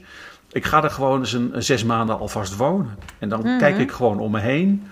ik 0.56 0.66
ga 0.66 0.84
er 0.84 0.92
gewoon 0.92 1.20
eens 1.20 1.34
een, 1.34 1.52
zes 1.58 1.84
maanden 1.84 2.20
alvast 2.20 2.56
wonen. 2.56 2.98
En 3.20 3.30
dan 3.30 3.40
Mhm. 3.40 3.58
kijk 3.58 3.78
ik 3.78 3.92
gewoon 3.92 4.20
om 4.20 4.32
me 4.32 4.40
heen. 4.40 4.88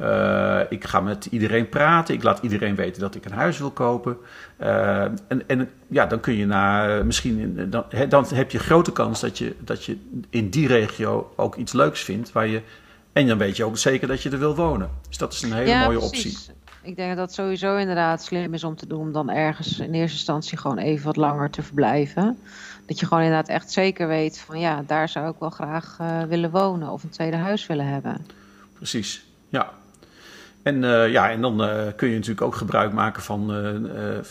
Uh, 0.00 0.60
ik 0.68 0.84
ga 0.84 1.00
met 1.00 1.26
iedereen 1.26 1.68
praten. 1.68 2.14
Ik 2.14 2.22
laat 2.22 2.38
iedereen 2.42 2.74
weten 2.74 3.00
dat 3.00 3.14
ik 3.14 3.24
een 3.24 3.32
huis 3.32 3.58
wil 3.58 3.70
kopen. 3.70 4.16
Uh, 4.60 5.02
en, 5.02 5.42
en 5.46 5.70
ja, 5.88 6.06
dan 6.06 6.20
kun 6.20 6.34
je 6.34 6.46
na 6.46 7.02
misschien. 7.02 7.66
Dan, 7.70 7.84
he, 7.88 8.08
dan 8.08 8.26
heb 8.34 8.50
je 8.50 8.58
grote 8.58 8.92
kans 8.92 9.20
dat 9.20 9.38
je, 9.38 9.56
dat 9.60 9.84
je 9.84 9.98
in 10.30 10.50
die 10.50 10.66
regio 10.66 11.32
ook 11.36 11.56
iets 11.56 11.72
leuks 11.72 12.02
vindt. 12.02 12.32
Waar 12.32 12.46
je, 12.46 12.62
en 13.12 13.26
dan 13.26 13.38
weet 13.38 13.56
je 13.56 13.64
ook 13.64 13.78
zeker 13.78 14.08
dat 14.08 14.22
je 14.22 14.30
er 14.30 14.38
wil 14.38 14.56
wonen. 14.56 14.90
Dus 15.08 15.18
dat 15.18 15.32
is 15.32 15.42
een 15.42 15.52
hele 15.52 15.68
ja, 15.68 15.84
mooie 15.84 15.98
precies. 15.98 16.36
optie. 16.36 16.54
Ik 16.82 16.96
denk 16.96 17.08
dat 17.08 17.18
dat 17.18 17.32
sowieso 17.34 17.76
inderdaad 17.76 18.22
slim 18.22 18.54
is 18.54 18.64
om 18.64 18.76
te 18.76 18.86
doen. 18.86 19.00
Om 19.00 19.12
dan 19.12 19.30
ergens 19.30 19.78
in 19.78 19.92
eerste 19.92 20.16
instantie 20.16 20.58
gewoon 20.58 20.78
even 20.78 21.06
wat 21.06 21.16
langer 21.16 21.50
te 21.50 21.62
verblijven. 21.62 22.38
Dat 22.86 23.00
je 23.00 23.06
gewoon 23.06 23.22
inderdaad 23.22 23.48
echt 23.48 23.70
zeker 23.70 24.08
weet 24.08 24.38
van 24.38 24.60
ja, 24.60 24.82
daar 24.86 25.08
zou 25.08 25.30
ik 25.30 25.36
wel 25.38 25.50
graag 25.50 25.98
uh, 26.00 26.22
willen 26.22 26.50
wonen 26.50 26.88
of 26.88 27.02
een 27.02 27.10
tweede 27.10 27.36
huis 27.36 27.66
willen 27.66 27.86
hebben. 27.86 28.26
Precies, 28.72 29.26
ja. 29.48 29.72
En, 30.64 30.82
uh, 30.82 31.10
ja, 31.10 31.30
en 31.30 31.40
dan 31.40 31.64
uh, 31.64 31.82
kun 31.96 32.08
je 32.08 32.14
natuurlijk 32.14 32.46
ook 32.46 32.54
gebruik 32.54 32.92
maken 32.92 33.22
van, 33.22 33.52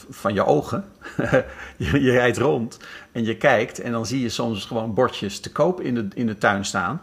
van 0.10 0.34
je 0.34 0.46
ogen. 0.46 0.86
je, 1.78 2.02
je 2.02 2.12
rijdt 2.12 2.38
rond 2.38 2.80
en 3.12 3.26
je 3.26 3.38
kijkt 3.38 3.80
en 3.80 3.91
dan 3.91 4.06
zie 4.06 4.22
je 4.22 4.30
soms 4.30 4.65
gewoon 4.65 4.93
bordjes 4.93 5.39
te 5.39 5.52
koop 5.52 5.82
in 5.82 5.96
de, 5.96 6.08
in 6.13 6.26
de 6.28 6.38
tuin 6.38 6.65
staan. 6.65 7.02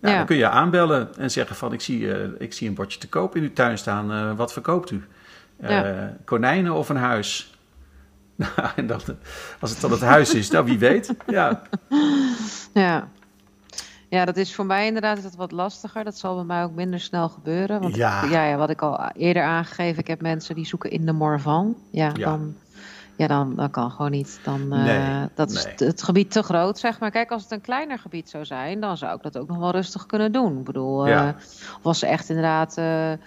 Nou, 0.00 0.12
Ja. 0.12 0.16
Dan 0.16 0.26
kun 0.26 0.36
je 0.36 0.48
aanbellen 0.48 1.08
en 1.16 1.30
zeggen 1.30 1.56
van 1.56 1.72
ik 1.72 1.80
zie, 1.80 2.08
ik 2.38 2.52
zie 2.52 2.68
een 2.68 2.74
bordje 2.74 2.98
te 2.98 3.08
koop 3.08 3.36
in 3.36 3.42
uw 3.42 3.52
tuin 3.52 3.78
staan. 3.78 4.36
wat 4.36 4.52
verkoopt 4.52 4.90
u? 4.90 5.04
Ja. 5.60 6.16
Konijnen 6.24 6.72
of 6.72 6.88
een 6.88 6.96
huis? 6.96 7.50
Nou, 8.56 8.68
en 8.76 8.86
dan, 8.86 9.00
als 9.60 9.70
het 9.70 9.80
dan 9.80 9.90
het 9.90 10.00
huis 10.00 10.34
is, 10.34 10.50
nou 10.50 10.64
wie 10.64 10.78
weet. 10.78 11.14
Ja, 11.26 11.62
Ja. 12.74 13.08
Ja, 14.12 14.24
dat 14.24 14.36
is 14.36 14.54
voor 14.54 14.66
mij 14.66 14.86
inderdaad 14.86 15.16
is 15.16 15.22
dat 15.22 15.34
wat 15.34 15.52
lastiger. 15.52 16.04
Dat 16.04 16.18
zal 16.18 16.34
bij 16.34 16.44
mij 16.44 16.64
ook 16.64 16.74
minder 16.74 17.00
snel 17.00 17.28
gebeuren. 17.28 17.80
Want 17.80 17.94
Ja. 17.94 18.24
ja, 18.24 18.44
ja, 18.44 18.56
wat 18.56 18.70
ik 18.70 18.82
al 18.82 19.10
eerder 19.16 19.42
aangegeven, 19.42 19.98
ik 19.98 20.06
heb 20.06 20.20
mensen 20.20 20.54
die 20.54 20.66
zoeken 20.66 20.90
in 20.90 21.06
de 21.06 21.12
Morvan. 21.12 21.76
Ja, 21.90 22.10
Ja. 22.14 22.24
dan, 22.24 22.54
ja 23.16 23.26
dan, 23.26 23.54
dan 23.56 23.70
kan 23.70 23.90
gewoon 23.90 24.10
niet. 24.10 24.40
Dan, 24.44 24.72
eh, 24.72 25.22
dat 25.34 25.50
is 25.50 25.64
nee. 25.64 25.74
het 25.76 26.02
gebied 26.02 26.30
te 26.30 26.42
groot, 26.42 26.78
zeg 26.78 26.98
maar. 27.00 27.10
Kijk, 27.10 27.30
als 27.30 27.42
het 27.42 27.50
een 27.52 27.60
kleiner 27.60 27.98
gebied 27.98 28.30
zou 28.30 28.44
zijn, 28.44 28.80
dan 28.80 28.96
zou 28.96 29.16
ik 29.16 29.22
dat 29.22 29.38
ook 29.38 29.48
nog 29.48 29.58
wel 29.58 29.70
rustig 29.70 30.06
kunnen 30.06 30.32
doen. 30.32 30.58
Ik 30.58 30.64
bedoel, 30.64 31.06
Ja. 31.08 31.26
eh, 31.28 31.34
of 31.78 31.84
als 31.86 31.98
ze 31.98 32.06
echt 32.06 32.28
inderdaad 32.28 32.76
eh, 32.76 33.12
eh, 33.12 33.18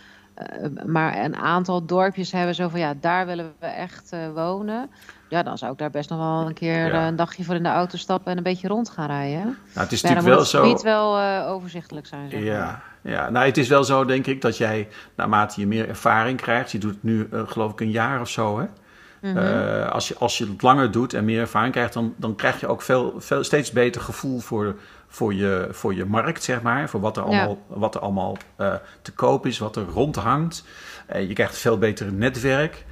maar 0.86 1.24
een 1.24 1.36
aantal 1.36 1.86
dorpjes 1.86 2.32
hebben, 2.32 2.56
zo 2.56 2.68
van 2.70 2.80
ja, 2.80 2.94
daar 3.00 3.26
willen 3.26 3.54
we 3.60 3.66
echt 3.66 4.12
eh, 4.12 4.20
wonen. 4.34 4.90
Ja, 5.28 5.44
dan 5.44 5.58
zou 5.58 5.72
ik 5.72 5.78
daar 5.78 5.90
best 5.90 6.10
nog 6.10 6.20
wel 6.20 6.48
een 6.48 6.54
keer 6.54 6.86
Ja. 6.88 7.00
eh, 7.02 7.06
een 7.06 7.16
dagje 7.16 7.44
voor 7.44 7.56
in 7.56 7.64
de 7.64 7.70
auto 7.70 7.98
stappen 7.98 8.32
en 8.32 8.38
een 8.38 8.44
beetje 8.44 8.68
rond 8.68 8.90
gaan 8.90 9.08
rijden. 9.08 9.44
nou, 9.44 9.56
het 9.74 9.92
is 9.92 10.02
Ja, 10.02 10.08
natuurlijk 10.10 10.16
moet 10.18 10.26
wel 10.26 10.38
het 10.40 10.48
zo. 10.48 10.62
gebied 10.64 10.82
wel 10.82 11.18
eh, 11.20 11.52
overzichtelijk 11.52 12.08
zijn. 12.08 12.30
Zeg 12.30 12.40
maar. 12.40 12.50
Ja, 12.50 12.82
ja, 13.02 13.30
nou 13.30 13.46
het 13.46 13.58
is 13.58 13.68
wel 13.68 13.84
zo 13.84 14.06
denk 14.06 14.26
ik 14.28 14.42
dat 14.42 14.58
jij 14.58 14.88
naarmate 15.16 15.60
je 15.60 15.68
meer 15.68 15.88
ervaring 15.90 16.42
krijgt, 16.42 16.72
je 16.72 16.78
doet 16.78 16.94
het 16.94 17.04
nu 17.04 17.28
eh, 17.32 17.42
geloof 17.46 17.72
ik 17.72 17.80
een 17.82 17.92
jaar 17.92 18.22
of 18.22 18.30
zo 18.30 18.60
hè. 18.60 18.66
Mhm. 19.22 19.88
Als, 19.90 20.08
je, 20.08 20.16
als 20.18 20.38
je 20.38 20.46
het 20.48 20.62
langer 20.62 20.92
doet 20.92 21.14
en 21.14 21.26
meer 21.26 21.40
ervaring 21.40 21.74
krijgt, 21.74 21.94
dan, 21.94 22.14
dan 22.18 22.36
krijg 22.36 22.60
je 22.60 22.68
ook 22.68 22.82
veel, 22.82 23.14
veel, 23.18 23.44
steeds 23.44 23.72
beter 23.72 24.02
gevoel 24.02 24.40
voor, 24.40 24.76
voor, 25.08 25.34
je, 25.34 25.68
voor 25.72 25.94
je 25.96 26.06
markt, 26.06 26.44
zeg 26.44 26.62
maar. 26.62 26.90
Voor 26.90 27.00
wat 27.00 27.18
er 27.18 27.24
Ja. 27.24 27.30
allemaal, 27.30 27.58
wat 27.68 27.96
er 27.96 28.02
allemaal 28.02 28.38
te 29.02 29.12
koop 29.16 29.46
is, 29.46 29.58
wat 29.58 29.76
er 29.76 29.86
rondhangt. 29.86 30.64
Je 31.14 31.34
krijgt 31.34 31.54
een 31.54 31.60
veel 31.60 31.78
beter 31.78 32.14
netwerk. 32.14 32.86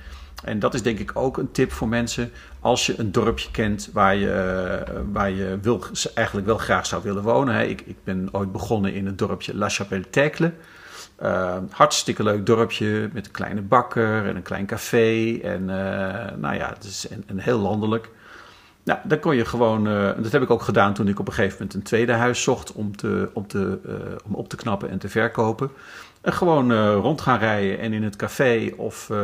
En 0.44 0.60
dat 0.60 0.74
is 0.74 0.82
denk 0.82 1.00
ik 1.00 1.12
ook 1.14 1.38
een 1.38 1.52
tip 1.52 1.72
voor 1.72 1.88
mensen. 1.88 2.32
Als 2.60 2.86
je 2.86 3.00
een 3.00 3.12
dorpje 3.12 3.52
kent 3.52 3.90
waar 3.94 4.16
je, 4.16 4.32
eh, 4.32 4.94
waar 5.12 5.32
je 5.32 5.58
wil, 5.62 5.84
eigenlijk 6.14 6.48
wel 6.48 6.58
graag 6.58 6.86
zou 6.86 7.04
willen 7.04 7.24
wonen. 7.24 7.70
Ik, 7.70 7.82
ik 7.82 7.98
ben 8.04 8.30
ooit 8.32 8.52
begonnen 8.52 8.94
in 8.94 9.06
het 9.06 9.18
dorpje 9.18 9.56
La 9.56 9.70
Chapelle-Tecle. 9.70 10.54
Uh, 11.24 11.58
hartstikke 11.70 12.24
leuk 12.24 12.46
dorpje 12.46 13.10
met 13.14 13.26
een 13.26 13.32
kleine 13.32 13.62
bakker 13.62 14.28
en 14.28 14.36
een 14.36 14.42
klein 14.42 14.66
café. 14.66 15.40
En 15.44 15.62
uh, 15.62 16.38
nou 16.38 16.56
ja, 16.56 16.70
het 16.74 16.84
is 16.84 17.08
een, 17.28 17.40
heel 17.40 17.60
landelijk. 17.60 18.10
Nou, 18.84 19.00
daar 19.04 19.20
kon 19.20 19.36
je 19.36 19.46
gewoon, 19.46 19.88
uh, 19.88 20.10
dat 20.22 20.32
heb 20.32 20.42
ik 20.42 20.50
ook 20.50 20.62
gedaan 20.62 20.94
toen 20.94 21.08
ik 21.08 21.20
op 21.20 21.28
een 21.28 21.34
gegeven 21.34 21.58
moment 21.58 21.74
een 21.74 21.84
tweede 21.84 22.12
huis 22.12 22.44
zocht 22.44 22.72
om, 22.72 22.96
te, 22.96 23.30
om, 23.34 23.48
te, 23.48 23.80
om 24.26 24.36
op 24.36 24.50
te 24.50 24.56
knappen 24.56 24.90
en 24.90 24.98
te 24.98 25.10
verkopen. 25.10 25.72
En 26.24 26.34
gewoon 26.34 26.72
uh, 26.72 26.96
rond 26.96 27.22
gaan 27.22 27.40
rijden 27.40 27.80
en 27.80 27.94
in 27.94 28.04
het 28.04 28.16
café 28.16 28.74
of 28.78 29.10
uh, 29.10 29.18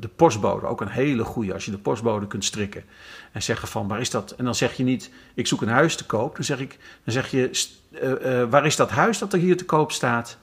de 0.00 0.08
postbode, 0.16 0.66
ook 0.66 0.80
een 0.80 0.88
hele 0.88 1.24
goede 1.24 1.52
als 1.52 1.64
je 1.64 1.70
de 1.70 1.78
postbode 1.78 2.26
kunt 2.26 2.44
strikken. 2.44 2.84
En 3.32 3.42
zeggen 3.42 3.68
van 3.68 3.88
waar 3.88 4.00
is 4.00 4.10
dat? 4.10 4.30
En 4.30 4.44
dan 4.44 4.54
zeg 4.54 4.74
je 4.74 4.84
niet, 4.84 5.10
ik 5.34 5.46
zoek 5.46 5.62
een 5.62 5.68
huis 5.68 5.96
te 5.96 6.06
koop. 6.06 6.34
Dan 6.34 6.44
zeg, 6.44 6.60
ik, 6.60 6.78
dan 7.04 7.12
zeg 7.12 7.30
je, 7.30 7.50
waar 8.50 8.66
is 8.66 8.76
dat 8.76 8.90
huis 8.90 9.18
dat 9.18 9.32
er 9.32 9.38
hier 9.38 9.56
te 9.56 9.64
koop 9.64 9.92
staat? 9.92 10.38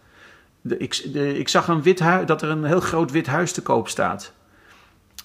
Ik, 0.77 0.95
ik, 1.13 1.49
zag 1.49 1.67
een 1.67 1.81
wit 1.81 1.99
huis, 1.99 2.25
dat 2.25 2.41
er 2.41 2.49
een 2.49 2.63
heel 2.63 2.79
groot 2.79 3.11
wit 3.11 3.27
huis 3.27 3.51
te 3.51 3.61
koop 3.61 3.87
staat. 3.87 4.33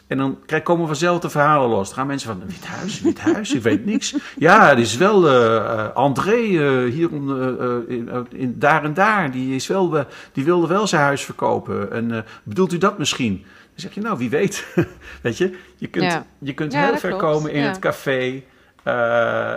En 0.09 0.17
dan 0.17 0.39
komen 0.63 0.87
vanzelf 0.87 1.21
de 1.21 1.31
verhalen 1.31 1.69
los. 1.69 1.87
Dan 1.87 1.97
gaan 1.97 2.07
mensen 2.07 2.29
van, 2.29 2.47
wit 2.47 2.67
huis, 2.67 3.01
wit 3.01 3.21
huis, 3.21 3.55
ik 3.55 3.63
weet 3.63 3.85
niks. 3.85 4.15
Ja, 4.39 4.69
het 4.69 4.79
is 4.79 4.97
wel 4.97 5.29
uh, 5.29 5.89
André 5.95 6.37
uh, 6.37 6.93
hier 6.93 7.11
om, 7.11 7.31
uh, 7.31 8.19
in, 8.29 8.55
daar 8.59 8.85
en 8.85 8.95
daar. 8.95 9.31
Die, 9.31 9.55
is 9.55 9.67
wel, 9.67 10.07
die 10.33 10.45
wilde 10.45 10.67
wel 10.67 10.87
zijn 10.87 11.03
huis 11.03 11.25
verkopen. 11.25 11.93
En 11.93 12.25
bedoelt 12.43 12.73
u 12.73 12.79
dat 12.79 12.99
misschien? 12.99 13.37
Dan 13.43 13.47
zeg 13.75 13.95
je, 13.95 14.01
nou, 14.01 14.19
wie 14.19 14.31
weet. 14.31 14.67
weet 15.23 15.39
je, 15.39 15.59
je 15.77 15.87
kunt, 15.87 16.13
ja. 16.13 16.27
je 16.39 16.55
kunt 16.55 16.73
ja, 16.73 16.85
heel 16.85 16.99
ver 16.99 17.09
klopt. 17.09 17.25
komen 17.25 17.53
in 17.53 17.63
ja. 17.63 17.69
het 17.69 17.79
café. 17.79 18.43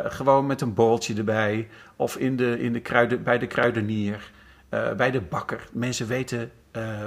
gewoon 0.04 0.46
met 0.46 0.62
een 0.62 0.74
borreltje 0.74 1.16
erbij. 1.16 1.68
Of 1.96 2.18
in 2.18 2.36
de, 2.36 2.60
in 2.60 2.74
de 2.74 2.80
kruiden, 2.80 3.24
bij 3.24 3.38
de 3.38 3.48
kruidenier. 3.48 4.32
Bij 4.98 5.12
de 5.12 5.22
bakker. 5.22 5.68
Mensen 5.72 6.08
weten 6.08 6.52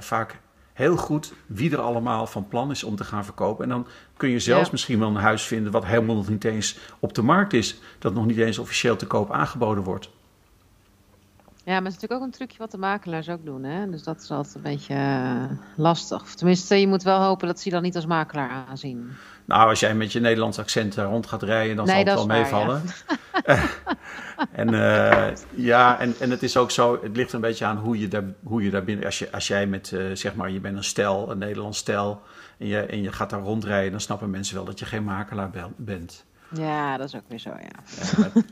vaak 0.01 0.37
heel 0.75 0.97
goed 0.97 1.33
wie 1.47 1.73
er 1.73 1.81
allemaal 1.81 2.27
van 2.27 2.49
plan 2.49 2.71
is 2.71 2.85
om 2.85 2.97
te 2.97 3.05
gaan 3.05 3.25
verkopen. 3.25 3.65
En 3.65 3.71
dan 3.71 3.87
kun 4.17 4.29
je 4.29 4.39
zelfs 4.39 4.65
Ja. 4.65 4.73
misschien 4.73 4.99
wel 4.99 5.09
een 5.09 5.15
huis 5.15 5.43
vinden 5.43 5.73
wat 5.73 5.85
helemaal 5.85 6.17
nog 6.17 6.29
niet 6.29 6.45
eens 6.45 6.79
op 6.99 7.15
de 7.15 7.23
markt 7.23 7.53
is. 7.53 7.81
Dat 7.99 8.15
nog 8.15 8.27
niet 8.27 8.39
eens 8.39 8.59
officieel 8.59 8.97
te 8.97 9.07
koop 9.07 9.31
aangeboden 9.31 9.85
wordt. 9.85 10.11
Ja, 11.65 11.73
maar 11.73 11.83
het 11.83 11.95
is 11.95 12.01
natuurlijk 12.01 12.21
ook 12.21 12.27
een 12.27 12.39
trucje 12.39 12.59
wat 12.59 12.71
de 12.71 12.79
makelaars 12.79 13.29
ook 13.29 13.45
doen. 13.45 13.65
Hè? 13.65 13.91
Dus 13.91 14.03
dat 14.03 14.21
is 14.21 14.31
altijd 14.31 14.55
een 14.55 14.63
beetje 14.63 14.95
uh, 14.95 15.45
lastig. 15.77 16.23
Of 16.23 16.35
tenminste, 16.35 16.81
je 16.81 16.87
moet 16.87 17.03
wel 17.03 17.23
hopen 17.23 17.47
dat 17.47 17.61
ze 17.61 17.69
je 17.69 17.75
dan 17.75 17.83
niet 17.83 17.97
als 17.97 18.07
makelaar 18.07 18.51
aanzien. 18.69 19.11
Nou, 19.45 19.69
als 19.69 19.81
jij 19.81 19.95
met 19.95 20.13
je 20.13 20.21
Nederlands 20.21 20.59
accent 20.59 20.95
daar 20.95 21.07
rond 21.07 21.27
gaat 21.27 21.43
rijden, 21.43 21.77
dan 21.77 21.87
Nee, 21.87 22.05
zal 22.05 22.05
het 22.05 22.15
wel 22.15 22.27
waar, 22.27 22.41
meevallen. 22.41 22.83
en 24.63 24.73
uh, 24.73 25.37
ja, 25.55 25.99
en, 25.99 26.15
en 26.21 26.31
het 26.31 26.43
is 26.43 26.57
ook 26.57 26.71
zo, 26.71 26.99
het 27.03 27.17
ligt 27.17 27.33
een 27.33 27.41
beetje 27.41 27.65
aan 27.65 27.77
hoe 27.77 27.99
je 27.99 28.09
daar, 28.09 28.25
hoe 28.43 28.63
je 28.63 28.71
daar 28.71 28.85
binnen... 28.85 29.05
Als, 29.05 29.19
je, 29.19 29.33
als 29.33 29.49
jij 29.49 29.67
met, 29.67 29.91
uh, 29.91 30.15
zeg 30.15 30.35
maar, 30.35 30.51
je 30.51 30.61
bent 30.61 30.77
een 30.77 30.85
stel, 30.85 31.31
een 31.31 31.39
Nederlands 31.39 31.79
stel... 31.79 32.23
En 32.59 32.67
je, 32.67 32.81
en 32.81 33.03
je 33.03 33.13
gaat 33.13 33.31
daar 33.31 33.41
rondrijden, 33.41 33.91
dan 33.91 34.01
snappen 34.01 34.31
mensen 34.31 34.55
wel 34.55 34.65
dat 34.65 34.79
je 34.79 34.85
geen 34.85 35.05
makelaar 35.05 35.51
bent. 35.77 36.25
Ja, 36.57 36.97
dat 36.97 37.09
is 37.09 37.15
ook 37.15 37.29
weer 37.29 37.39
zo, 37.39 37.51
ja. 37.51 37.83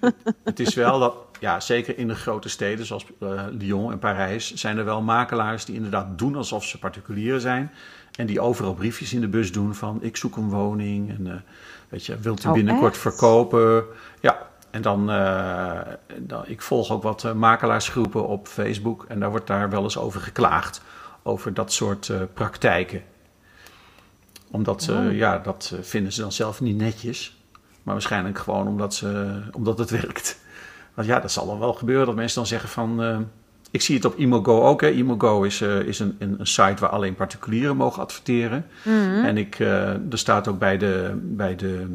het, 0.00 0.14
het, 0.44 0.60
is 0.60 0.74
wel 0.74 0.98
dat, 0.98 1.14
ja, 1.40 1.60
zeker 1.60 1.98
in 1.98 2.08
de 2.08 2.14
grote 2.14 2.48
steden 2.48 2.86
zoals 2.86 3.06
uh, 3.20 3.42
Lyon 3.50 3.92
en 3.92 3.98
Parijs... 3.98 4.54
zijn 4.54 4.78
er 4.78 4.84
wel 4.84 5.02
makelaars 5.02 5.64
die 5.64 5.74
inderdaad 5.74 6.18
doen 6.18 6.36
alsof 6.36 6.64
ze 6.64 6.78
particulieren 6.78 7.40
zijn... 7.40 7.70
En 8.12 8.26
die 8.26 8.40
overal 8.40 8.74
briefjes 8.74 9.12
in 9.12 9.20
de 9.20 9.28
bus 9.28 9.52
doen 9.52 9.74
van 9.74 9.98
ik 10.02 10.16
zoek 10.16 10.36
een 10.36 10.48
woning 10.48 11.10
en 11.10 11.26
uh, 11.26 11.34
weet 11.88 12.06
je, 12.06 12.18
wilt 12.18 12.44
u 12.44 12.48
Oh, 12.48 12.54
binnenkort 12.54 12.92
echt? 12.92 13.00
verkopen? 13.00 13.84
Ja, 14.20 14.48
en 14.70 14.82
dan, 14.82 15.10
uh, 15.10 15.80
dan 16.18 16.42
ik 16.46 16.62
volg 16.62 16.90
ook 16.90 17.02
wat 17.02 17.34
makelaarsgroepen 17.34 18.28
op 18.28 18.48
Facebook 18.48 19.04
en 19.08 19.20
daar 19.20 19.30
wordt 19.30 19.46
daar 19.46 19.70
wel 19.70 19.82
eens 19.82 19.98
over 19.98 20.20
geklaagd 20.20 20.82
over 21.22 21.54
dat 21.54 21.72
soort 21.72 22.12
praktijken. 22.34 23.02
Omdat 24.50 24.82
ze, 24.82 24.92
Oh. 24.92 25.16
ja, 25.16 25.38
dat 25.38 25.74
vinden 25.80 26.12
ze 26.12 26.20
dan 26.20 26.32
zelf 26.32 26.60
niet 26.60 26.76
netjes, 26.76 27.41
maar 27.82 27.94
waarschijnlijk 27.94 28.38
gewoon 28.38 28.68
omdat, 28.68 28.94
ze, 28.94 29.40
omdat 29.52 29.78
het 29.78 29.90
werkt. 30.00 30.40
Want 30.94 31.08
ja, 31.08 31.20
dat 31.20 31.32
zal 31.32 31.46
dan 31.46 31.58
wel 31.58 31.72
gebeuren 31.72 32.06
dat 32.06 32.14
mensen 32.14 32.36
dan 32.36 32.46
zeggen 32.46 32.68
van 32.68 33.02
uh, 33.02 33.18
ik 33.70 33.82
zie 33.82 33.96
het 33.96 34.04
op 34.04 34.16
Imogo 34.16 34.62
ook. 34.62 34.80
Hè. 34.80 34.90
Imogo 34.90 35.42
is, 35.42 35.60
uh, 35.60 35.80
is 35.80 35.98
een, 35.98 36.16
een, 36.18 36.34
een, 36.38 36.46
site 36.46 36.80
waar 36.80 36.90
alleen 36.90 37.14
particulieren 37.14 37.76
mogen 37.76 38.02
adverteren. 38.02 38.66
Mm 38.82 38.92
-hmm. 38.92 39.24
En 39.24 39.36
ik, 39.36 39.58
uh, 39.58 39.88
er 39.88 40.18
staat 40.18 40.48
ook 40.48 40.58
bij, 40.58 40.78
de, 40.78 41.12
bij 41.22 41.56
de, 41.56 41.86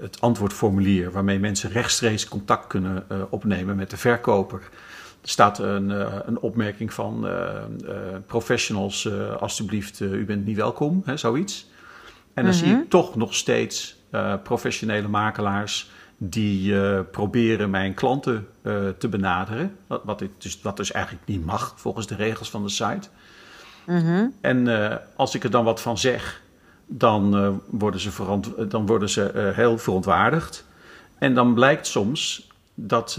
het 0.00 0.20
antwoordformulier... 0.20 1.10
waarmee 1.10 1.38
mensen 1.38 1.70
rechtstreeks 1.70 2.28
contact 2.28 2.66
kunnen 2.66 3.06
opnemen 3.30 3.76
met 3.76 3.90
de 3.90 3.96
verkoper. 3.96 4.60
Er 5.22 5.28
staat 5.28 5.58
een, 5.58 5.90
een 6.28 6.38
opmerking 6.38 6.92
van 6.92 7.28
professionals, 8.26 9.08
alstublieft, 9.38 10.00
u 10.00 10.24
bent 10.24 10.46
niet 10.46 10.56
welkom, 10.56 11.02
hè, 11.04 11.16
zoiets. 11.16 11.70
En 12.34 12.44
dan 12.44 12.54
zie 12.54 12.68
Mhm. 12.68 12.80
ik 12.80 12.90
toch 12.90 13.16
nog 13.16 13.34
steeds 13.34 13.97
professionele 14.42 15.08
makelaars 15.08 15.90
die 16.16 16.74
proberen 17.02 17.70
mijn 17.70 17.94
klanten 17.94 18.48
te 18.98 19.08
benaderen. 19.10 19.76
Wat, 19.86 20.00
wat, 20.04 20.20
ik 20.20 20.30
dus, 20.38 20.58
wat 20.62 20.76
dus 20.76 20.92
eigenlijk 20.92 21.26
niet 21.26 21.44
mag 21.44 21.72
volgens 21.76 22.06
de 22.06 22.14
regels 22.14 22.50
van 22.50 22.62
de 22.62 22.68
site. 22.68 23.08
Mhm. 23.88 24.26
En 24.40 24.90
eh, 24.90 24.96
als 25.16 25.34
ik 25.34 25.44
er 25.44 25.50
dan 25.50 25.64
wat 25.64 25.80
van 25.80 25.98
zeg, 25.98 26.40
dan, 26.86 27.36
eh, 27.36 27.50
worden, 27.66 28.00
ze 28.00 28.10
verant- 28.10 28.70
dan 28.70 28.86
worden 28.86 29.08
ze 29.08 29.30
eh, 29.30 29.56
heel 29.56 29.78
verontwaardigd. 29.78 30.64
En 31.18 31.34
dan 31.34 31.54
blijkt 31.54 31.86
soms 31.86 32.48
dat 32.74 33.18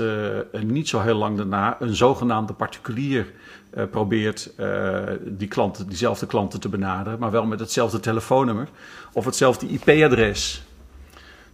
eh, 0.51 0.61
niet 0.61 0.89
zo 0.89 0.99
heel 0.99 1.15
lang 1.17 1.37
daarna 1.37 1.77
een 1.79 1.95
zogenaamde 1.95 2.53
particulier 2.53 3.31
eh, 3.69 3.83
probeert 3.91 4.51
eh, 4.55 5.03
die 5.25 5.47
klanten, 5.47 5.87
diezelfde 5.87 6.25
klanten 6.25 6.59
te 6.59 6.69
benaderen, 6.69 7.19
maar 7.19 7.31
wel 7.31 7.45
met 7.45 7.59
hetzelfde 7.59 7.99
telefoonnummer 7.99 8.67
of 9.13 9.25
hetzelfde 9.25 9.67
IP-adres. 9.67 10.63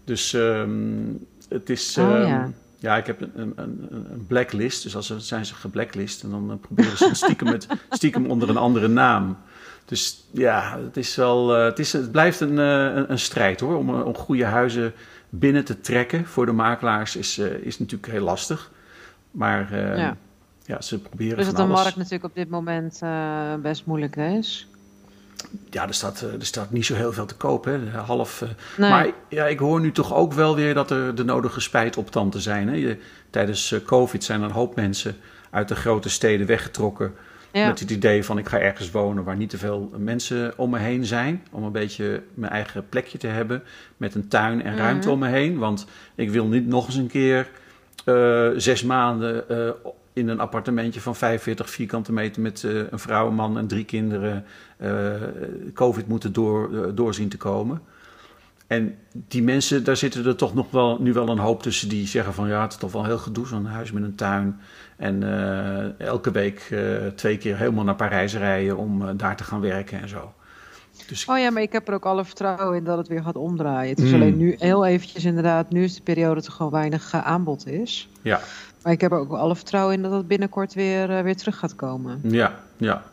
Dus 0.05 0.33
ehm, 0.33 1.13
het 1.49 1.69
is. 1.69 1.97
Oh, 1.97 2.15
ehm, 2.15 2.27
ja. 2.27 2.51
ja, 2.79 2.97
ik 2.97 3.05
heb 3.05 3.21
een, 3.21 3.53
een, 3.55 3.87
een 3.91 4.25
blacklist. 4.27 4.83
Dus 4.83 4.95
als 4.95 5.07
ze 5.07 5.19
zijn 5.19 5.45
ze 5.45 5.55
geblacklist 5.55 6.23
en 6.23 6.29
dan 6.29 6.51
eh, 6.51 6.57
proberen 6.57 6.97
ze 6.97 7.09
stiekem, 7.13 7.47
met, 7.51 7.67
stiekem 7.89 8.25
onder 8.29 8.49
een 8.49 8.57
andere 8.57 8.87
naam. 8.87 9.37
Dus 9.85 10.27
ja, 10.31 10.79
het, 10.79 10.97
is 10.97 11.15
wel, 11.15 11.55
eh, 11.55 11.63
het, 11.63 11.79
is, 11.79 11.93
het 11.93 12.11
blijft 12.11 12.39
een, 12.39 12.59
eh, 12.59 13.03
een, 13.07 13.19
strijd 13.19 13.59
hoor. 13.59 13.77
Om, 13.77 14.01
om 14.01 14.15
goede 14.15 14.45
huizen 14.45 14.93
binnen 15.29 15.65
te 15.65 15.81
trekken 15.81 16.25
voor 16.25 16.45
de 16.45 16.51
makelaars 16.51 17.15
is, 17.15 17.37
is 17.37 17.79
natuurlijk 17.79 18.11
heel 18.11 18.23
lastig. 18.23 18.71
Maar 19.31 19.71
eh, 19.71 19.97
Ja. 19.97 20.17
ja. 20.65 20.81
ze 20.81 20.99
proberen 20.99 21.37
Dus 21.37 21.45
dat 21.45 21.55
de 21.55 21.63
markt 21.63 21.95
natuurlijk 21.95 22.23
op 22.23 22.35
dit 22.35 22.49
moment 22.49 23.01
best 23.61 23.85
moeilijk 23.85 24.15
is. 24.15 24.67
Ja, 25.69 25.87
er 25.87 25.93
staat, 25.93 26.21
eh, 26.21 26.33
er 26.39 26.45
staat 26.45 26.71
niet 26.71 26.85
zo 26.85 26.95
heel 26.95 27.13
veel 27.13 27.25
te 27.25 27.35
koop. 27.35 27.65
Hè. 27.65 27.77
Half, 28.05 28.41
eh, 28.41 28.49
Nee. 28.77 28.89
Maar 28.89 29.07
ja, 29.29 29.45
ik 29.45 29.59
hoor 29.59 29.79
nu 29.81 29.91
toch 29.91 30.13
ook 30.13 30.33
wel 30.33 30.55
weer 30.55 30.73
dat 30.73 30.91
er 30.91 31.15
de 31.15 31.23
nodige 31.23 31.59
spijt 31.59 31.97
op 31.97 32.11
tanden 32.11 32.41
zijn. 32.41 32.67
Hè. 32.67 32.75
Je, 32.75 32.97
tijdens 33.29 33.71
eh, 33.71 33.79
COVID 33.85 34.23
zijn 34.23 34.39
er 34.41 34.45
een 34.45 34.51
hoop 34.51 34.75
mensen 34.75 35.15
uit 35.49 35.67
de 35.67 35.75
grote 35.75 36.09
steden 36.09 36.47
weggetrokken. 36.47 37.13
Ja. 37.51 37.67
Met 37.67 37.79
het 37.79 37.89
idee 37.91 38.23
van 38.25 38.37
ik 38.37 38.47
ga 38.47 38.59
ergens 38.59 38.91
wonen 38.91 39.23
waar 39.23 39.35
niet 39.35 39.49
te 39.49 39.57
veel 39.57 39.91
mensen 39.97 40.53
om 40.57 40.69
me 40.69 40.79
heen 40.79 41.05
zijn. 41.05 41.43
Om 41.51 41.63
een 41.63 41.71
beetje 41.71 42.21
mijn 42.33 42.51
eigen 42.51 42.89
plekje 42.89 43.17
te 43.17 43.27
hebben. 43.27 43.63
Met 43.97 44.15
een 44.15 44.27
tuin 44.27 44.63
en 44.63 44.77
ruimte 44.77 45.07
Mhm. 45.07 45.13
om 45.15 45.19
me 45.19 45.27
heen. 45.27 45.57
Want 45.57 45.85
ik 46.15 46.29
wil 46.29 46.45
niet 46.45 46.67
nog 46.67 46.85
eens 46.85 46.95
een 46.95 47.07
keer 47.07 47.47
zes 48.57 48.83
maanden 48.83 49.43
in 50.15 50.27
een 50.27 50.39
appartementje 50.39 51.01
van 51.01 51.15
45 51.15 51.69
vierkante 51.69 52.13
meter 52.13 52.41
met 52.41 52.63
eh, 52.63 52.71
een 52.89 52.99
vrouw, 52.99 53.27
een 53.27 53.35
man 53.35 53.57
en 53.57 53.67
drie 53.67 53.85
kinderen 53.85 54.45
eh, 54.77 55.11
COVID 55.73 56.07
moeten 56.07 56.33
door, 56.33 56.75
eh, 56.75 56.91
doorzien 56.95 57.29
te 57.29 57.37
komen. 57.37 57.81
En 58.67 58.95
die 59.11 59.43
mensen, 59.43 59.83
daar 59.83 59.97
zitten 59.97 60.25
er 60.25 60.35
toch 60.35 60.53
nog 60.53 60.71
wel, 60.71 61.01
nu 61.01 61.13
wel 61.13 61.29
een 61.29 61.37
hoop 61.37 61.61
tussen 61.61 61.89
die 61.89 62.07
zeggen 62.07 62.33
van 62.33 62.47
ja, 62.47 62.61
het 62.61 62.71
is 62.71 62.77
toch 62.77 62.91
wel 62.91 63.05
heel 63.05 63.17
gedoe, 63.17 63.47
zo'n 63.47 63.65
huis 63.65 63.91
met 63.91 64.03
een 64.03 64.15
tuin. 64.15 64.59
En 64.97 65.23
elke 65.97 66.31
week 66.31 66.75
twee 67.15 67.37
keer 67.37 67.57
helemaal 67.57 67.83
naar 67.83 67.95
Parijs 67.95 68.33
rijden 68.35 68.77
om 68.77 69.17
daar 69.17 69.35
te 69.35 69.43
gaan 69.43 69.61
werken 69.61 70.01
en 70.01 70.09
zo. 70.09 70.33
Dus 71.07 71.25
Oh 71.25 71.37
ja, 71.37 71.49
maar 71.49 71.61
ik 71.61 71.71
heb 71.71 71.87
er 71.87 71.93
ook 71.93 72.05
alle 72.05 72.25
vertrouwen 72.25 72.77
in 72.77 72.83
dat 72.83 72.97
het 72.97 73.07
weer 73.07 73.23
gaat 73.23 73.35
omdraaien. 73.35 73.89
Het 73.89 73.99
is 73.99 74.11
Hmm. 74.11 74.21
alleen 74.21 74.37
nu 74.37 74.55
heel 74.59 74.85
eventjes 74.85 75.25
inderdaad, 75.25 75.69
nu 75.69 75.83
is 75.83 75.95
de 75.95 76.01
periode 76.01 76.35
dat 76.35 76.45
er 76.45 76.51
gewoon 76.51 76.71
weinig 76.71 77.13
aanbod 77.13 77.67
is. 77.67 78.09
ja, 78.21 78.39
Maar 78.85 78.93
ik 78.93 79.01
heb 79.01 79.11
er 79.11 79.17
ook 79.17 79.31
alle 79.31 79.55
vertrouwen 79.55 79.95
in 79.95 80.01
dat 80.01 80.11
het 80.11 80.27
binnenkort 80.27 80.73
weer, 80.73 81.09
eh, 81.17 81.23
weer 81.23 81.35
terug 81.35 81.57
gaat 81.59 81.75
komen. 81.75 82.19
Ja, 82.23 82.53
ja. 82.77 83.03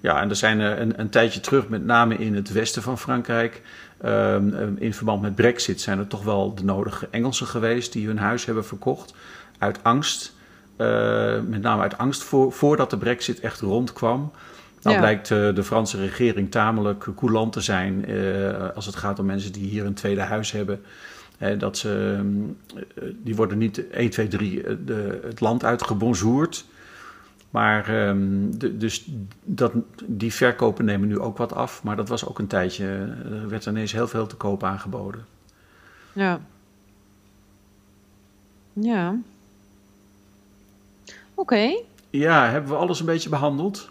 Ja, 0.00 0.20
en 0.20 0.28
er 0.28 0.36
zijn 0.36 0.60
er 0.60 0.80
een, 0.80 1.00
een 1.00 1.08
tijdje 1.08 1.40
terug, 1.40 1.68
met 1.68 1.84
name 1.84 2.14
in 2.16 2.34
het 2.34 2.52
westen 2.52 2.82
van 2.82 2.98
Frankrijk, 2.98 3.62
ehm, 4.00 4.54
ehm, 4.54 4.72
in 4.78 4.94
verband 4.94 5.22
met 5.22 5.34
Brexit, 5.34 5.80
zijn 5.80 5.98
er 5.98 6.06
toch 6.06 6.24
wel 6.24 6.54
de 6.54 6.64
nodige 6.64 7.08
Engelsen 7.10 7.46
geweest 7.46 7.92
die 7.92 8.06
hun 8.06 8.18
huis 8.18 8.44
hebben 8.44 8.64
verkocht 8.64 9.14
uit 9.58 9.78
angst. 9.82 10.36
eh, 10.76 11.40
met 11.46 11.62
name 11.62 11.82
uit 11.82 11.98
angst 11.98 12.22
voor, 12.22 12.52
voordat 12.52 12.90
de 12.90 12.96
Brexit 12.96 13.40
echt 13.40 13.60
rondkwam. 13.60 14.30
Dan 14.80 14.92
Ja. 14.92 14.98
blijkt 14.98 15.30
eh, 15.30 15.54
de 15.54 15.62
Franse 15.62 15.96
regering 15.96 16.50
tamelijk 16.50 17.06
coulant 17.16 17.52
te 17.52 17.60
zijn 17.60 18.04
eh, 18.06 18.68
als 18.74 18.86
het 18.86 18.96
gaat 18.96 19.18
om 19.18 19.26
mensen 19.26 19.52
die 19.52 19.68
hier 19.68 19.84
een 19.86 19.94
tweede 19.94 20.20
huis 20.20 20.52
hebben. 20.52 20.82
Dat 21.58 21.78
ze, 21.78 22.14
ehm, 22.18 22.42
eh, 22.94 23.14
die 23.22 23.36
worden 23.36 23.58
niet 23.58 23.88
1, 23.90 24.10
2, 24.10 24.28
3 24.28 24.62
eh, 24.62 24.76
de, 24.84 25.20
het 25.24 25.40
land 25.40 25.64
uitgebonjourd. 25.64 26.64
Maar 27.50 27.88
ehm, 28.08 28.50
de, 28.50 28.76
dus 28.76 29.08
dat, 29.44 29.72
die 30.06 30.32
verkopen 30.32 30.84
nemen 30.84 31.08
nu 31.08 31.18
ook 31.18 31.36
wat 31.36 31.52
af. 31.54 31.82
Maar 31.82 31.96
dat 31.96 32.08
was 32.08 32.26
ook 32.28 32.38
een 32.38 32.46
tijdje. 32.46 32.84
eh, 32.84 33.32
Er 33.42 33.48
werd 33.48 33.66
ineens 33.66 33.92
heel 33.92 34.08
veel 34.08 34.26
te 34.26 34.36
koop 34.36 34.64
aangeboden. 34.64 35.26
Ja. 36.12 36.40
Ja. 38.72 39.16
Oké. 41.34 41.76
Ja, 42.10 42.48
hebben 42.50 42.70
we 42.70 42.76
alles 42.76 43.00
een 43.00 43.06
beetje 43.06 43.28
behandeld? 43.28 43.90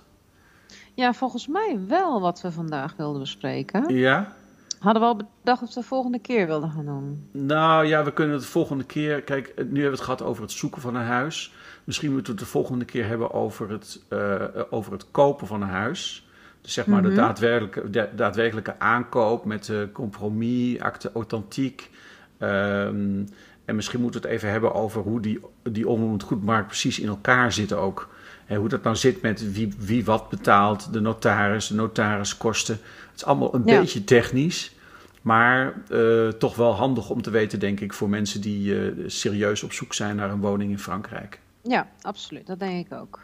Ja, 0.94 1.14
volgens 1.14 1.48
mij 1.48 1.80
wel 1.88 2.22
wat 2.22 2.42
we 2.42 2.52
vandaag 2.52 2.94
wilden 2.96 3.22
bespreken. 3.22 3.96
Ja. 3.96 4.36
Hadden 4.80 5.02
we 5.02 5.08
al 5.08 5.16
bedacht 5.16 5.60
dat 5.60 5.74
we 5.74 5.80
de 5.80 5.86
volgende 5.88 6.20
keer 6.20 6.48
wilden 6.48 6.70
gaan 6.72 6.86
doen. 6.86 7.30
Nou 7.32 7.86
ja, 7.86 8.04
we 8.04 8.14
kunnen 8.14 8.34
het 8.36 8.44
de 8.44 8.50
volgende 8.50 8.84
keer. 8.84 9.22
Kijk, 9.22 9.48
nu 9.56 9.64
hebben 9.64 9.82
we 9.84 9.90
het 9.90 10.00
gehad 10.00 10.22
over 10.22 10.42
het 10.42 10.52
zoeken 10.52 10.82
van 10.82 10.96
een 10.96 11.06
huis. 11.06 11.54
Misschien 11.84 12.12
moeten 12.12 12.34
we 12.34 12.40
het 12.40 12.48
de 12.48 12.52
volgende 12.54 12.86
keer 12.86 13.08
hebben 13.08 13.34
over 13.34 13.70
het, 13.70 14.04
eh, 14.10 14.36
over 14.70 14.92
het 14.92 15.06
kopen 15.12 15.48
van 15.48 15.62
een 15.62 15.68
huis. 15.68 16.28
Dus 16.62 16.74
zeg 16.74 16.86
maar 16.86 17.02
Mhm. 17.02 17.10
de, 17.10 17.16
daadwerkelijke, 17.16 17.90
de 17.90 18.10
daadwerkelijke 18.16 18.80
aankoop 18.80 19.46
met 19.46 19.70
eh, 19.70 19.78
compromis, 19.94 20.80
acte 20.80 21.12
authentiek. 21.14 21.90
Ehm, 22.38 23.24
en 23.66 23.76
misschien 23.76 24.02
moeten 24.02 24.22
we 24.22 24.28
het 24.28 24.36
even 24.36 24.52
hebben 24.52 24.74
over 24.74 25.02
hoe 25.02 25.22
die, 25.22 25.40
die 25.64 25.88
onroerend 25.88 26.24
goedmarkt 26.24 26.68
precies 26.68 27.00
in 27.00 27.08
elkaar 27.08 27.52
zit 27.52 27.74
ook. 27.74 28.10
Hè, 28.46 28.58
hoe 28.58 28.70
dat 28.70 28.84
nou 28.84 28.96
zit 28.96 29.22
met 29.22 29.52
wie, 29.54 29.74
wie 29.78 30.06
wat 30.06 30.30
betaalt, 30.30 30.94
de 30.94 31.00
notaris, 31.00 31.68
de 31.68 31.76
notariskosten. 31.76 32.80
Het 33.18 33.26
is 33.26 33.32
allemaal 33.32 33.54
een 33.56 33.62
Ja. 33.66 33.80
beetje 33.80 34.04
technisch. 34.04 34.76
Maar 35.22 35.74
eh, 35.90 36.28
toch 36.28 36.56
wel 36.56 36.74
handig 36.76 37.10
om 37.10 37.22
te 37.22 37.30
weten, 37.30 37.60
denk 37.60 37.80
ik, 37.80 37.94
voor 37.94 38.10
mensen 38.10 38.42
die 38.42 38.80
eh, 38.80 38.92
serieus 39.08 39.64
op 39.64 39.72
zoek 39.74 39.94
zijn 39.94 40.16
naar 40.16 40.30
een 40.30 40.40
woning 40.42 40.72
in 40.72 40.80
Frankrijk. 40.80 41.40
Ja, 41.64 41.88
absoluut. 42.02 42.48
Dat 42.48 42.60
denk 42.60 42.86
ik 42.86 42.94
ook. 43.00 43.20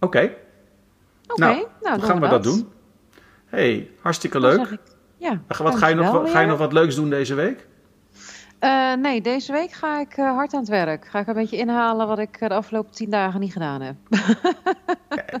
Oké, 0.00 0.22
Oké, 1.26 1.40
Nou, 1.40 1.54
nou, 1.56 1.66
dan 1.82 1.98
doen 1.98 2.08
gaan 2.08 2.20
we 2.20 2.28
dat 2.28 2.42
doen. 2.42 2.68
hey, 3.46 3.90
hartstikke 4.00 4.40
leuk. 4.40 4.66
ik- 4.68 4.80
ja, 5.16 5.40
Wat 5.58 5.74
ga, 5.76 5.86
je 5.86 5.94
nog, 5.94 6.30
ga 6.30 6.40
je 6.40 6.46
nog 6.46 6.58
wat 6.58 6.72
leuks 6.72 6.94
doen 6.94 7.10
deze 7.10 7.34
week? 7.34 7.66
Eh, 8.64 8.92
nee, 8.94 9.20
deze 9.20 9.52
week 9.52 9.72
ga 9.72 10.00
ik 10.00 10.16
eh, 10.16 10.30
hard 10.34 10.52
aan 10.54 10.60
het 10.60 10.68
werk. 10.68 11.06
Ga 11.06 11.18
ik 11.18 11.26
een 11.26 11.34
beetje 11.34 11.56
inhalen 11.56 12.06
wat 12.06 12.18
ik 12.18 12.36
eh, 12.40 12.48
de 12.48 12.54
afgelopen 12.54 12.92
tien 12.92 13.10
dagen 13.10 13.40
niet 13.40 13.52
gedaan 13.52 13.80
heb. 13.80 13.94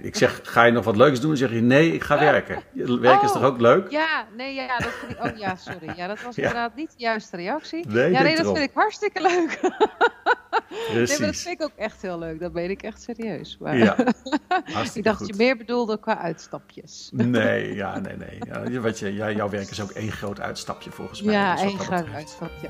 Ik 0.02 0.16
zeg, 0.16 0.40
ga 0.42 0.64
je 0.64 0.72
nog 0.72 0.84
wat 0.84 0.96
leuks 0.96 1.20
doen? 1.20 1.28
Dan 1.28 1.36
zeg 1.38 1.50
je, 1.50 1.60
nee, 1.60 1.92
ik 1.92 2.02
ga 2.02 2.18
werken. 2.18 2.62
Werken 2.72 3.22
is 3.22 3.28
Oh. 3.30 3.36
toch 3.36 3.42
ook 3.42 3.60
leuk? 3.60 3.90
Ja, 3.90 4.24
nee, 4.36 4.54
ja, 4.54 4.78
dat 4.78 4.92
vind 4.92 5.12
ik. 5.12 5.24
Oh 5.24 5.36
ja, 5.38 5.56
sorry. 5.56 5.92
Ja, 5.96 6.06
dat 6.06 6.22
was 6.22 6.36
Ja. 6.36 6.42
inderdaad 6.42 6.74
niet 6.74 6.90
de 6.96 7.02
juiste 7.02 7.36
reactie. 7.36 7.86
Nee, 7.88 8.10
ja, 8.10 8.22
nee, 8.22 8.36
dat 8.36 8.46
vind 8.46 8.58
ik 8.58 8.70
hartstikke 8.74 9.22
leuk. 9.22 9.60
Nee, 10.94 11.06
maar 11.06 11.26
dat 11.26 11.36
vind 11.36 11.60
ik 11.60 11.62
ook 11.62 11.76
echt 11.76 12.02
heel 12.02 12.18
leuk. 12.18 12.40
Dat 12.40 12.52
ben 12.52 12.70
ik 12.70 12.82
echt 12.82 13.02
serieus. 13.02 13.56
Maar 13.60 13.76
Ja, 13.76 13.96
ik 14.94 15.04
dacht 15.04 15.18
dat 15.18 15.28
je 15.28 15.34
meer 15.36 15.56
bedoelde 15.56 15.98
qua 16.00 16.18
uitstapjes. 16.18 17.08
Nee, 17.12 17.74
ja, 17.82 17.98
nee, 17.98 18.16
nee. 18.16 18.38
Ja, 18.70 18.80
wat 18.80 18.98
je, 18.98 19.14
jouw 19.14 19.48
werk 19.48 19.70
is 19.70 19.80
ook 19.82 19.90
één 19.90 20.12
groot 20.12 20.40
uitstapje 20.40 20.90
volgens 20.90 21.22
mij. 21.22 21.34
Ja, 21.34 21.52
Dus 21.54 21.62
één 21.62 21.78
groot 21.78 22.06
uitstapje. 22.14 22.68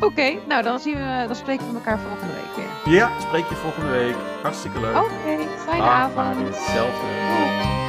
Oké, 0.00 0.38
nou 0.48 0.62
dan, 0.62 0.80
zien 0.80 0.94
we, 0.94 1.24
dan 1.26 1.36
spreken 1.36 1.68
we 1.68 1.74
elkaar 1.74 1.98
volgende 1.98 2.32
week 2.32 2.56
weer. 2.56 2.94
Ja, 2.94 3.20
spreek 3.20 3.48
je 3.48 3.54
volgende 3.54 3.90
week. 3.90 4.16
Hartstikke 4.42 4.80
leuk. 4.80 4.96
Oké, 4.96 5.48
fijne 5.66 5.82
avond. 5.82 6.46
Hetzelfde. 6.46 7.79